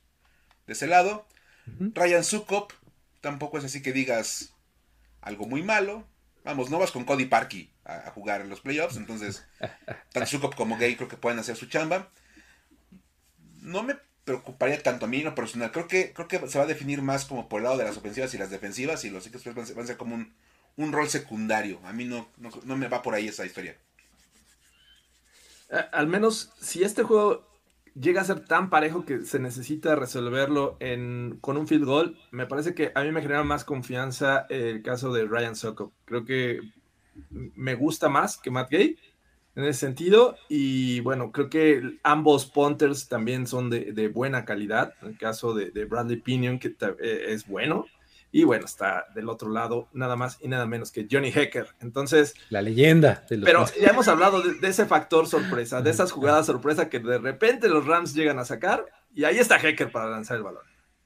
de 0.67 0.75
ese 0.75 0.87
lado. 0.87 1.27
Ryan 1.95 2.25
Sukop 2.25 2.73
tampoco 3.21 3.59
es 3.59 3.65
así 3.65 3.83
que 3.83 3.93
digas 3.93 4.53
algo 5.21 5.47
muy 5.47 5.63
malo. 5.63 6.07
Vamos, 6.45 6.71
no 6.71 6.79
vas 6.79 6.91
con 6.91 7.05
Cody 7.05 7.27
Parkey 7.27 7.71
a, 7.85 8.11
jugar 8.11 8.41
en 8.41 8.49
los 8.49 8.61
playoffs, 8.61 8.97
entonces 8.97 9.45
tanto 10.13 10.29
Sukop 10.29 10.57
como 10.57 10.77
Gay 10.77 10.97
creo 10.97 11.09
que 11.09 11.17
pueden 11.17 11.39
hacer 11.39 11.57
su 11.57 11.67
chamba. 11.67 12.11
No 13.63 13.83
me 13.83 13.97
preocuparía 14.25 14.83
tanto 14.83 15.07
a 15.07 15.09
mí 15.09 15.19
en 15.19 15.25
lo 15.25 15.35
personal. 15.35 15.73
Creo 15.73 15.89
que, 15.89 16.13
creo 16.13 16.29
que 16.29 16.47
se 16.47 16.59
va 16.59 16.65
a 16.65 16.69
definir 16.69 17.03
más 17.03 17.25
como 17.25 17.49
por 17.49 17.59
el 17.59 17.65
lado 17.65 17.79
de 17.79 17.85
las 17.85 17.97
ofensivas 17.97 18.35
y 18.35 18.39
las 18.39 18.51
defensivas 18.51 19.05
y 19.05 19.11
los 19.11 19.27
equipos 19.27 19.75
van, 19.75 19.85
a 19.85 19.87
ser 19.87 19.97
como 19.97 20.15
un, 20.77 20.93
rol 20.93 21.09
secundario. 21.09 21.81
A 21.85 21.93
mí 21.93 22.05
no, 22.05 22.29
no 22.39 22.77
me 22.77 22.89
va 22.89 23.03
por 23.03 23.15
ahí 23.15 23.29
esa 23.29 23.47
historia 23.47 23.77
al 25.93 26.07
menos 26.07 26.53
si 26.61 26.83
este 26.83 27.03
juego 27.03 27.47
llega 27.95 28.21
a 28.21 28.25
ser 28.25 28.45
tan 28.45 28.71
parejo 28.71 29.05
que 29.05 29.25
se 29.25 29.39
necesita 29.39 29.97
resolverlo 29.97 30.79
con 31.41 31.57
un 31.57 31.67
field 31.67 31.85
goal, 31.85 32.19
me 32.31 32.47
parece 32.47 32.75
que 32.75 32.93
a 32.95 33.03
mí 33.03 33.13
me 33.13 33.23
genera 33.23 33.45
más 33.45 33.65
confianza 33.65 34.47
el 34.49 34.83
caso 34.83 35.13
de 35.13 35.27
Ryan 35.27 35.57
Sokop. 35.57 35.93
Creo 36.05 36.25
que 36.25 36.61
me 37.31 37.75
gusta 37.75 38.09
más 38.09 38.39
que 38.39 38.51
Matt 38.51 38.71
Gay 38.71 38.99
en 39.55 39.65
ese 39.65 39.81
sentido. 39.81 40.37
Y 40.49 41.01
bueno, 41.01 41.33
creo 41.33 41.49
que 41.49 41.99
ambos 42.03 42.47
punters 42.47 43.09
también 43.09 43.47
son 43.47 43.71
de, 43.71 44.09
buena 44.09 44.45
calidad. 44.45 44.95
En 45.03 45.09
el 45.09 45.19
caso 45.19 45.55
de, 45.55 45.85
Bradley 45.85 46.17
Pinion, 46.17 46.59
que 46.59 46.69
eh, 47.01 47.25
es 47.29 47.47
bueno. 47.47 47.87
Y 48.35 48.45
bueno, 48.45 48.65
está 48.65 49.05
del 49.15 49.29
otro 49.29 49.51
lado 49.51 49.89
nada 49.93 50.17
más 50.17 50.39
y 50.41 50.49
nada 50.49 50.65
menos 50.65 50.91
que 50.91 51.07
Johnny 51.11 51.29
Hecker. 51.29 51.67
Entonces. 51.81 52.35
La 52.49 52.63
leyenda. 52.63 53.27
pero 53.29 53.67
ya 53.79 53.89
hemos 53.89 54.09
hablado 54.09 54.41
de, 54.41 54.67
ese 54.67 54.87
factor 54.87 55.27
sorpresa, 55.27 55.83
de 55.83 55.91
esas 55.91 56.13
jugadas 56.13 56.47
sorpresa 56.47 56.89
que 56.89 56.99
de 56.99 57.19
repente 57.19 57.69
los 57.69 57.87
Rams 57.87 58.15
llegan 58.15 58.39
a 58.39 58.47
sacar. 58.47 58.87
Y 59.15 59.25
ahí 59.25 59.39
está 59.39 59.57
Hecker 59.57 59.93
para 59.93 60.09
lanzar 60.09 60.39
el 60.39 60.45
balón. 60.45 60.63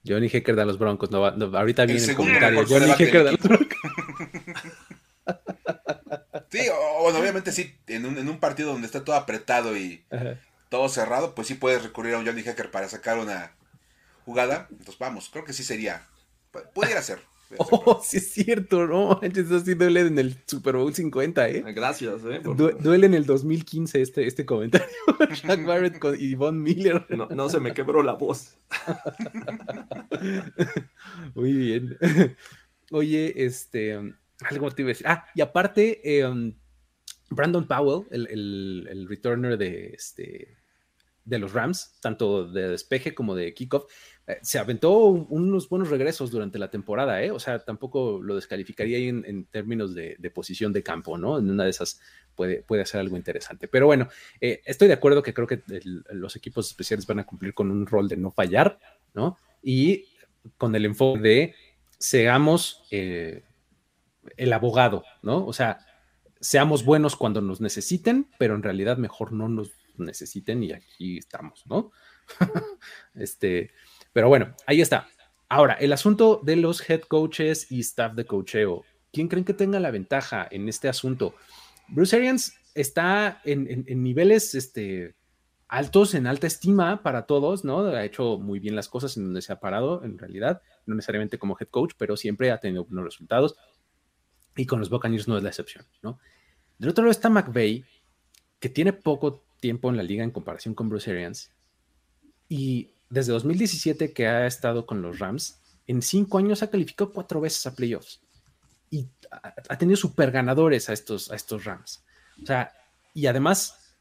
Johnny 0.06 0.28
Hecker 0.32 0.54
de 0.54 0.64
los 0.64 0.78
Broncos. 0.78 1.10
No, 1.10 1.26
ahorita 1.26 1.84
viene 1.84 2.04
el, 2.04 2.14
comentario. 2.14 2.64
Johnny 2.64 2.92
Hecker 2.92 3.24
de 3.24 3.32
los 3.32 3.40
Broncos. 3.40 3.76
Sí, 6.56 6.68
bueno, 7.02 7.18
obviamente 7.18 7.52
sí, 7.52 7.74
en 7.86 8.06
un, 8.06 8.18
en 8.18 8.28
un, 8.28 8.38
partido 8.38 8.72
donde 8.72 8.86
está 8.86 9.04
todo 9.04 9.16
apretado 9.16 9.76
y 9.76 10.04
todo 10.68 10.88
cerrado, 10.88 11.34
pues 11.34 11.48
sí 11.48 11.54
puedes 11.54 11.82
recurrir 11.82 12.14
a 12.14 12.18
un 12.18 12.26
Johnny 12.26 12.42
Hacker 12.42 12.70
para 12.70 12.88
sacar 12.88 13.18
una 13.18 13.52
jugada. 14.24 14.66
Entonces 14.70 14.98
vamos, 14.98 15.28
creo 15.30 15.44
que 15.44 15.52
sí 15.52 15.62
sería, 15.62 16.06
pudiera 16.74 17.02
ser. 17.02 17.20
Oh, 17.58 18.02
sí 18.04 18.16
es 18.16 18.32
cierto, 18.32 18.88
¿no? 18.88 19.20
Eso 19.22 19.60
sí 19.60 19.74
duele 19.74 20.00
en 20.00 20.18
el 20.18 20.36
Super 20.48 20.74
Bowl 20.74 20.92
50, 20.92 21.48
¿eh? 21.48 21.62
Gracias, 21.72 22.22
¿eh? 22.24 22.40
duele 22.42 23.06
en 23.06 23.14
el 23.14 23.24
2015 23.24 24.02
este, 24.02 24.26
este 24.26 24.44
comentario. 24.44 24.88
Jack 25.44 25.64
Barrett 25.64 26.02
y 26.18 26.34
Von 26.34 26.60
Miller. 26.60 27.06
No, 27.08 27.28
no 27.28 27.48
se 27.48 27.60
me 27.60 27.72
quebró 27.72 28.02
la 28.02 28.14
voz. 28.14 28.56
Muy 31.36 31.52
bien. 31.52 31.96
Oye, 32.90 33.46
este 33.46 34.16
algo 34.42 34.70
te 34.70 34.82
iba 34.82 34.88
a 34.88 34.92
decir. 34.92 35.06
Ah, 35.08 35.26
y 35.34 35.40
aparte, 35.40 36.18
em, 36.18 36.54
Brandon 37.30 37.66
Powell, 37.66 38.06
el, 38.10 39.06
returner 39.08 39.58
de, 39.58 39.88
este, 39.88 40.56
de 41.24 41.38
los 41.38 41.52
Rams, 41.52 41.98
tanto 42.00 42.46
de 42.46 42.68
despeje 42.68 43.14
como 43.14 43.34
de 43.34 43.52
kickoff, 43.52 43.90
eh, 44.28 44.38
se 44.42 44.58
aventó 44.58 44.98
unos 44.98 45.68
buenos 45.68 45.90
regresos 45.90 46.30
durante 46.30 46.58
la 46.58 46.70
temporada, 46.70 47.22
¿eh? 47.22 47.30
O 47.30 47.40
sea, 47.40 47.58
tampoco 47.58 48.20
lo 48.22 48.34
descalificaría 48.36 48.96
ahí 48.96 49.08
en, 49.08 49.44
términos 49.46 49.94
de, 49.94 50.16
posición 50.34 50.72
de 50.72 50.82
campo, 50.82 51.18
¿no? 51.18 51.38
En 51.38 51.50
una 51.50 51.64
de 51.64 51.70
esas 51.70 52.00
puede, 52.34 52.62
puede 52.62 52.86
ser 52.86 53.00
algo 53.00 53.16
interesante. 53.16 53.68
Pero 53.68 53.86
bueno, 53.86 54.08
eh, 54.40 54.62
estoy 54.64 54.88
de 54.88 54.94
acuerdo 54.94 55.22
que 55.22 55.34
creo 55.34 55.46
que 55.46 55.62
los 56.10 56.36
equipos 56.36 56.68
especiales 56.68 57.06
van 57.06 57.20
a 57.20 57.26
cumplir 57.26 57.54
con 57.54 57.70
un 57.70 57.86
rol 57.86 58.08
de 58.08 58.16
no 58.16 58.30
fallar, 58.30 58.78
¿no? 59.14 59.38
Y 59.62 60.06
con 60.58 60.74
el 60.76 60.84
enfoque 60.84 61.20
de 61.20 61.54
seamos 61.98 62.84
eh, 62.90 63.42
el 64.36 64.52
abogado, 64.52 65.04
¿no? 65.22 65.44
O 65.46 65.52
sea, 65.52 65.78
seamos 66.40 66.84
buenos 66.84 67.16
cuando 67.16 67.40
nos 67.40 67.60
necesiten, 67.60 68.30
pero 68.38 68.54
en 68.54 68.62
realidad 68.62 68.98
mejor 68.98 69.32
no 69.32 69.48
nos 69.48 69.72
necesiten 69.96 70.62
y 70.62 70.72
aquí 70.72 71.18
estamos, 71.18 71.64
¿no? 71.66 71.90
este, 73.14 73.70
pero 74.12 74.28
bueno, 74.28 74.54
ahí 74.66 74.80
está. 74.80 75.08
Ahora, 75.48 75.74
el 75.74 75.92
asunto 75.92 76.40
de 76.42 76.56
los 76.56 76.88
head 76.88 77.02
coaches 77.02 77.70
y 77.70 77.80
staff 77.80 78.14
de 78.14 78.26
cocheo. 78.26 78.84
¿Quién 79.12 79.28
creen 79.28 79.44
que 79.44 79.54
tenga 79.54 79.80
la 79.80 79.90
ventaja 79.90 80.46
en 80.50 80.68
este 80.68 80.88
asunto? 80.88 81.34
Bruce 81.88 82.16
Arians 82.16 82.54
está 82.74 83.40
en, 83.44 83.84
niveles 84.02 84.54
este, 84.54 85.14
altos, 85.68 86.14
en 86.14 86.26
alta 86.26 86.46
estima 86.46 87.02
para 87.02 87.26
todos, 87.26 87.64
¿no? 87.64 87.86
Ha 87.86 88.04
hecho 88.04 88.38
muy 88.38 88.58
bien 88.58 88.76
las 88.76 88.88
cosas 88.88 89.16
en 89.16 89.24
donde 89.24 89.40
se 89.40 89.52
ha 89.52 89.60
parado, 89.60 90.04
en 90.04 90.18
realidad, 90.18 90.60
no 90.84 90.96
necesariamente 90.96 91.38
como 91.38 91.56
head 91.58 91.68
coach, 91.68 91.94
pero 91.96 92.16
siempre 92.16 92.50
ha 92.50 92.58
tenido 92.58 92.84
buenos 92.84 93.04
resultados. 93.04 93.56
Y 94.56 94.66
con 94.66 94.80
los 94.80 94.90
Buccaneers 94.90 95.28
no 95.28 95.36
es 95.36 95.42
la 95.42 95.50
excepción, 95.50 95.84
¿no? 96.02 96.18
Del 96.78 96.90
otro 96.90 97.04
lado 97.04 97.12
está 97.12 97.28
McVeigh, 97.28 97.84
que 98.58 98.68
tiene 98.68 98.92
poco 98.92 99.42
tiempo 99.60 99.90
en 99.90 99.96
la 99.96 100.02
liga 100.02 100.24
en 100.24 100.30
comparación 100.30 100.74
con 100.74 100.88
Bruce 100.88 101.10
Arians. 101.10 101.50
Y 102.48 102.90
desde 103.08 103.32
2017 103.32 104.12
que 104.12 104.26
ha 104.26 104.46
estado 104.46 104.86
con 104.86 105.02
los 105.02 105.18
Rams, 105.18 105.60
en 105.86 106.02
cinco 106.02 106.38
años 106.38 106.62
ha 106.62 106.70
calificado 106.70 107.12
cuatro 107.12 107.40
veces 107.40 107.66
a 107.66 107.74
playoffs. 107.74 108.20
Y 108.90 109.08
ha 109.68 109.78
tenido 109.78 109.96
super 109.96 110.30
ganadores 110.30 110.88
a 110.88 110.92
estos, 110.92 111.30
a 111.30 111.36
estos 111.36 111.64
Rams. 111.64 112.04
O 112.42 112.46
sea, 112.46 112.72
y 113.14 113.26
además, 113.26 113.96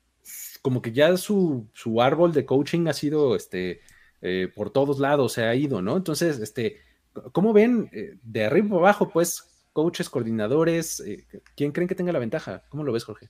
como 0.62 0.82
que 0.82 0.91
ya 0.91 1.16
su, 1.18 1.68
su 1.74 2.01
árbol 2.01 2.34
de 2.34 2.45
coaching 2.45 2.88
ha 2.88 2.93
sido 2.93 3.36
este, 3.36 3.82
eh, 4.22 4.51
por 4.53 4.72
todos 4.72 4.99
lados, 4.99 5.34
se 5.34 5.43
ha 5.43 5.56
ido, 5.56 5.82
¿no? 5.82 5.97
Entonces, 5.97 6.39
este, 6.39 6.82
¿cómo 7.32 7.53
ven 7.53 7.89
eh, 7.93 8.18
de 8.24 8.45
arriba 8.45 8.78
abajo, 8.78 9.10
pues, 9.10 9.55
coaches, 9.76 10.09
coordinadores, 10.09 11.01
eh, 11.01 11.28
¿quién 11.57 11.73
creen 11.73 11.89
que 11.89 11.95
tenga 11.95 12.13
la 12.13 12.19
ventaja? 12.19 12.63
¿Cómo 12.69 12.86
lo 12.86 12.93
ves, 12.93 13.03
Jorge? 13.03 13.30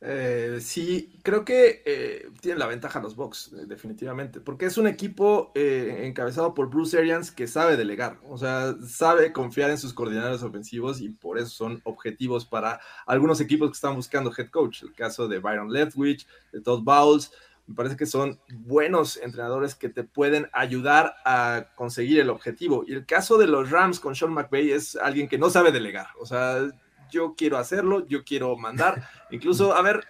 Eh, 0.00 0.58
sí, 0.60 1.20
creo 1.22 1.44
que 1.44 1.82
eh, 1.86 2.26
tienen 2.40 2.58
la 2.58 2.66
ventaja 2.66 3.00
los 3.00 3.14
Bucks, 3.14 3.52
definitivamente, 3.68 4.40
porque 4.40 4.66
es 4.66 4.76
un 4.76 4.88
equipo 4.88 5.52
encabezado 5.54 6.52
por 6.52 6.68
Bruce 6.68 6.98
Arians 6.98 7.30
que 7.30 7.46
sabe 7.46 7.76
delegar, 7.76 8.18
o 8.24 8.36
sea, 8.36 8.74
sabe 8.84 9.32
confiar 9.32 9.70
en 9.70 9.78
sus 9.78 9.94
coordinadores 9.94 10.42
ofensivos 10.42 11.00
y 11.00 11.10
por 11.10 11.38
eso 11.38 11.50
son 11.50 11.80
objetivos 11.84 12.44
para 12.44 12.80
algunos 13.06 13.40
equipos 13.40 13.70
que 13.70 13.74
están 13.74 13.94
buscando 13.94 14.32
head 14.36 14.50
coach. 14.50 14.82
El 14.82 14.94
caso 14.94 15.28
de 15.28 15.38
Byron 15.38 15.72
Leftwich, 15.72 16.26
de 16.52 16.60
Todd 16.60 16.82
Bowles, 16.82 17.30
me 17.66 17.74
parece 17.74 17.96
que 17.96 18.06
son 18.06 18.38
buenos 18.52 19.16
entrenadores 19.16 19.74
que 19.74 19.88
te 19.88 20.04
pueden 20.04 20.48
ayudar 20.52 21.14
a 21.24 21.68
conseguir 21.76 22.20
el 22.20 22.30
objetivo. 22.30 22.84
Y 22.86 22.92
el 22.92 23.06
caso 23.06 23.38
de 23.38 23.46
los 23.46 23.70
Rams 23.70 24.00
con 24.00 24.14
Sean 24.14 24.32
McVay 24.32 24.72
es 24.72 24.96
alguien 24.96 25.28
que 25.28 25.38
no 25.38 25.48
sabe 25.48 25.72
delegar. 25.72 26.08
O 26.20 26.26
sea, 26.26 26.70
yo 27.10 27.34
quiero 27.36 27.56
hacerlo, 27.56 28.06
yo 28.06 28.24
quiero 28.24 28.56
mandar. 28.56 29.08
Incluso, 29.30 29.74
a 29.74 29.80
ver, 29.80 30.04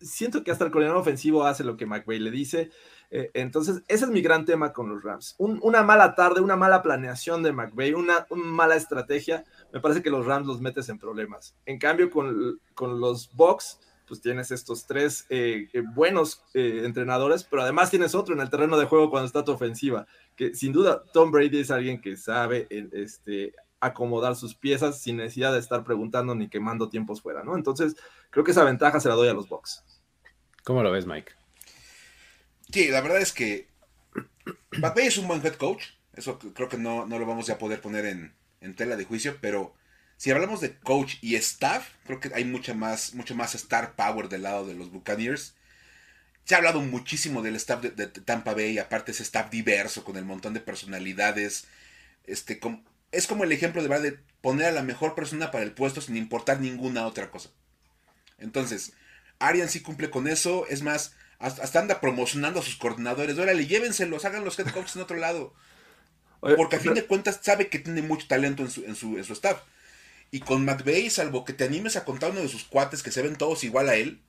siento 0.00 0.44
que 0.44 0.50
hasta 0.50 0.64
el 0.64 0.70
coordinador 0.70 1.00
ofensivo 1.00 1.44
hace 1.44 1.64
lo 1.64 1.76
que 1.76 1.86
McVay 1.86 2.18
le 2.18 2.30
dice. 2.30 2.70
Eh, 3.10 3.30
entonces, 3.34 3.82
ese 3.88 4.04
es 4.04 4.10
mi 4.10 4.20
gran 4.20 4.44
tema 4.44 4.72
con 4.72 4.88
los 4.88 5.02
Rams. 5.02 5.34
una 5.38 5.82
mala 5.82 6.14
tarde, 6.14 6.40
una 6.40 6.56
mala 6.56 6.82
planeación 6.82 7.42
de 7.42 7.52
McVay, 7.52 7.94
una, 7.94 8.26
mala 8.30 8.76
estrategia, 8.76 9.44
me 9.72 9.80
parece 9.80 10.02
que 10.02 10.10
los 10.10 10.26
Rams 10.26 10.46
los 10.46 10.60
metes 10.60 10.88
en 10.88 10.98
problemas. 10.98 11.54
En 11.66 11.78
cambio, 11.78 12.10
con, 12.10 12.60
con 12.74 13.00
los 13.00 13.34
Bucks 13.34 13.80
pues 14.06 14.20
tienes 14.20 14.50
estos 14.50 14.86
tres 14.86 15.26
eh, 15.28 15.68
eh, 15.72 15.82
buenos 15.94 16.42
eh, 16.54 16.82
entrenadores, 16.84 17.44
pero 17.44 17.62
además 17.62 17.90
tienes 17.90 18.14
otro 18.14 18.34
en 18.34 18.40
el 18.40 18.50
terreno 18.50 18.78
de 18.78 18.86
juego 18.86 19.10
cuando 19.10 19.26
está 19.26 19.44
tu 19.44 19.52
ofensiva, 19.52 20.06
que 20.36 20.54
sin 20.54 20.72
duda 20.72 21.02
Tom 21.12 21.30
Brady 21.30 21.60
es 21.60 21.70
alguien 21.70 22.00
que 22.00 22.16
sabe 22.16 22.66
este, 22.70 23.54
acomodar 23.80 24.36
sus 24.36 24.54
piezas 24.54 25.00
sin 25.00 25.16
necesidad 25.16 25.52
de 25.52 25.58
estar 25.58 25.84
preguntando 25.84 26.34
ni 26.34 26.48
quemando 26.48 26.88
tiempos 26.88 27.22
fuera, 27.22 27.42
¿no? 27.42 27.56
Entonces, 27.56 27.96
creo 28.30 28.44
que 28.44 28.52
esa 28.52 28.64
ventaja 28.64 29.00
se 29.00 29.08
la 29.08 29.14
doy 29.14 29.28
a 29.28 29.34
los 29.34 29.48
Bucks. 29.48 29.84
¿Cómo 30.64 30.82
lo 30.82 30.90
ves, 30.90 31.06
Mike? 31.06 31.32
Sí, 32.70 32.88
la 32.88 33.00
verdad 33.00 33.20
es 33.20 33.32
que 33.32 33.68
McVay 34.78 35.06
es 35.06 35.18
un 35.18 35.28
buen 35.28 35.44
head 35.44 35.54
coach, 35.54 35.84
eso 36.14 36.38
creo 36.38 36.68
que 36.68 36.78
no, 36.78 37.06
no 37.06 37.18
lo 37.18 37.26
vamos 37.26 37.50
a 37.50 37.58
poder 37.58 37.80
poner 37.80 38.06
en, 38.06 38.34
en 38.60 38.76
tela 38.76 38.96
de 38.96 39.04
juicio, 39.04 39.36
pero 39.40 39.74
si 40.22 40.30
hablamos 40.30 40.60
de 40.60 40.78
coach 40.78 41.16
y 41.20 41.34
staff, 41.34 41.84
creo 42.06 42.20
que 42.20 42.30
hay 42.32 42.44
mucha 42.44 42.74
más, 42.74 43.12
mucho 43.14 43.34
más 43.34 43.56
star 43.56 43.96
power 43.96 44.28
del 44.28 44.44
lado 44.44 44.64
de 44.64 44.74
los 44.74 44.92
Buccaneers. 44.92 45.56
Se 46.44 46.54
ha 46.54 46.58
hablado 46.58 46.80
muchísimo 46.80 47.42
del 47.42 47.56
staff 47.56 47.82
de, 47.82 48.06
Tampa 48.06 48.54
Bay, 48.54 48.78
aparte 48.78 49.10
ese 49.10 49.24
staff 49.24 49.50
diverso 49.50 50.04
con 50.04 50.16
el 50.16 50.24
montón 50.24 50.54
de 50.54 50.60
personalidades. 50.60 51.66
Este, 52.22 52.60
es 53.10 53.26
como 53.26 53.42
el 53.42 53.50
ejemplo 53.50 53.82
de 53.82 53.88
verdad 53.88 54.04
de 54.12 54.18
poner 54.40 54.66
a 54.66 54.70
la 54.70 54.84
mejor 54.84 55.16
persona 55.16 55.50
para 55.50 55.64
el 55.64 55.72
puesto 55.72 56.00
sin 56.00 56.16
importar 56.16 56.60
ninguna 56.60 57.04
otra 57.08 57.32
cosa. 57.32 57.50
Entonces, 58.38 58.92
Arian 59.40 59.68
sí 59.68 59.80
cumple 59.80 60.08
con 60.10 60.28
eso. 60.28 60.68
Es 60.68 60.82
más, 60.82 61.16
hasta 61.40 61.80
anda 61.80 62.00
promocionando 62.00 62.60
a 62.60 62.62
sus 62.62 62.76
coordinadores. 62.76 63.36
Órale, 63.38 63.66
llévenselos, 63.66 64.24
hagan 64.24 64.44
los 64.44 64.56
head 64.56 64.68
coaches 64.68 64.94
en 64.94 65.02
otro 65.02 65.16
lado. 65.16 65.52
Porque 66.38 66.76
a 66.76 66.78
fin 66.78 66.94
de 66.94 67.06
cuentas 67.06 67.40
sabe 67.42 67.66
que 67.66 67.80
tiene 67.80 68.02
mucho 68.02 68.28
talento 68.28 68.62
en 68.62 68.70
su, 68.70 68.84
en 68.84 68.94
su, 68.94 69.18
en 69.18 69.24
su 69.24 69.32
staff. 69.32 69.62
Y 70.34 70.40
con 70.40 70.64
McVeigh, 70.64 71.10
salvo 71.10 71.44
que 71.44 71.52
te 71.52 71.64
animes 71.64 71.94
a 71.96 72.04
contar 72.04 72.30
uno 72.30 72.40
de 72.40 72.48
sus 72.48 72.64
cuates 72.64 73.02
que 73.02 73.10
se 73.10 73.20
ven 73.20 73.36
todos 73.36 73.64
igual 73.64 73.90
a 73.90 73.96
él. 73.96 74.22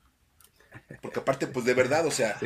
Porque 1.01 1.22
aparte, 1.22 1.47
pues 1.47 1.66
de 1.66 1.74
verdad, 1.74 2.06
o 2.06 2.12
sea, 2.12 2.38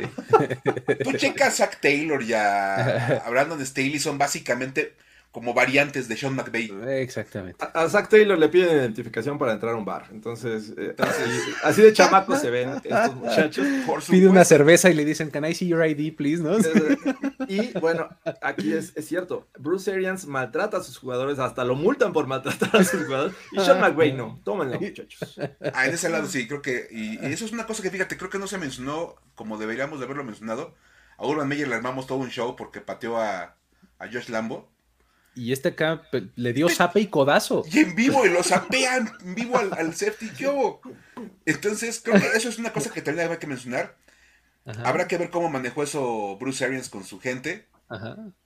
tú 1.02 1.12
checas 1.14 1.48
a 1.48 1.66
Zach 1.66 1.80
Taylor 1.80 2.22
y 2.22 2.34
a, 2.34 3.24
Brandon 3.28 3.60
Staley 3.66 3.98
son 3.98 4.16
básicamente 4.16 4.94
como 5.30 5.54
variantes 5.54 6.08
de 6.08 6.16
Sean 6.16 6.34
McVay. 6.34 6.70
Exactamente. 7.02 7.64
A, 7.74 7.88
Zach 7.88 8.08
Taylor 8.08 8.38
le 8.38 8.48
piden 8.48 8.76
identificación 8.76 9.38
para 9.38 9.52
entrar 9.52 9.74
a 9.74 9.76
un 9.76 9.84
bar. 9.84 10.06
Entonces, 10.10 10.72
eh, 10.76 10.94
así, 11.62 11.82
de 11.82 11.92
chamacos 11.92 12.40
se 12.40 12.50
ven 12.50 12.70
estos 12.70 13.14
muchachos. 13.14 13.66
Pide 14.08 14.26
una 14.26 14.44
cerveza 14.44 14.90
y 14.90 14.94
le 14.94 15.04
dicen, 15.04 15.30
Can 15.30 15.44
I 15.44 15.54
see 15.54 15.68
your 15.68 15.84
ID, 15.84 16.14
please? 16.16 16.42
¿no? 16.42 16.56
Y 17.46 17.78
bueno, 17.78 18.08
aquí 18.42 18.72
es, 18.72 18.92
es, 18.96 19.06
cierto. 19.06 19.46
Bruce 19.58 19.92
Arians 19.92 20.26
maltrata 20.26 20.78
a 20.78 20.82
sus 20.82 20.98
jugadores, 20.98 21.38
hasta 21.38 21.64
lo 21.64 21.74
multan 21.74 22.12
por 22.12 22.26
maltratar 22.26 22.76
a 22.76 22.84
sus 22.84 23.04
jugadores. 23.04 23.34
Y 23.52 23.60
Sean 23.60 23.80
McVay 23.80 24.12
no. 24.12 24.40
Tómenlo, 24.44 24.80
muchachos. 24.80 25.38
Ah, 25.72 25.86
en 25.86 25.94
ese 25.94 26.08
lado 26.08 26.26
sí, 26.26 26.48
creo 26.48 26.62
que. 26.62 26.88
Y, 26.90 27.14
y, 27.14 27.32
eso 27.32 27.44
es 27.44 27.52
una 27.52 27.66
cosa 27.66 27.82
que 27.82 27.90
fíjate, 27.90 28.16
creo 28.16 28.30
que 28.30 28.38
no 28.38 28.46
se 28.46 28.58
mencionó 28.58 29.16
como 29.38 29.56
deberíamos 29.56 30.00
de 30.00 30.04
haberlo 30.04 30.24
mencionado 30.24 30.74
A 31.16 31.24
Urban 31.24 31.48
Meyer 31.48 31.68
le 31.68 31.76
armamos 31.76 32.06
todo 32.06 32.18
un 32.18 32.30
show 32.30 32.56
porque 32.56 32.80
pateó 32.80 33.16
a, 33.16 33.56
a 33.98 34.06
Josh 34.12 34.28
Lambo. 34.28 34.68
Y 35.38 35.52
este 35.52 35.68
acá 35.68 36.02
le 36.34 36.52
dio 36.52 36.68
zape 36.68 37.00
y 37.00 37.06
codazo. 37.06 37.64
Y 37.70 37.78
en 37.78 37.94
vivo, 37.94 38.26
y 38.26 38.28
lo 38.28 38.42
zapean 38.42 39.12
en 39.20 39.34
vivo 39.36 39.56
al, 39.56 39.72
al 39.72 39.94
safety. 39.94 40.30
Entonces, 41.46 42.00
creo 42.04 42.20
que 42.20 42.36
eso 42.36 42.48
es 42.48 42.58
una 42.58 42.72
cosa 42.72 42.90
que 42.90 43.02
también 43.02 43.30
hay 43.30 43.36
que 43.36 43.46
mencionar. 43.46 43.96
Habrá 44.84 45.06
que 45.06 45.16
ver 45.16 45.30
cómo 45.30 45.48
manejó 45.48 45.84
eso 45.84 46.36
Bruce 46.38 46.64
Arians 46.64 46.88
con 46.88 47.04
su 47.04 47.20
gente. 47.20 47.66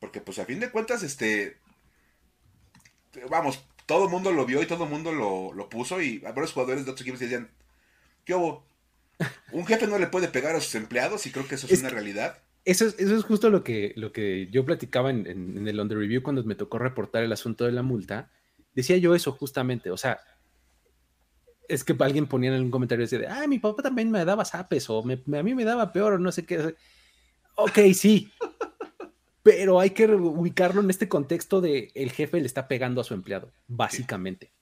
Porque, 0.01 0.21
pues, 0.21 0.39
a 0.39 0.45
fin 0.45 0.61
de 0.61 0.71
cuentas, 0.71 1.03
este. 1.03 1.57
Vamos, 3.31 3.65
todo 3.87 4.05
el 4.05 4.11
mundo 4.11 4.31
lo 4.31 4.45
vio 4.45 4.63
y 4.63 4.67
todo 4.67 4.85
el 4.85 4.91
mundo 4.91 5.13
lo, 5.13 5.69
puso. 5.71 6.01
Y 6.03 6.19
varios 6.19 6.53
jugadores 6.53 6.85
de 6.85 6.91
otros 6.91 7.03
equipos 7.03 7.21
decían: 7.21 7.51
¿Qué 8.27 8.35
hubo? 8.35 8.67
Un 9.53 9.67
jefe 9.67 9.87
no 9.87 9.99
le 9.99 10.09
puede 10.09 10.29
pegar 10.29 10.55
a 10.55 10.61
sus 10.61 10.75
empleados 10.75 11.27
y 11.27 11.33
creo 11.33 11.49
que 11.49 11.55
eso 11.55 11.67
es, 11.71 11.81
una 11.81 11.89
realidad. 11.89 12.39
Eso 12.65 12.87
es, 12.87 12.99
eso 12.99 13.17
es 13.17 13.25
justo 13.25 13.51
lo 13.51 13.65
que, 13.65 13.93
lo 13.97 14.13
que 14.13 14.49
yo 14.51 14.65
platicaba 14.65 15.11
en, 15.11 15.27
en, 15.27 15.67
el 15.67 15.81
On 15.81 15.89
The 15.89 15.97
Review 15.97 16.23
cuando 16.23 16.45
me 16.45 16.55
tocó 16.55 16.79
reportar 16.79 17.25
el 17.25 17.33
asunto 17.33 17.65
de 17.65 17.73
la 17.73 17.83
multa. 17.83 18.31
Decía 18.75 18.97
yo 18.99 19.15
eso 19.15 19.33
justamente, 19.33 19.91
o 19.91 19.97
sea, 19.97 20.21
es 21.69 21.85
que 21.85 21.97
alguien 21.99 22.27
ponía 22.27 22.55
en 22.55 22.63
un 22.63 22.71
comentario 22.71 23.07
decía, 23.07 23.43
ah, 23.43 23.47
mi 23.47 23.59
papá 23.59 23.83
también 23.83 24.11
me 24.11 24.25
daba 24.25 24.45
zapes 24.45 24.89
o 24.91 25.01
a 25.03 25.43
mí 25.43 25.55
me 25.55 25.65
daba 25.65 25.93
peor 25.93 26.15
o 26.15 26.19
no 26.19 26.31
sé 26.31 26.45
qué. 26.45 26.75
Ok, 27.57 27.79
sí, 27.95 28.31
pero 29.43 29.81
hay 29.81 29.91
que 29.91 30.07
ubicarlo 30.07 30.81
en 30.81 30.91
este 30.91 31.09
contexto 31.09 31.61
de 31.61 31.91
el 31.95 32.11
jefe 32.11 32.41
le 32.41 32.47
está 32.47 32.69
pegando 32.69 33.01
a 33.01 33.05
su 33.05 33.15
empleado, 33.15 33.53
básicamente. 33.67 34.53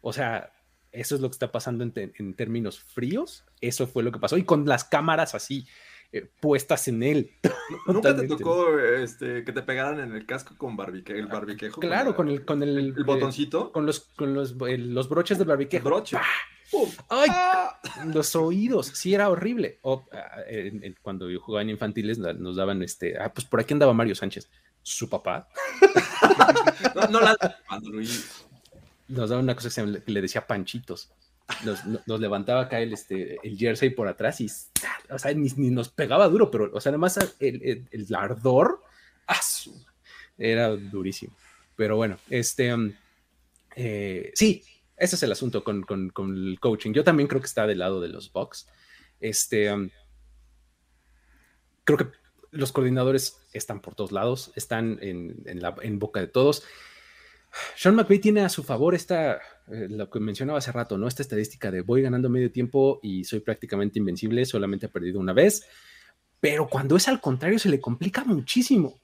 O 0.00 0.12
sea, 0.12 0.52
eso 0.92 1.14
es 1.14 1.20
lo 1.20 1.28
que 1.28 1.34
está 1.34 1.50
pasando 1.50 1.82
en, 1.82 1.92
en, 1.94 2.34
términos 2.34 2.80
fríos. 2.80 3.44
Eso 3.60 3.86
fue 3.86 4.02
lo 4.02 4.12
que 4.12 4.20
pasó. 4.20 4.36
Y 4.36 4.44
con 4.44 4.66
las 4.66 4.84
cámaras 4.84 5.34
así, 5.34 5.66
eh, 6.14 6.30
puestas 6.40 6.86
en 6.86 7.02
él. 7.02 7.32
¿Nunca 7.86 8.14
te 8.14 8.28
tocó 8.28 8.78
este, 8.78 9.44
que 9.44 9.52
te 9.52 9.62
pegaran 9.62 9.98
en 9.98 10.14
el 10.14 10.26
casco 10.26 10.56
con 10.56 10.76
barbique, 10.76 11.12
el 11.12 11.26
barbiquejo? 11.26 11.80
Claro, 11.80 12.14
con, 12.14 12.28
el, 12.28 12.44
con 12.44 12.62
el, 12.62 12.92
botoncito. 12.92 13.72
Con 13.72 13.84
los, 13.84 14.00
con 14.16 14.32
los, 14.32 14.54
los 14.54 15.08
broches 15.08 15.38
del 15.38 15.48
barbiquejo. 15.48 15.84
Broche. 15.84 16.16
¡Ay! 17.08 17.28
¡Ah! 17.30 17.80
Los 18.06 18.36
oídos, 18.36 18.86
sí, 18.86 19.12
era 19.12 19.28
horrible. 19.28 19.80
Ah, 19.84 20.42
cuando 21.02 21.28
yo 21.28 21.40
jugaba 21.40 21.62
en 21.62 21.70
infantiles 21.70 22.18
nos 22.18 22.56
daban 22.56 22.82
este, 22.82 23.18
ah, 23.18 23.32
pues 23.32 23.46
por 23.46 23.60
aquí 23.60 23.74
andaba 23.74 23.92
Mario 23.92 24.14
Sánchez, 24.14 24.48
su 24.82 25.08
papá. 25.08 25.48
no, 26.94 27.08
no 27.08 27.20
la... 27.20 27.36
Nos 29.08 29.30
daban 29.30 29.44
una 29.44 29.54
cosa 29.54 29.84
que 29.84 30.12
le 30.12 30.20
decía 30.20 30.46
panchitos 30.46 31.10
nos, 32.06 32.20
levantaba 32.20 32.62
acá 32.62 32.80
el, 32.80 32.92
este, 32.92 33.36
el 33.42 33.56
jersey 33.56 33.90
por 33.90 34.08
atrás 34.08 34.40
y, 34.40 34.50
o 35.10 35.18
sea, 35.18 35.32
ni, 35.34 35.48
nos 35.70 35.88
pegaba 35.88 36.28
duro, 36.28 36.50
pero, 36.50 36.70
o 36.72 36.80
sea, 36.80 36.90
además 36.90 37.18
el, 37.40 37.86
el, 37.90 38.14
ardor, 38.14 38.82
era 40.38 40.68
durísimo. 40.68 41.34
Pero 41.76 41.96
bueno, 41.96 42.18
este, 42.30 42.72
um, 42.72 42.92
eh, 43.76 44.32
sí, 44.34 44.62
ese 44.96 45.16
es 45.16 45.22
el 45.22 45.32
asunto 45.32 45.64
con, 45.64 45.82
con, 45.82 46.12
el 46.36 46.58
coaching. 46.60 46.92
Yo 46.92 47.04
también 47.04 47.28
creo 47.28 47.40
que 47.40 47.46
está 47.46 47.66
del 47.66 47.78
lado 47.78 48.00
de 48.00 48.08
los 48.08 48.32
Bucks. 48.32 48.68
Este, 49.20 49.72
um, 49.72 49.90
creo 51.84 51.98
que 51.98 52.06
los 52.50 52.72
coordinadores 52.72 53.40
están 53.52 53.80
por 53.80 53.94
todos 53.94 54.12
lados, 54.12 54.52
están 54.54 54.98
en, 55.02 55.42
en, 55.46 55.60
la, 55.60 55.74
en 55.82 55.98
boca 55.98 56.20
de 56.20 56.28
todos. 56.28 56.64
Sean 57.76 57.94
McVay 57.94 58.18
tiene 58.18 58.42
a 58.42 58.48
su 58.48 58.62
favor 58.62 58.94
esta, 58.94 59.36
eh, 59.68 59.88
lo 59.88 60.10
que 60.10 60.20
mencionaba 60.20 60.58
hace 60.58 60.72
rato, 60.72 60.98
¿no? 60.98 61.08
Esta 61.08 61.22
estadística 61.22 61.70
de 61.70 61.82
voy 61.82 62.02
ganando 62.02 62.28
medio 62.28 62.50
tiempo 62.50 63.00
y 63.02 63.24
soy 63.24 63.40
prácticamente 63.40 63.98
invencible, 63.98 64.44
solamente 64.44 64.86
he 64.86 64.88
perdido 64.88 65.20
una 65.20 65.32
vez. 65.32 65.66
Pero 66.40 66.68
cuando 66.68 66.96
es 66.96 67.08
al 67.08 67.20
contrario, 67.20 67.58
se 67.58 67.68
le 67.68 67.80
complica 67.80 68.24
muchísimo, 68.24 69.00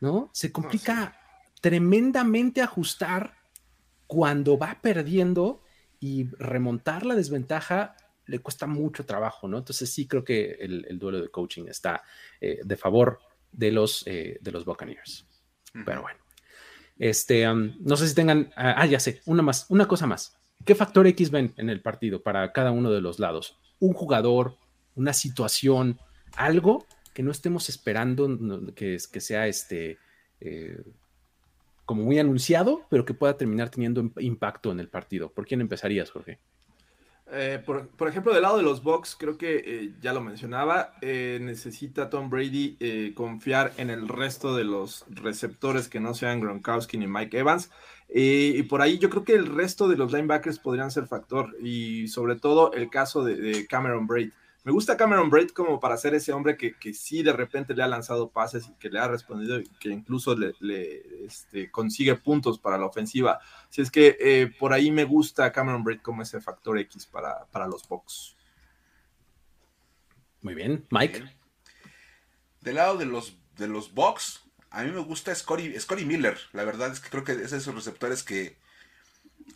¿no? 0.00 0.30
Se 0.32 0.52
complica 0.52 1.18
tremendamente 1.60 2.62
ajustar 2.62 3.34
cuando 4.06 4.58
va 4.58 4.78
perdiendo 4.80 5.62
y 6.00 6.28
remontar 6.38 7.04
la 7.04 7.14
desventaja 7.14 7.96
le 8.26 8.40
cuesta 8.40 8.66
mucho 8.66 9.06
trabajo, 9.06 9.48
¿no? 9.48 9.58
Entonces 9.58 9.90
sí 9.90 10.06
creo 10.06 10.22
que 10.22 10.52
el, 10.60 10.98
duelo 10.98 11.20
de 11.20 11.30
coaching 11.30 11.64
está 11.68 12.02
eh, 12.40 12.60
de 12.62 12.76
favor 12.76 13.20
de 13.50 13.72
los, 13.72 14.06
eh, 14.06 14.38
de 14.40 14.52
los 14.52 14.64
Buccaneers. 14.64 15.26
Pero 15.84 16.02
bueno. 16.02 16.27
Este, 16.98 17.46
no 17.46 17.96
sé 17.96 18.08
si 18.08 18.14
tengan, 18.14 18.50
ah, 18.56 18.74
ah, 18.78 18.86
ya 18.86 19.00
sé, 19.00 19.20
una 19.26 19.42
más, 19.42 19.66
una 19.68 19.86
cosa 19.86 20.06
más. 20.06 20.36
¿Qué 20.64 20.74
factor 20.74 21.06
X 21.06 21.30
ven 21.30 21.54
en 21.56 21.70
el 21.70 21.80
partido 21.80 22.22
para 22.22 22.52
cada 22.52 22.72
uno 22.72 22.90
de 22.90 23.00
los 23.00 23.18
lados? 23.18 23.58
Un 23.78 23.92
jugador, 23.92 24.56
una 24.96 25.12
situación, 25.12 25.98
algo 26.36 26.86
que 27.14 27.22
no 27.22 27.30
estemos 27.30 27.68
esperando 27.68 28.28
que, 28.74 28.98
que 29.10 29.20
sea 29.20 29.46
este, 29.46 29.98
eh, 30.40 30.82
como 31.84 32.02
muy 32.02 32.18
anunciado, 32.18 32.82
pero 32.90 33.04
que 33.04 33.14
pueda 33.14 33.36
terminar 33.36 33.70
teniendo 33.70 34.10
impacto 34.18 34.70
en 34.72 34.80
el 34.80 34.88
partido. 34.88 35.30
¿Por 35.32 35.46
quién 35.46 35.60
empezarías, 35.60 36.10
Jorge? 36.10 36.38
Eh, 37.30 37.62
por, 37.64 38.08
ejemplo, 38.08 38.32
del 38.32 38.42
lado 38.42 38.56
de 38.56 38.62
los 38.62 38.82
Bucks, 38.82 39.14
creo 39.18 39.36
que 39.36 39.62
eh, 39.64 39.92
ya 40.00 40.12
lo 40.12 40.20
mencionaba, 40.20 40.94
eh, 41.02 41.38
necesita 41.42 42.08
Tom 42.08 42.30
Brady 42.30 43.12
confiar 43.14 43.72
en 43.76 43.90
el 43.90 44.08
resto 44.08 44.56
de 44.56 44.64
los 44.64 45.04
receptores 45.10 45.88
que 45.88 46.00
no 46.00 46.14
sean 46.14 46.40
Gronkowski 46.40 46.96
ni 46.96 47.06
Mike 47.06 47.38
Evans. 47.38 47.70
y 48.08 48.62
por 48.62 48.80
ahí 48.80 48.98
yo 48.98 49.10
creo 49.10 49.24
que 49.24 49.34
el 49.34 49.46
resto 49.46 49.88
de 49.88 49.96
los 49.96 50.12
linebackers 50.12 50.58
podrían 50.58 50.90
ser 50.90 51.06
factor 51.06 51.54
y 51.60 52.08
sobre 52.08 52.36
todo 52.36 52.72
el 52.72 52.88
caso 52.88 53.22
de 53.22 53.66
Cameron 53.68 54.06
Braid. 54.06 54.30
Me 54.68 54.72
gusta 54.72 54.98
Cameron 54.98 55.30
Braid 55.30 55.48
como 55.52 55.80
para 55.80 55.96
ser 55.96 56.14
ese 56.14 56.30
hombre 56.30 56.58
que, 56.58 56.74
que 56.74 56.92
sí 56.92 57.22
de 57.22 57.32
repente 57.32 57.74
le 57.74 57.82
ha 57.82 57.88
lanzado 57.88 58.28
pases 58.28 58.68
y 58.68 58.74
que 58.74 58.90
le 58.90 58.98
ha 58.98 59.08
respondido 59.08 59.58
y 59.58 59.64
que 59.80 59.88
incluso 59.88 60.36
le, 60.36 60.54
este, 61.24 61.70
consigue 61.70 62.16
puntos 62.16 62.58
para 62.58 62.76
la 62.76 62.84
ofensiva. 62.84 63.40
Así 63.66 63.80
es 63.80 63.90
que 63.90 64.18
eh, 64.20 64.52
por 64.58 64.74
ahí 64.74 64.90
me 64.90 65.04
gusta 65.04 65.52
Cameron 65.52 65.84
Braid 65.84 66.02
como 66.02 66.20
ese 66.20 66.42
factor 66.42 66.78
X 66.80 67.06
para, 67.06 67.46
para 67.46 67.66
los 67.66 67.88
Bucks. 67.88 68.36
Muy 70.42 70.54
bien, 70.54 70.86
Mike. 70.90 71.24
Del 72.60 72.74
lado 72.74 72.98
de 72.98 73.06
los, 73.06 73.38
de 73.56 73.68
los 73.68 73.94
Bucks, 73.94 74.44
a 74.68 74.82
mí 74.82 74.90
me 74.90 75.00
gusta 75.00 75.34
Scotty, 75.34 76.04
Miller. 76.04 76.36
La 76.52 76.64
verdad 76.64 76.92
es 76.92 77.00
que 77.00 77.08
creo 77.08 77.24
que 77.24 77.32
es 77.32 77.52
de 77.52 77.56
esos 77.56 77.74
receptores 77.74 78.22
que, 78.22 78.58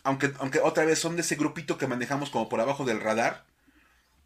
aunque, 0.03 0.33
aunque 0.39 0.59
otra 0.59 0.85
vez 0.85 0.97
son 0.97 1.15
de 1.15 1.21
ese 1.21 1.35
grupito 1.35 1.77
que 1.77 1.85
manejamos 1.85 2.31
como 2.31 2.49
por 2.49 2.59
abajo 2.61 2.83
del 2.83 2.99
radar, 2.99 3.52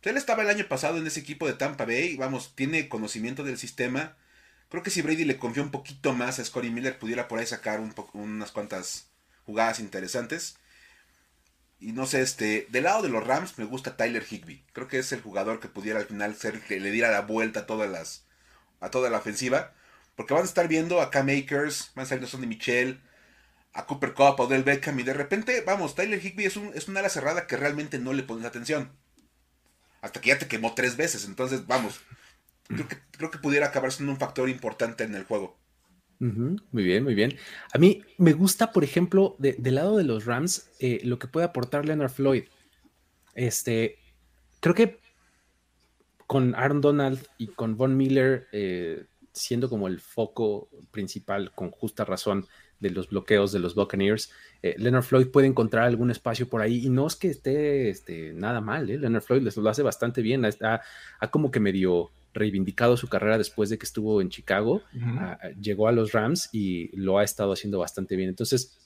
él 0.03 0.17
estaba 0.17 0.43
el 0.43 0.49
año 0.49 0.67
pasado 0.67 0.97
en 0.97 1.07
ese 1.07 1.19
equipo 1.19 1.47
de 1.47 1.53
Tampa 1.53 1.85
Bay, 1.85 2.15
vamos, 2.17 2.55
tiene 2.55 2.89
conocimiento 2.89 3.43
del 3.43 3.57
sistema. 3.57 4.15
Creo 4.69 4.83
que 4.83 4.91
si 4.91 5.01
Brady 5.01 5.25
le 5.25 5.37
confió 5.37 5.63
un 5.63 5.71
poquito 5.71 6.13
más 6.13 6.39
a 6.39 6.45
Scotty 6.45 6.69
Miller, 6.69 6.99
pudiera 6.99 7.27
por 7.27 7.39
ahí 7.39 7.45
sacar 7.45 7.79
un 7.79 7.93
unas 8.13 8.51
cuantas 8.51 9.07
jugadas 9.45 9.79
interesantes. 9.79 10.57
Y 11.79 11.91
no 11.93 12.05
sé, 12.05 12.21
este, 12.21 12.67
del 12.69 12.85
lado 12.85 13.03
de 13.03 13.09
los 13.09 13.25
Rams 13.25 13.57
me 13.57 13.65
gusta 13.65 13.97
Tyler 13.97 14.25
Higby. 14.29 14.63
Creo 14.73 14.87
que 14.87 14.99
es 14.99 15.11
el 15.11 15.21
jugador 15.21 15.59
que 15.59 15.67
pudiera 15.67 15.99
al 15.99 16.05
final 16.07 16.35
ser 16.35 16.61
que 16.61 16.79
le 16.79 16.91
diera 16.91 17.11
la 17.11 17.21
vuelta 17.21 17.61
a 17.61 17.65
todas 17.67 17.89
las 17.89 18.25
a 18.79 18.91
toda 18.91 19.09
la 19.09 19.17
ofensiva, 19.19 19.73
porque 20.15 20.33
van 20.33 20.43
a 20.43 20.45
estar 20.45 20.67
viendo 20.67 21.01
a 21.01 21.09
Cam 21.11 21.29
Akers, 21.29 21.91
van 21.95 22.01
a 22.01 22.03
estar 22.03 22.19
viendo 22.19 22.37
a 22.37 22.41
Michel, 22.41 23.01
a 23.73 23.85
Cooper 23.87 24.13
Cup, 24.13 24.39
a 24.39 24.43
Odell 24.43 24.63
Beckham 24.63 24.99
y 24.99 25.03
de 25.03 25.13
repente, 25.13 25.61
vamos, 25.65 25.95
Tyler 25.95 26.23
Higby 26.23 26.45
es 26.45 26.57
un 26.57 26.71
es 26.75 26.87
una 26.87 26.99
ala 27.01 27.09
cerrada 27.09 27.47
que 27.47 27.57
realmente 27.57 27.99
no 27.99 28.13
le 28.13 28.23
pones 28.23 28.45
atención 28.45 28.91
hasta 30.07 30.21
que 30.21 30.29
ya 30.29 30.39
te 30.39 30.47
quemó 30.47 30.73
tres 30.73 30.97
veces. 30.97 31.25
Entonces, 31.25 31.67
vamos, 31.67 31.99
creo 33.17 33.29
que, 33.29 33.37
pudiera 33.37 33.67
acabar 33.67 33.91
siendo 33.91 34.13
un 34.13 34.19
factor 34.19 34.49
importante 34.49 35.03
en 35.03 35.15
el 35.15 35.25
juego. 35.25 35.57
muy 36.19 36.83
bien, 36.83 37.03
muy 37.03 37.13
bien. 37.13 37.37
A 37.73 37.77
mí 37.77 38.01
me 38.17 38.33
gusta, 38.33 38.71
por 38.71 38.83
ejemplo, 38.83 39.35
del 39.37 39.75
lado 39.75 39.97
de 39.97 40.03
los 40.03 40.25
Rams, 40.25 40.69
eh, 40.79 41.01
lo 41.03 41.19
que 41.19 41.27
puede 41.27 41.45
aportar 41.45 41.85
Leonard 41.85 42.09
Floyd. 42.09 42.45
Este, 43.35 43.99
creo 44.61 44.73
que 44.73 44.99
con 46.25 46.55
Aaron 46.55 46.81
Donald 46.81 47.25
y 47.37 47.47
con 47.47 47.77
Von 47.77 47.95
Miller 47.95 48.47
eh, 48.51 49.05
siendo 49.33 49.69
como 49.69 49.87
el 49.87 49.99
foco 49.99 50.69
principal, 50.91 51.51
con 51.53 51.69
justa 51.69 52.05
razón, 52.05 52.47
de 52.79 52.89
los 52.91 53.09
bloqueos 53.09 53.51
de 53.51 53.59
los 53.59 53.75
Buccaneers, 53.75 54.31
eh, 54.61 54.75
Leonard 54.77 55.03
Floyd 55.03 55.27
puede 55.27 55.47
encontrar 55.47 55.85
algún 55.85 56.11
espacio 56.11 56.47
por 56.47 56.61
ahí 56.61 56.85
y 56.85 56.89
no 56.89 57.07
es 57.07 57.15
que 57.15 57.29
esté 57.29 57.89
este, 57.89 58.33
nada 58.33 58.61
mal, 58.61 58.89
¿eh? 58.89 58.97
Leonard 58.97 59.23
Floyd 59.23 59.41
lo 59.41 59.69
hace 59.69 59.83
bastante 59.83 60.21
bien, 60.21 60.45
ha, 60.45 60.81
como 61.31 61.51
que 61.51 61.59
medio 61.59 62.11
reivindicado 62.33 62.97
su 62.97 63.07
carrera 63.07 63.37
después 63.37 63.69
de 63.69 63.77
que 63.77 63.85
estuvo 63.85 64.21
en 64.21 64.29
Chicago, 64.29 64.83
ah, 65.19 65.39
llegó 65.59 65.87
a 65.87 65.91
los 65.91 66.11
Rams 66.11 66.49
y 66.51 66.95
lo 66.95 67.17
ha 67.17 67.23
estado 67.23 67.51
haciendo 67.53 67.79
bastante 67.79 68.15
bien. 68.15 68.29
Entonces, 68.29 68.77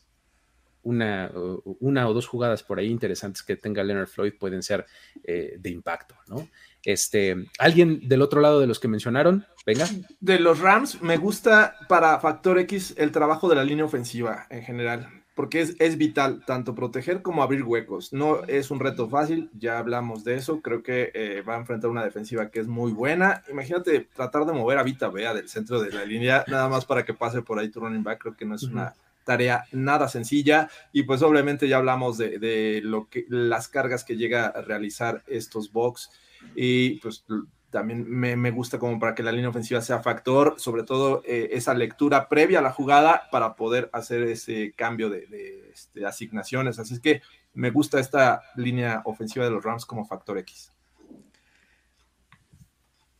una, 0.83 1.31
una 1.79 2.07
o 2.07 2.13
dos 2.13 2.27
jugadas 2.27 2.63
por 2.63 2.79
ahí 2.79 2.87
interesantes 2.87 3.43
que 3.43 3.55
tenga 3.55 3.83
Leonard 3.83 4.07
Floyd 4.07 4.33
pueden 4.39 4.63
ser 4.63 4.85
eh, 5.23 5.57
de 5.59 5.69
impacto, 5.69 6.15
¿no? 6.27 6.47
Este, 6.83 7.35
¿Alguien 7.59 8.07
del 8.07 8.21
otro 8.21 8.41
lado 8.41 8.59
de 8.59 8.67
los 8.67 8.79
que 8.79 8.87
mencionaron? 8.87 9.45
Venga. 9.65 9.87
De 10.19 10.39
los 10.39 10.59
Rams, 10.59 11.01
me 11.01 11.17
gusta 11.17 11.75
para 11.87 12.19
Factor 12.19 12.59
X 12.59 12.95
el 12.97 13.11
trabajo 13.11 13.49
de 13.49 13.55
la 13.55 13.63
línea 13.63 13.85
ofensiva 13.85 14.47
en 14.49 14.63
general. 14.63 15.07
porque 15.35 15.61
es, 15.61 15.75
es, 15.79 15.97
vital 15.97 16.43
tanto 16.45 16.75
proteger 16.75 17.21
como 17.21 17.41
abrir 17.41 17.63
huecos. 17.63 18.11
No 18.11 18.43
es 18.45 18.69
un 18.69 18.79
reto 18.79 19.09
fácil, 19.09 19.49
ya 19.57 19.79
hablamos 19.79 20.23
de 20.23 20.35
eso. 20.35 20.61
Creo 20.61 20.83
que 20.83 21.11
eh, 21.13 21.41
va 21.47 21.55
a 21.55 21.59
enfrentar 21.59 21.89
una 21.89 22.03
defensiva 22.03 22.49
que 22.49 22.59
es 22.59 22.67
muy 22.67 22.91
buena. 22.91 23.43
Imagínate 23.49 24.07
tratar 24.13 24.45
de 24.45 24.53
mover 24.53 24.77
a 24.77 24.83
Vita 24.83 25.09
Bea 25.09 25.33
del 25.33 25.47
centro 25.47 25.81
de 25.81 25.91
la 25.91 26.05
línea, 26.05 26.43
nada 26.47 26.67
más 26.67 26.85
para 26.85 27.05
que 27.05 27.13
pase 27.13 27.41
por 27.41 27.59
ahí 27.59 27.69
tu 27.69 27.79
running 27.79 28.03
back. 28.03 28.19
Creo 28.19 28.35
que 28.35 28.45
no 28.45 28.55
es 28.55 28.63
una 28.63 28.93
tarea 29.23 29.65
nada 29.71 30.09
sencilla. 30.09 30.69
Y 30.91 31.03
pues 31.03 31.21
obviamente 31.21 31.67
ya 31.67 31.77
hablamos 31.77 32.17
de, 32.17 32.37
de 32.37 32.81
lo 32.83 33.07
que 33.09 33.25
las 33.29 33.67
cargas 33.67 34.03
que 34.03 34.17
llega 34.17 34.47
a 34.47 34.61
realizar 34.61 35.23
estos 35.27 35.71
box. 35.71 36.11
Y 36.55 36.99
pues 36.99 37.23
también 37.71 38.05
me, 38.07 38.51
gusta 38.51 38.77
como 38.77 38.99
para 38.99 39.15
que 39.15 39.23
la 39.23 39.31
línea 39.31 39.49
ofensiva 39.49 39.81
sea 39.81 40.03
factor, 40.03 40.55
sobre 40.57 40.83
todo 40.83 41.23
eh, 41.25 41.49
esa 41.53 41.73
lectura 41.73 42.27
previa 42.27 42.59
a 42.59 42.61
la 42.61 42.71
jugada 42.71 43.29
para 43.31 43.55
poder 43.55 43.89
hacer 43.93 44.23
ese 44.23 44.73
cambio 44.75 45.09
de, 45.09 45.71
este, 45.73 46.05
asignaciones. 46.05 46.79
Así 46.79 46.95
es 46.95 46.99
que 46.99 47.21
me 47.53 47.71
gusta 47.71 47.99
esta 47.99 48.41
línea 48.55 49.01
ofensiva 49.05 49.45
de 49.45 49.51
los 49.51 49.63
Rams 49.63 49.85
como 49.85 50.05
factor 50.05 50.37
X. 50.39 50.71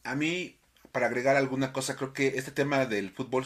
A 0.04 0.16
mí, 0.16 0.58
para 0.92 1.08
agregar 1.08 1.38
alguna 1.38 1.72
cosa, 1.72 1.96
creo 1.96 2.12
que 2.12 2.28
este 2.38 2.52
tema 2.52 2.86
del 2.86 3.12
fútbol 3.12 3.46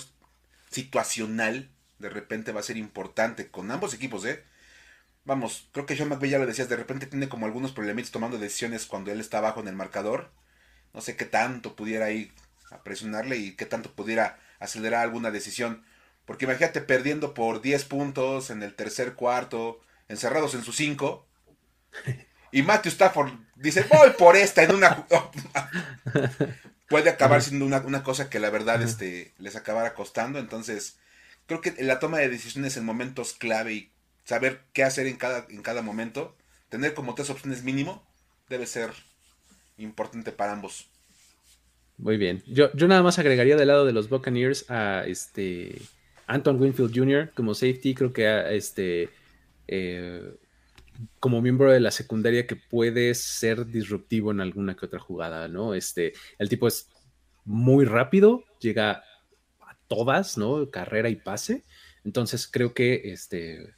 situacional 0.70 1.70
de 2.00 2.10
repente 2.10 2.52
va 2.52 2.60
a 2.60 2.64
ser 2.64 2.78
importante 2.78 3.50
con 3.50 3.72
ambos 3.72 3.94
equipos, 3.94 4.26
¿eh? 4.26 4.44
Vamos, 5.26 5.68
creo 5.72 5.86
que 5.86 5.96
Sean 5.96 6.10
McVay 6.10 6.30
ya 6.30 6.40
lo 6.40 6.46
decías, 6.46 6.70
de 6.70 6.76
repente 6.76 7.08
tiene 7.08 7.28
como 7.28 7.46
algunos 7.46 7.72
problemitas 7.72 8.12
tomando 8.12 8.38
decisiones 8.38 8.86
cuando 8.86 9.12
él 9.12 9.20
está 9.20 9.40
abajo 9.40 9.60
en 9.60 9.68
el 9.68 9.76
marcador 9.76 10.32
no 10.96 11.02
sé 11.02 11.18
qué 11.18 11.26
tanto 11.26 11.76
pudiera 11.76 12.10
ir 12.10 12.32
a 12.72 12.82
presionarle 12.82 13.36
y 13.36 13.52
qué 13.52 13.66
tanto 13.66 13.92
pudiera 13.92 14.40
acelerar 14.60 15.02
alguna 15.02 15.30
decisión. 15.30 15.84
Porque 16.26 16.46
imagínate 16.46 16.80
perdiendo 16.82 17.34
por 17.34 17.62
10 17.62 17.84
puntos 17.84 18.50
en 18.50 18.64
el 18.64 18.74
tercer 18.74 19.14
cuarto, 19.14 19.82
encerrados 20.08 20.56
en 20.56 20.64
sus 20.64 20.78
5. 20.78 21.28
Y 22.52 22.64
Matthew 22.64 22.94
Stafford 22.94 23.34
dice, 23.56 23.86
voy 23.92 24.12
por 24.12 24.38
esta 24.38 24.64
en 24.64 24.74
una... 24.74 25.06
Puede 26.88 27.10
acabar 27.10 27.42
siendo 27.42 27.66
una, 27.66 28.04
cosa 28.04 28.30
que 28.30 28.40
la 28.40 28.50
verdad 28.50 28.82
este, 28.82 29.34
les 29.38 29.58
acabara 29.58 29.96
costando. 29.96 30.40
Entonces, 30.40 30.98
creo 31.48 31.60
que 31.60 31.76
la 31.84 32.00
toma 32.00 32.20
de 32.20 32.30
decisiones 32.30 32.78
en 32.78 32.86
momentos 32.86 33.34
clave 33.34 33.74
y 33.74 33.92
saber 34.26 34.62
qué 34.74 34.84
hacer 34.84 35.08
en 35.08 35.16
cada, 35.16 35.46
en 35.50 35.62
cada 35.62 35.82
momento, 35.82 36.36
tener 36.70 36.94
como 36.94 37.16
tres 37.16 37.30
opciones 37.30 37.64
mínimo, 37.64 38.06
debe 38.50 38.66
ser 38.66 38.92
importante 39.78 40.32
para 40.32 40.52
ambos. 40.52 40.88
Muy 41.98 42.18
bien. 42.18 42.44
Yo, 42.46 42.72
yo 42.74 42.88
nada 42.88 43.02
más 43.02 43.18
agregaría 43.20 43.56
del 43.56 43.70
lado 43.70 43.86
de 43.86 43.94
los 43.94 44.10
Buccaneers 44.10 44.70
a 44.70 45.06
este 45.06 45.82
Anton 46.28 46.62
Winfield 46.62 46.94
Jr. 46.94 47.32
como 47.34 47.54
safety. 47.54 47.96
Creo 47.96 48.12
que 48.12 48.56
este 48.56 49.10
eh, 49.68 50.36
como 51.20 51.42
miembro 51.42 51.72
de 51.72 51.80
la 51.80 51.92
secundaria 51.92 52.48
que 52.48 52.56
puede 52.56 53.14
ser 53.16 53.66
disruptivo 53.66 54.32
en 54.32 54.42
alguna 54.42 54.76
que 54.76 54.86
otra 54.86 55.00
jugada, 55.00 55.48
¿no? 55.48 55.74
Este, 55.74 56.14
el 56.38 56.50
tipo 56.50 56.68
es 56.68 56.90
muy 57.44 57.86
rápido, 57.86 58.44
llega 58.60 59.04
a 59.62 59.78
todas, 59.88 60.38
¿no? 60.38 60.70
Carrera 60.70 61.10
y 61.10 61.16
pase. 61.16 61.64
Entonces 62.04 62.48
creo 62.48 62.74
que 62.74 63.02
este 63.06 63.74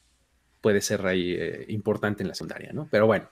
puede 0.67 0.81
ser 0.81 1.07
ahí 1.07 1.31
eh, 1.31 1.63
importante 1.69 2.23
en 2.23 2.27
la 2.27 2.35
secundaria, 2.35 2.73
¿no? 2.73 2.89
Pero 2.91 3.07
bueno, 3.07 3.29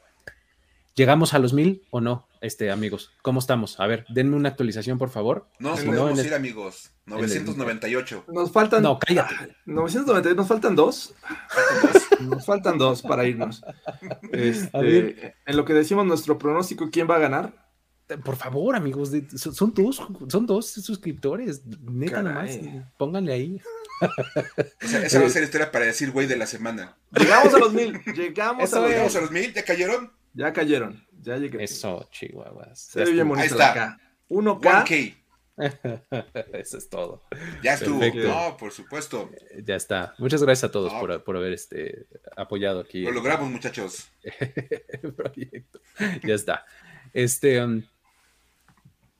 ¿Llegamos 0.95 1.33
a 1.33 1.39
los 1.39 1.51
mil 1.51 1.83
o 1.89 1.99
no, 1.99 2.25
este, 2.39 2.71
amigos? 2.71 3.11
¿Cómo 3.21 3.39
estamos? 3.39 3.81
A 3.81 3.85
ver, 3.85 4.05
denme 4.07 4.37
una 4.37 4.47
actualización, 4.47 4.97
por 4.97 5.09
favor. 5.09 5.49
No 5.59 5.71
nos 5.71 5.81
podemos 5.81 6.23
ir, 6.23 6.33
amigos. 6.33 6.93
998. 7.05 8.23
Nos 8.29 8.49
faltan. 8.53 8.83
No, 8.83 8.97
cállate. 8.97 9.57
998, 9.65 10.35
nos 10.37 10.47
faltan 10.47 10.73
dos. 10.73 11.13
nos 12.21 12.45
faltan 12.45 12.77
dos 12.77 13.01
para 13.01 13.25
irnos. 13.25 13.61
Este, 14.31 15.35
en 15.45 15.57
lo 15.57 15.65
que 15.65 15.73
decimos 15.73 16.05
nuestro 16.05 16.37
pronóstico, 16.37 16.89
¿quién 16.89 17.09
va 17.09 17.17
a 17.17 17.19
ganar? 17.19 17.67
Por 18.23 18.37
favor, 18.37 18.77
amigos, 18.77 19.11
son 19.35 19.73
dos, 19.73 20.01
son 20.29 20.45
dos 20.45 20.65
suscriptores. 20.65 21.65
Neta, 21.65 22.23
nomás. 22.23 22.57
Pónganle 22.97 23.33
ahí. 23.33 23.61
esa 24.79 25.19
va 25.19 25.27
a 25.27 25.29
ser 25.29 25.43
historia 25.43 25.71
para 25.71 25.85
decir 25.85 26.11
güey 26.11 26.27
de 26.27 26.37
la 26.37 26.47
semana. 26.47 26.97
Llegamos 27.11 27.53
a 27.53 27.59
los 27.59 27.73
mil. 27.73 28.01
Llegamos, 28.13 28.73
a, 28.73 28.87
llegamos 28.87 29.15
a 29.15 29.21
los 29.21 29.31
mil. 29.31 29.53
¿Ya 29.53 29.63
cayeron? 29.63 30.11
Ya 30.33 30.53
cayeron. 30.53 31.05
Ya 31.21 31.37
llegué. 31.37 31.63
Eso, 31.63 32.07
chihuahuas. 32.11 32.79
Se 32.79 33.03
ve 33.03 33.11
bien 33.11 33.27
bonito 33.27 33.43
Ahí 33.43 33.49
está. 33.51 33.71
Acá. 33.71 33.99
1K. 34.29 35.15
Eso 36.53 36.77
es 36.77 36.89
todo. 36.89 37.23
Ya 37.63 37.75
estuvo. 37.75 38.03
No, 38.03 38.57
por 38.57 38.71
supuesto. 38.71 39.29
Eh, 39.51 39.63
ya 39.65 39.75
está. 39.75 40.13
Muchas 40.17 40.43
gracias 40.43 40.69
a 40.69 40.71
todos 40.71 40.93
por, 40.93 41.23
por, 41.23 41.37
haber 41.37 41.53
este, 41.53 42.07
apoyado 42.35 42.81
aquí. 42.81 43.03
Lo 43.03 43.11
logramos, 43.11 43.49
muchachos. 43.49 44.09
proyecto. 45.15 45.79
Ya 46.23 46.35
está. 46.35 46.65
Este 47.13 47.63
um, 47.63 47.83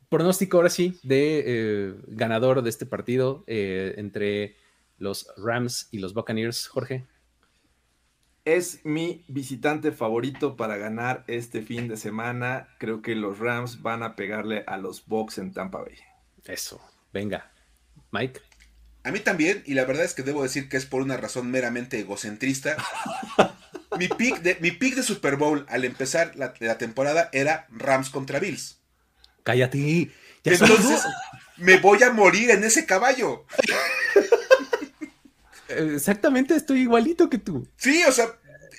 pronóstico 0.09 0.57
ahora 0.57 0.69
sí 0.69 0.99
de 1.03 1.43
eh, 1.45 1.93
ganador 2.07 2.61
de 2.61 2.69
este 2.69 2.85
partido 2.85 3.43
eh, 3.47 3.93
entre 3.97 4.57
los 4.97 5.27
Rams 5.37 5.87
y 5.91 5.99
los 5.99 6.13
Buccaneers, 6.13 6.67
Jorge 6.67 7.05
es 8.45 8.85
mi 8.85 9.25
visitante 9.27 9.91
favorito 9.91 10.55
para 10.55 10.77
ganar 10.77 11.23
este 11.27 11.63
fin 11.63 11.87
de 11.87 11.97
semana. 11.97 12.69
Creo 12.77 13.01
que 13.01 13.15
los 13.15 13.39
Rams 13.39 13.81
van 13.81 14.03
a 14.03 14.15
pegarle 14.15 14.63
a 14.67 14.77
los 14.77 15.07
Bucks 15.07 15.39
en 15.39 15.51
Tampa 15.51 15.81
Bay. 15.81 15.97
Eso, 16.45 16.79
venga. 17.11 17.51
Mike. 18.11 18.39
A 19.03 19.11
mí 19.11 19.19
también, 19.19 19.63
y 19.65 19.73
la 19.73 19.85
verdad 19.85 20.05
es 20.05 20.13
que 20.13 20.23
debo 20.23 20.43
decir 20.43 20.69
que 20.69 20.77
es 20.77 20.85
por 20.85 21.01
una 21.01 21.17
razón 21.17 21.49
meramente 21.49 21.99
egocentrista. 21.99 22.77
mi, 23.99 24.07
pick 24.07 24.41
de, 24.41 24.57
mi 24.61 24.71
pick 24.71 24.95
de 24.95 25.03
Super 25.03 25.37
Bowl 25.37 25.65
al 25.67 25.83
empezar 25.83 26.35
la, 26.35 26.53
temporada 26.77 27.29
era 27.33 27.67
Rams 27.71 28.11
contra 28.11 28.39
Bills. 28.39 28.79
Cállate. 29.43 30.11
Entonces, 30.43 31.03
me 31.57 31.77
voy 31.77 32.01
a 32.03 32.11
morir 32.11 32.51
en 32.51 32.63
ese 32.63 32.85
caballo. 32.85 33.45
Exactamente, 35.69 36.55
estoy 36.55 36.81
igualito 36.81 37.29
que 37.29 37.37
tú. 37.37 37.67
Sí, 37.77 38.03
o 38.07 38.11
sea, 38.11 38.27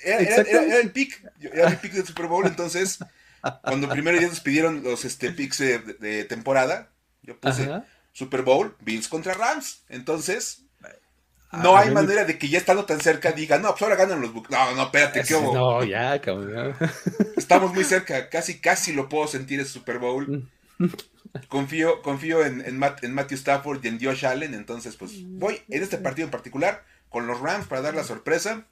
era, 0.03 0.79
el 0.79 0.91
pick, 0.91 1.23
era 1.41 1.69
el 1.69 1.77
pick 1.77 1.93
del 1.93 2.05
Super 2.05 2.27
Bowl, 2.27 2.45
entonces, 2.45 2.99
cuando 3.63 3.89
primero 3.89 4.19
ya 4.19 4.27
nos 4.27 4.39
pidieron 4.39 4.83
los 4.83 5.05
este, 5.05 5.31
picks 5.31 5.57
de, 5.59 6.25
temporada, 6.25 6.89
yo 7.21 7.39
puse 7.39 7.69
Super 8.13 8.41
Bowl, 8.41 8.75
Bills 8.81 9.07
contra 9.07 9.33
Rams. 9.33 9.83
Entonces, 9.89 10.63
ah, 11.51 11.59
no 11.61 11.77
hay 11.77 11.91
manera 11.91 12.25
de 12.25 12.37
que 12.37 12.49
ya 12.49 12.57
estando 12.57 12.85
tan 12.85 12.99
cerca 12.99 13.31
diga, 13.31 13.59
no, 13.59 13.69
pues 13.71 13.83
ahora 13.83 13.95
ganan 13.95 14.21
los 14.21 14.33
Bucks. 14.33 14.49
No, 14.49 14.73
no, 14.73 14.83
espérate, 14.83 15.23
¿qué 15.23 15.35
hubo? 15.35 15.53
No, 15.53 15.83
ya, 15.83 16.19
cabrón. 16.19 16.75
Estamos 17.35 17.73
muy 17.73 17.83
cerca, 17.83 18.29
casi, 18.29 18.59
casi 18.59 18.93
lo 18.93 19.07
puedo 19.07 19.27
sentir 19.27 19.59
ese 19.59 19.71
Super 19.71 19.99
Bowl. 19.99 20.49
Confío, 21.49 22.01
confío 22.01 22.45
en, 22.45 22.61
en, 22.61 22.77
Matthew 22.77 23.37
Stafford 23.37 23.83
y 23.83 23.87
en 23.87 23.99
Josh 24.01 24.25
Allen. 24.25 24.53
Entonces, 24.53 24.95
pues 24.95 25.23
voy 25.23 25.61
en 25.69 25.83
este 25.83 25.97
partido 25.97 26.25
en 26.25 26.31
particular 26.31 26.83
con 27.09 27.27
los 27.27 27.39
Rams 27.39 27.67
para 27.67 27.81
dar 27.81 27.95
la 27.95 28.03
sorpresa 28.03 28.65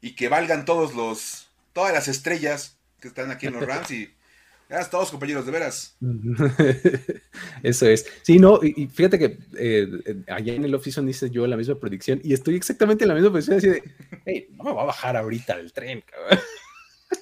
y 0.00 0.14
que 0.14 0.28
valgan 0.28 0.64
todos 0.64 0.94
los, 0.94 1.48
todas 1.72 1.92
las 1.92 2.08
estrellas 2.08 2.76
que 3.00 3.08
están 3.08 3.30
aquí 3.30 3.46
en 3.46 3.54
los 3.54 3.66
Rams 3.66 3.90
y 3.90 4.12
gracias 4.68 4.88
a 4.88 4.90
todos 4.90 5.10
compañeros, 5.10 5.46
de 5.46 5.52
veras. 5.52 5.96
Eso 7.62 7.86
es. 7.86 8.06
Sí, 8.22 8.38
no, 8.38 8.60
y, 8.62 8.88
fíjate 8.88 9.18
que 9.18 9.38
eh, 9.56 10.24
allá 10.28 10.54
en 10.54 10.64
el 10.64 10.74
oficio 10.74 11.02
dice 11.02 11.30
yo 11.30 11.46
la 11.46 11.56
misma 11.56 11.78
predicción 11.78 12.20
y 12.24 12.32
estoy 12.32 12.56
exactamente 12.56 13.04
en 13.04 13.08
la 13.08 13.14
misma 13.14 13.30
posición 13.30 13.58
así 13.58 13.68
de, 13.68 13.82
hey, 14.24 14.48
no 14.52 14.64
me 14.64 14.72
voy 14.72 14.82
a 14.82 14.86
bajar 14.86 15.16
ahorita 15.16 15.56
del 15.56 15.72
tren, 15.72 16.02
cabrón. 16.02 16.38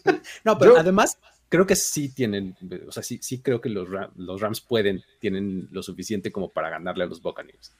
no, 0.44 0.58
pero 0.58 0.78
además 0.78 1.18
creo 1.50 1.66
que 1.66 1.76
sí 1.76 2.14
tienen, 2.14 2.56
o 2.86 2.92
sea, 2.92 3.02
sí, 3.02 3.18
sí 3.20 3.42
creo 3.42 3.60
que 3.60 3.68
los, 3.68 3.88
los 4.16 4.40
Rams 4.40 4.62
pueden, 4.62 5.02
tienen 5.18 5.68
lo 5.70 5.82
suficiente 5.82 6.32
como 6.32 6.48
para 6.48 6.70
ganarle 6.70 7.04
a 7.04 7.08
los 7.08 7.20
Buccaneers. 7.20 7.76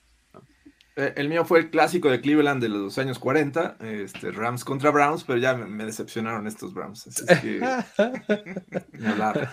Eh, 0.97 1.15
el 1.17 1.29
mío 1.29 1.45
fue 1.45 1.61
el 1.61 1.71
clásico 1.71 2.11
de 2.11 2.21
Cleveland 2.21 2.61
de 2.61 2.69
los 2.69 2.99
años 2.99 3.19
40, 3.19 3.79
este, 3.81 4.33
Rams 4.33 4.65
contra 4.65 4.91
Browns, 4.91 5.25
pero 5.25 5.39
ya 5.39 5.55
me, 5.55 5.87
decepcionaron 5.87 6.47
estos 6.47 6.75
Browns. 6.75 7.07
Así 7.07 7.25
que, 7.41 7.61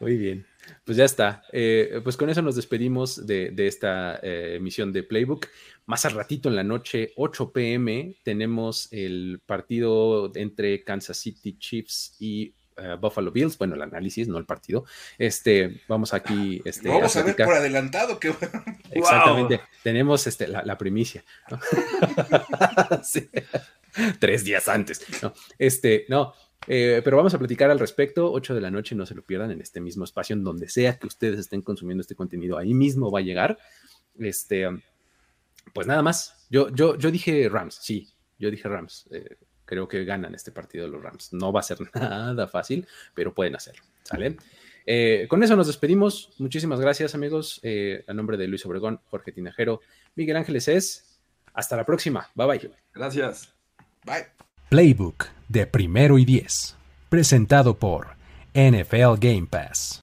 Muy 0.00 0.18
bien, 0.18 0.46
pues 0.84 0.98
ya 0.98 1.06
está. 1.06 1.42
Eh, 1.50 2.02
pues 2.04 2.18
con 2.18 2.28
eso 2.28 2.42
nos 2.42 2.56
despedimos 2.56 3.26
de, 3.26 3.54
esta 3.56 4.16
eh, 4.22 4.56
emisión 4.56 4.92
de 4.92 5.02
Playbook. 5.02 5.46
Más 5.86 6.04
al 6.04 6.12
ratito 6.12 6.50
en 6.50 6.56
la 6.56 6.64
noche, 6.64 7.12
8 7.16 7.52
pm, 7.52 8.14
tenemos 8.22 8.92
el 8.92 9.40
partido 9.46 10.30
entre 10.34 10.84
Kansas 10.84 11.16
City 11.16 11.56
Chiefs 11.58 12.14
y 12.20 12.54
eh, 12.76 12.96
Buffalo 13.00 13.30
Bills, 13.30 13.58
bueno, 13.58 13.74
el 13.74 13.82
análisis, 13.82 14.28
no 14.28 14.38
el 14.38 14.44
partido. 14.44 14.84
Este, 15.18 15.82
vamos 15.88 16.14
aquí. 16.14 16.60
Este, 16.64 16.88
vamos 16.88 17.16
a, 17.16 17.22
ver 17.22 17.36
por 17.36 17.54
adelantado 17.54 18.18
que 18.18 18.28
Exactamente. 18.90 19.60
Tenemos 19.82 20.26
este, 20.26 20.48
la, 20.48 20.78
primicia. 20.78 21.24
Tres 24.18 24.44
días 24.44 24.68
antes. 24.68 25.04
No, 25.22 25.34
este, 25.58 26.06
no. 26.08 26.34
Eh, 26.68 27.00
pero 27.04 27.16
vamos 27.16 27.34
a 27.34 27.38
platicar 27.38 27.70
al 27.70 27.78
respecto. 27.78 28.32
8 28.32 28.54
de 28.54 28.60
la 28.60 28.70
noche, 28.70 28.94
no 28.94 29.04
se 29.06 29.14
lo 29.14 29.22
pierdan 29.22 29.50
en 29.50 29.60
este 29.60 29.80
mismo 29.80 30.04
espacio, 30.04 30.34
en 30.34 30.44
donde 30.44 30.68
sea 30.68 30.98
que 30.98 31.06
ustedes 31.06 31.38
estén 31.40 31.62
consumiendo 31.62 32.00
este 32.00 32.14
contenido, 32.14 32.56
ahí 32.56 32.74
mismo 32.74 33.10
va 33.10 33.18
a 33.18 33.22
llegar. 33.22 33.58
Este, 34.18 34.68
pues 35.72 35.86
nada 35.86 36.02
más. 36.02 36.46
Yo, 36.50 36.68
yo, 36.70 36.96
yo 36.96 37.10
dije 37.10 37.48
Rams, 37.48 37.78
sí, 37.80 38.08
Yo 38.38 38.50
dije 38.50 38.68
Rams. 38.68 39.08
Eh, 39.10 39.36
creo 39.72 39.88
que 39.88 40.04
ganan 40.04 40.34
este 40.34 40.52
partido 40.52 40.86
los 40.86 41.02
Rams. 41.02 41.32
No 41.32 41.50
va 41.50 41.60
a 41.60 41.62
ser 41.62 41.78
nada 41.94 42.46
fácil, 42.46 42.86
pero 43.14 43.32
pueden 43.32 43.56
hacerlo. 43.56 43.82
¿Sale? 44.02 44.36
Eh, 44.84 45.26
con 45.30 45.42
eso 45.42 45.56
nos 45.56 45.66
despedimos. 45.66 46.30
Muchísimas 46.36 46.78
gracias, 46.78 47.14
amigos. 47.14 47.58
Eh, 47.62 48.04
a 48.06 48.12
nombre 48.12 48.36
de 48.36 48.48
Luis 48.48 48.66
Obregón, 48.66 49.00
Jorge 49.06 49.32
Tinajero, 49.32 49.80
Miguel 50.14 50.36
Ángeles 50.36 50.68
es. 50.68 51.18
Hasta 51.54 51.74
la 51.76 51.86
próxima. 51.86 52.28
Bye 52.34 52.46
bye. 52.46 52.70
Gracias. 52.92 53.54
Bye. 54.04 54.26
Playbook 54.68 55.28
de 55.48 55.66
primero 55.66 56.18
y 56.18 56.26
diez. 56.26 56.76
Presentado 57.08 57.78
por 57.78 58.08
NFL 58.52 59.18
Game 59.18 59.46
Pass. 59.50 60.01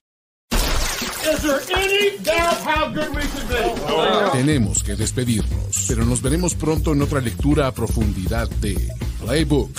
Tenemos 4.32 4.82
que 4.82 4.96
despedirnos, 4.96 5.84
pero 5.88 6.04
nos 6.04 6.22
veremos 6.22 6.54
pronto 6.54 6.92
en 6.92 7.02
otra 7.02 7.20
lectura 7.20 7.66
a 7.66 7.72
profundidad 7.72 8.48
de 8.60 8.76
Playbook, 9.20 9.70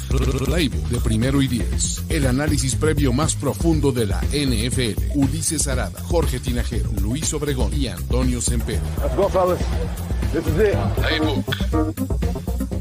Playbook 0.46 0.88
de 0.90 1.00
primero 1.00 1.42
y 1.42 1.48
diez. 1.48 2.04
El 2.10 2.28
análisis 2.28 2.76
previo 2.76 3.12
más 3.12 3.36
profundo 3.36 3.92
de 3.92 4.06
la 4.06 4.22
NFL. 4.22 5.16
Ulises 5.16 5.68
Arada, 5.68 6.00
Jorge 6.04 6.40
Tinajero, 6.40 6.92
Luis 7.02 7.34
Obregón 7.34 7.74
y 7.74 7.88
Antonio 7.88 8.40
Sempere. 8.42 8.82
Let's 9.02 9.16
go, 9.16 9.30
fellas. 9.30 9.60
This 10.32 10.46
is 10.48 10.60
it. 10.60 10.78
Playbook. 10.96 12.81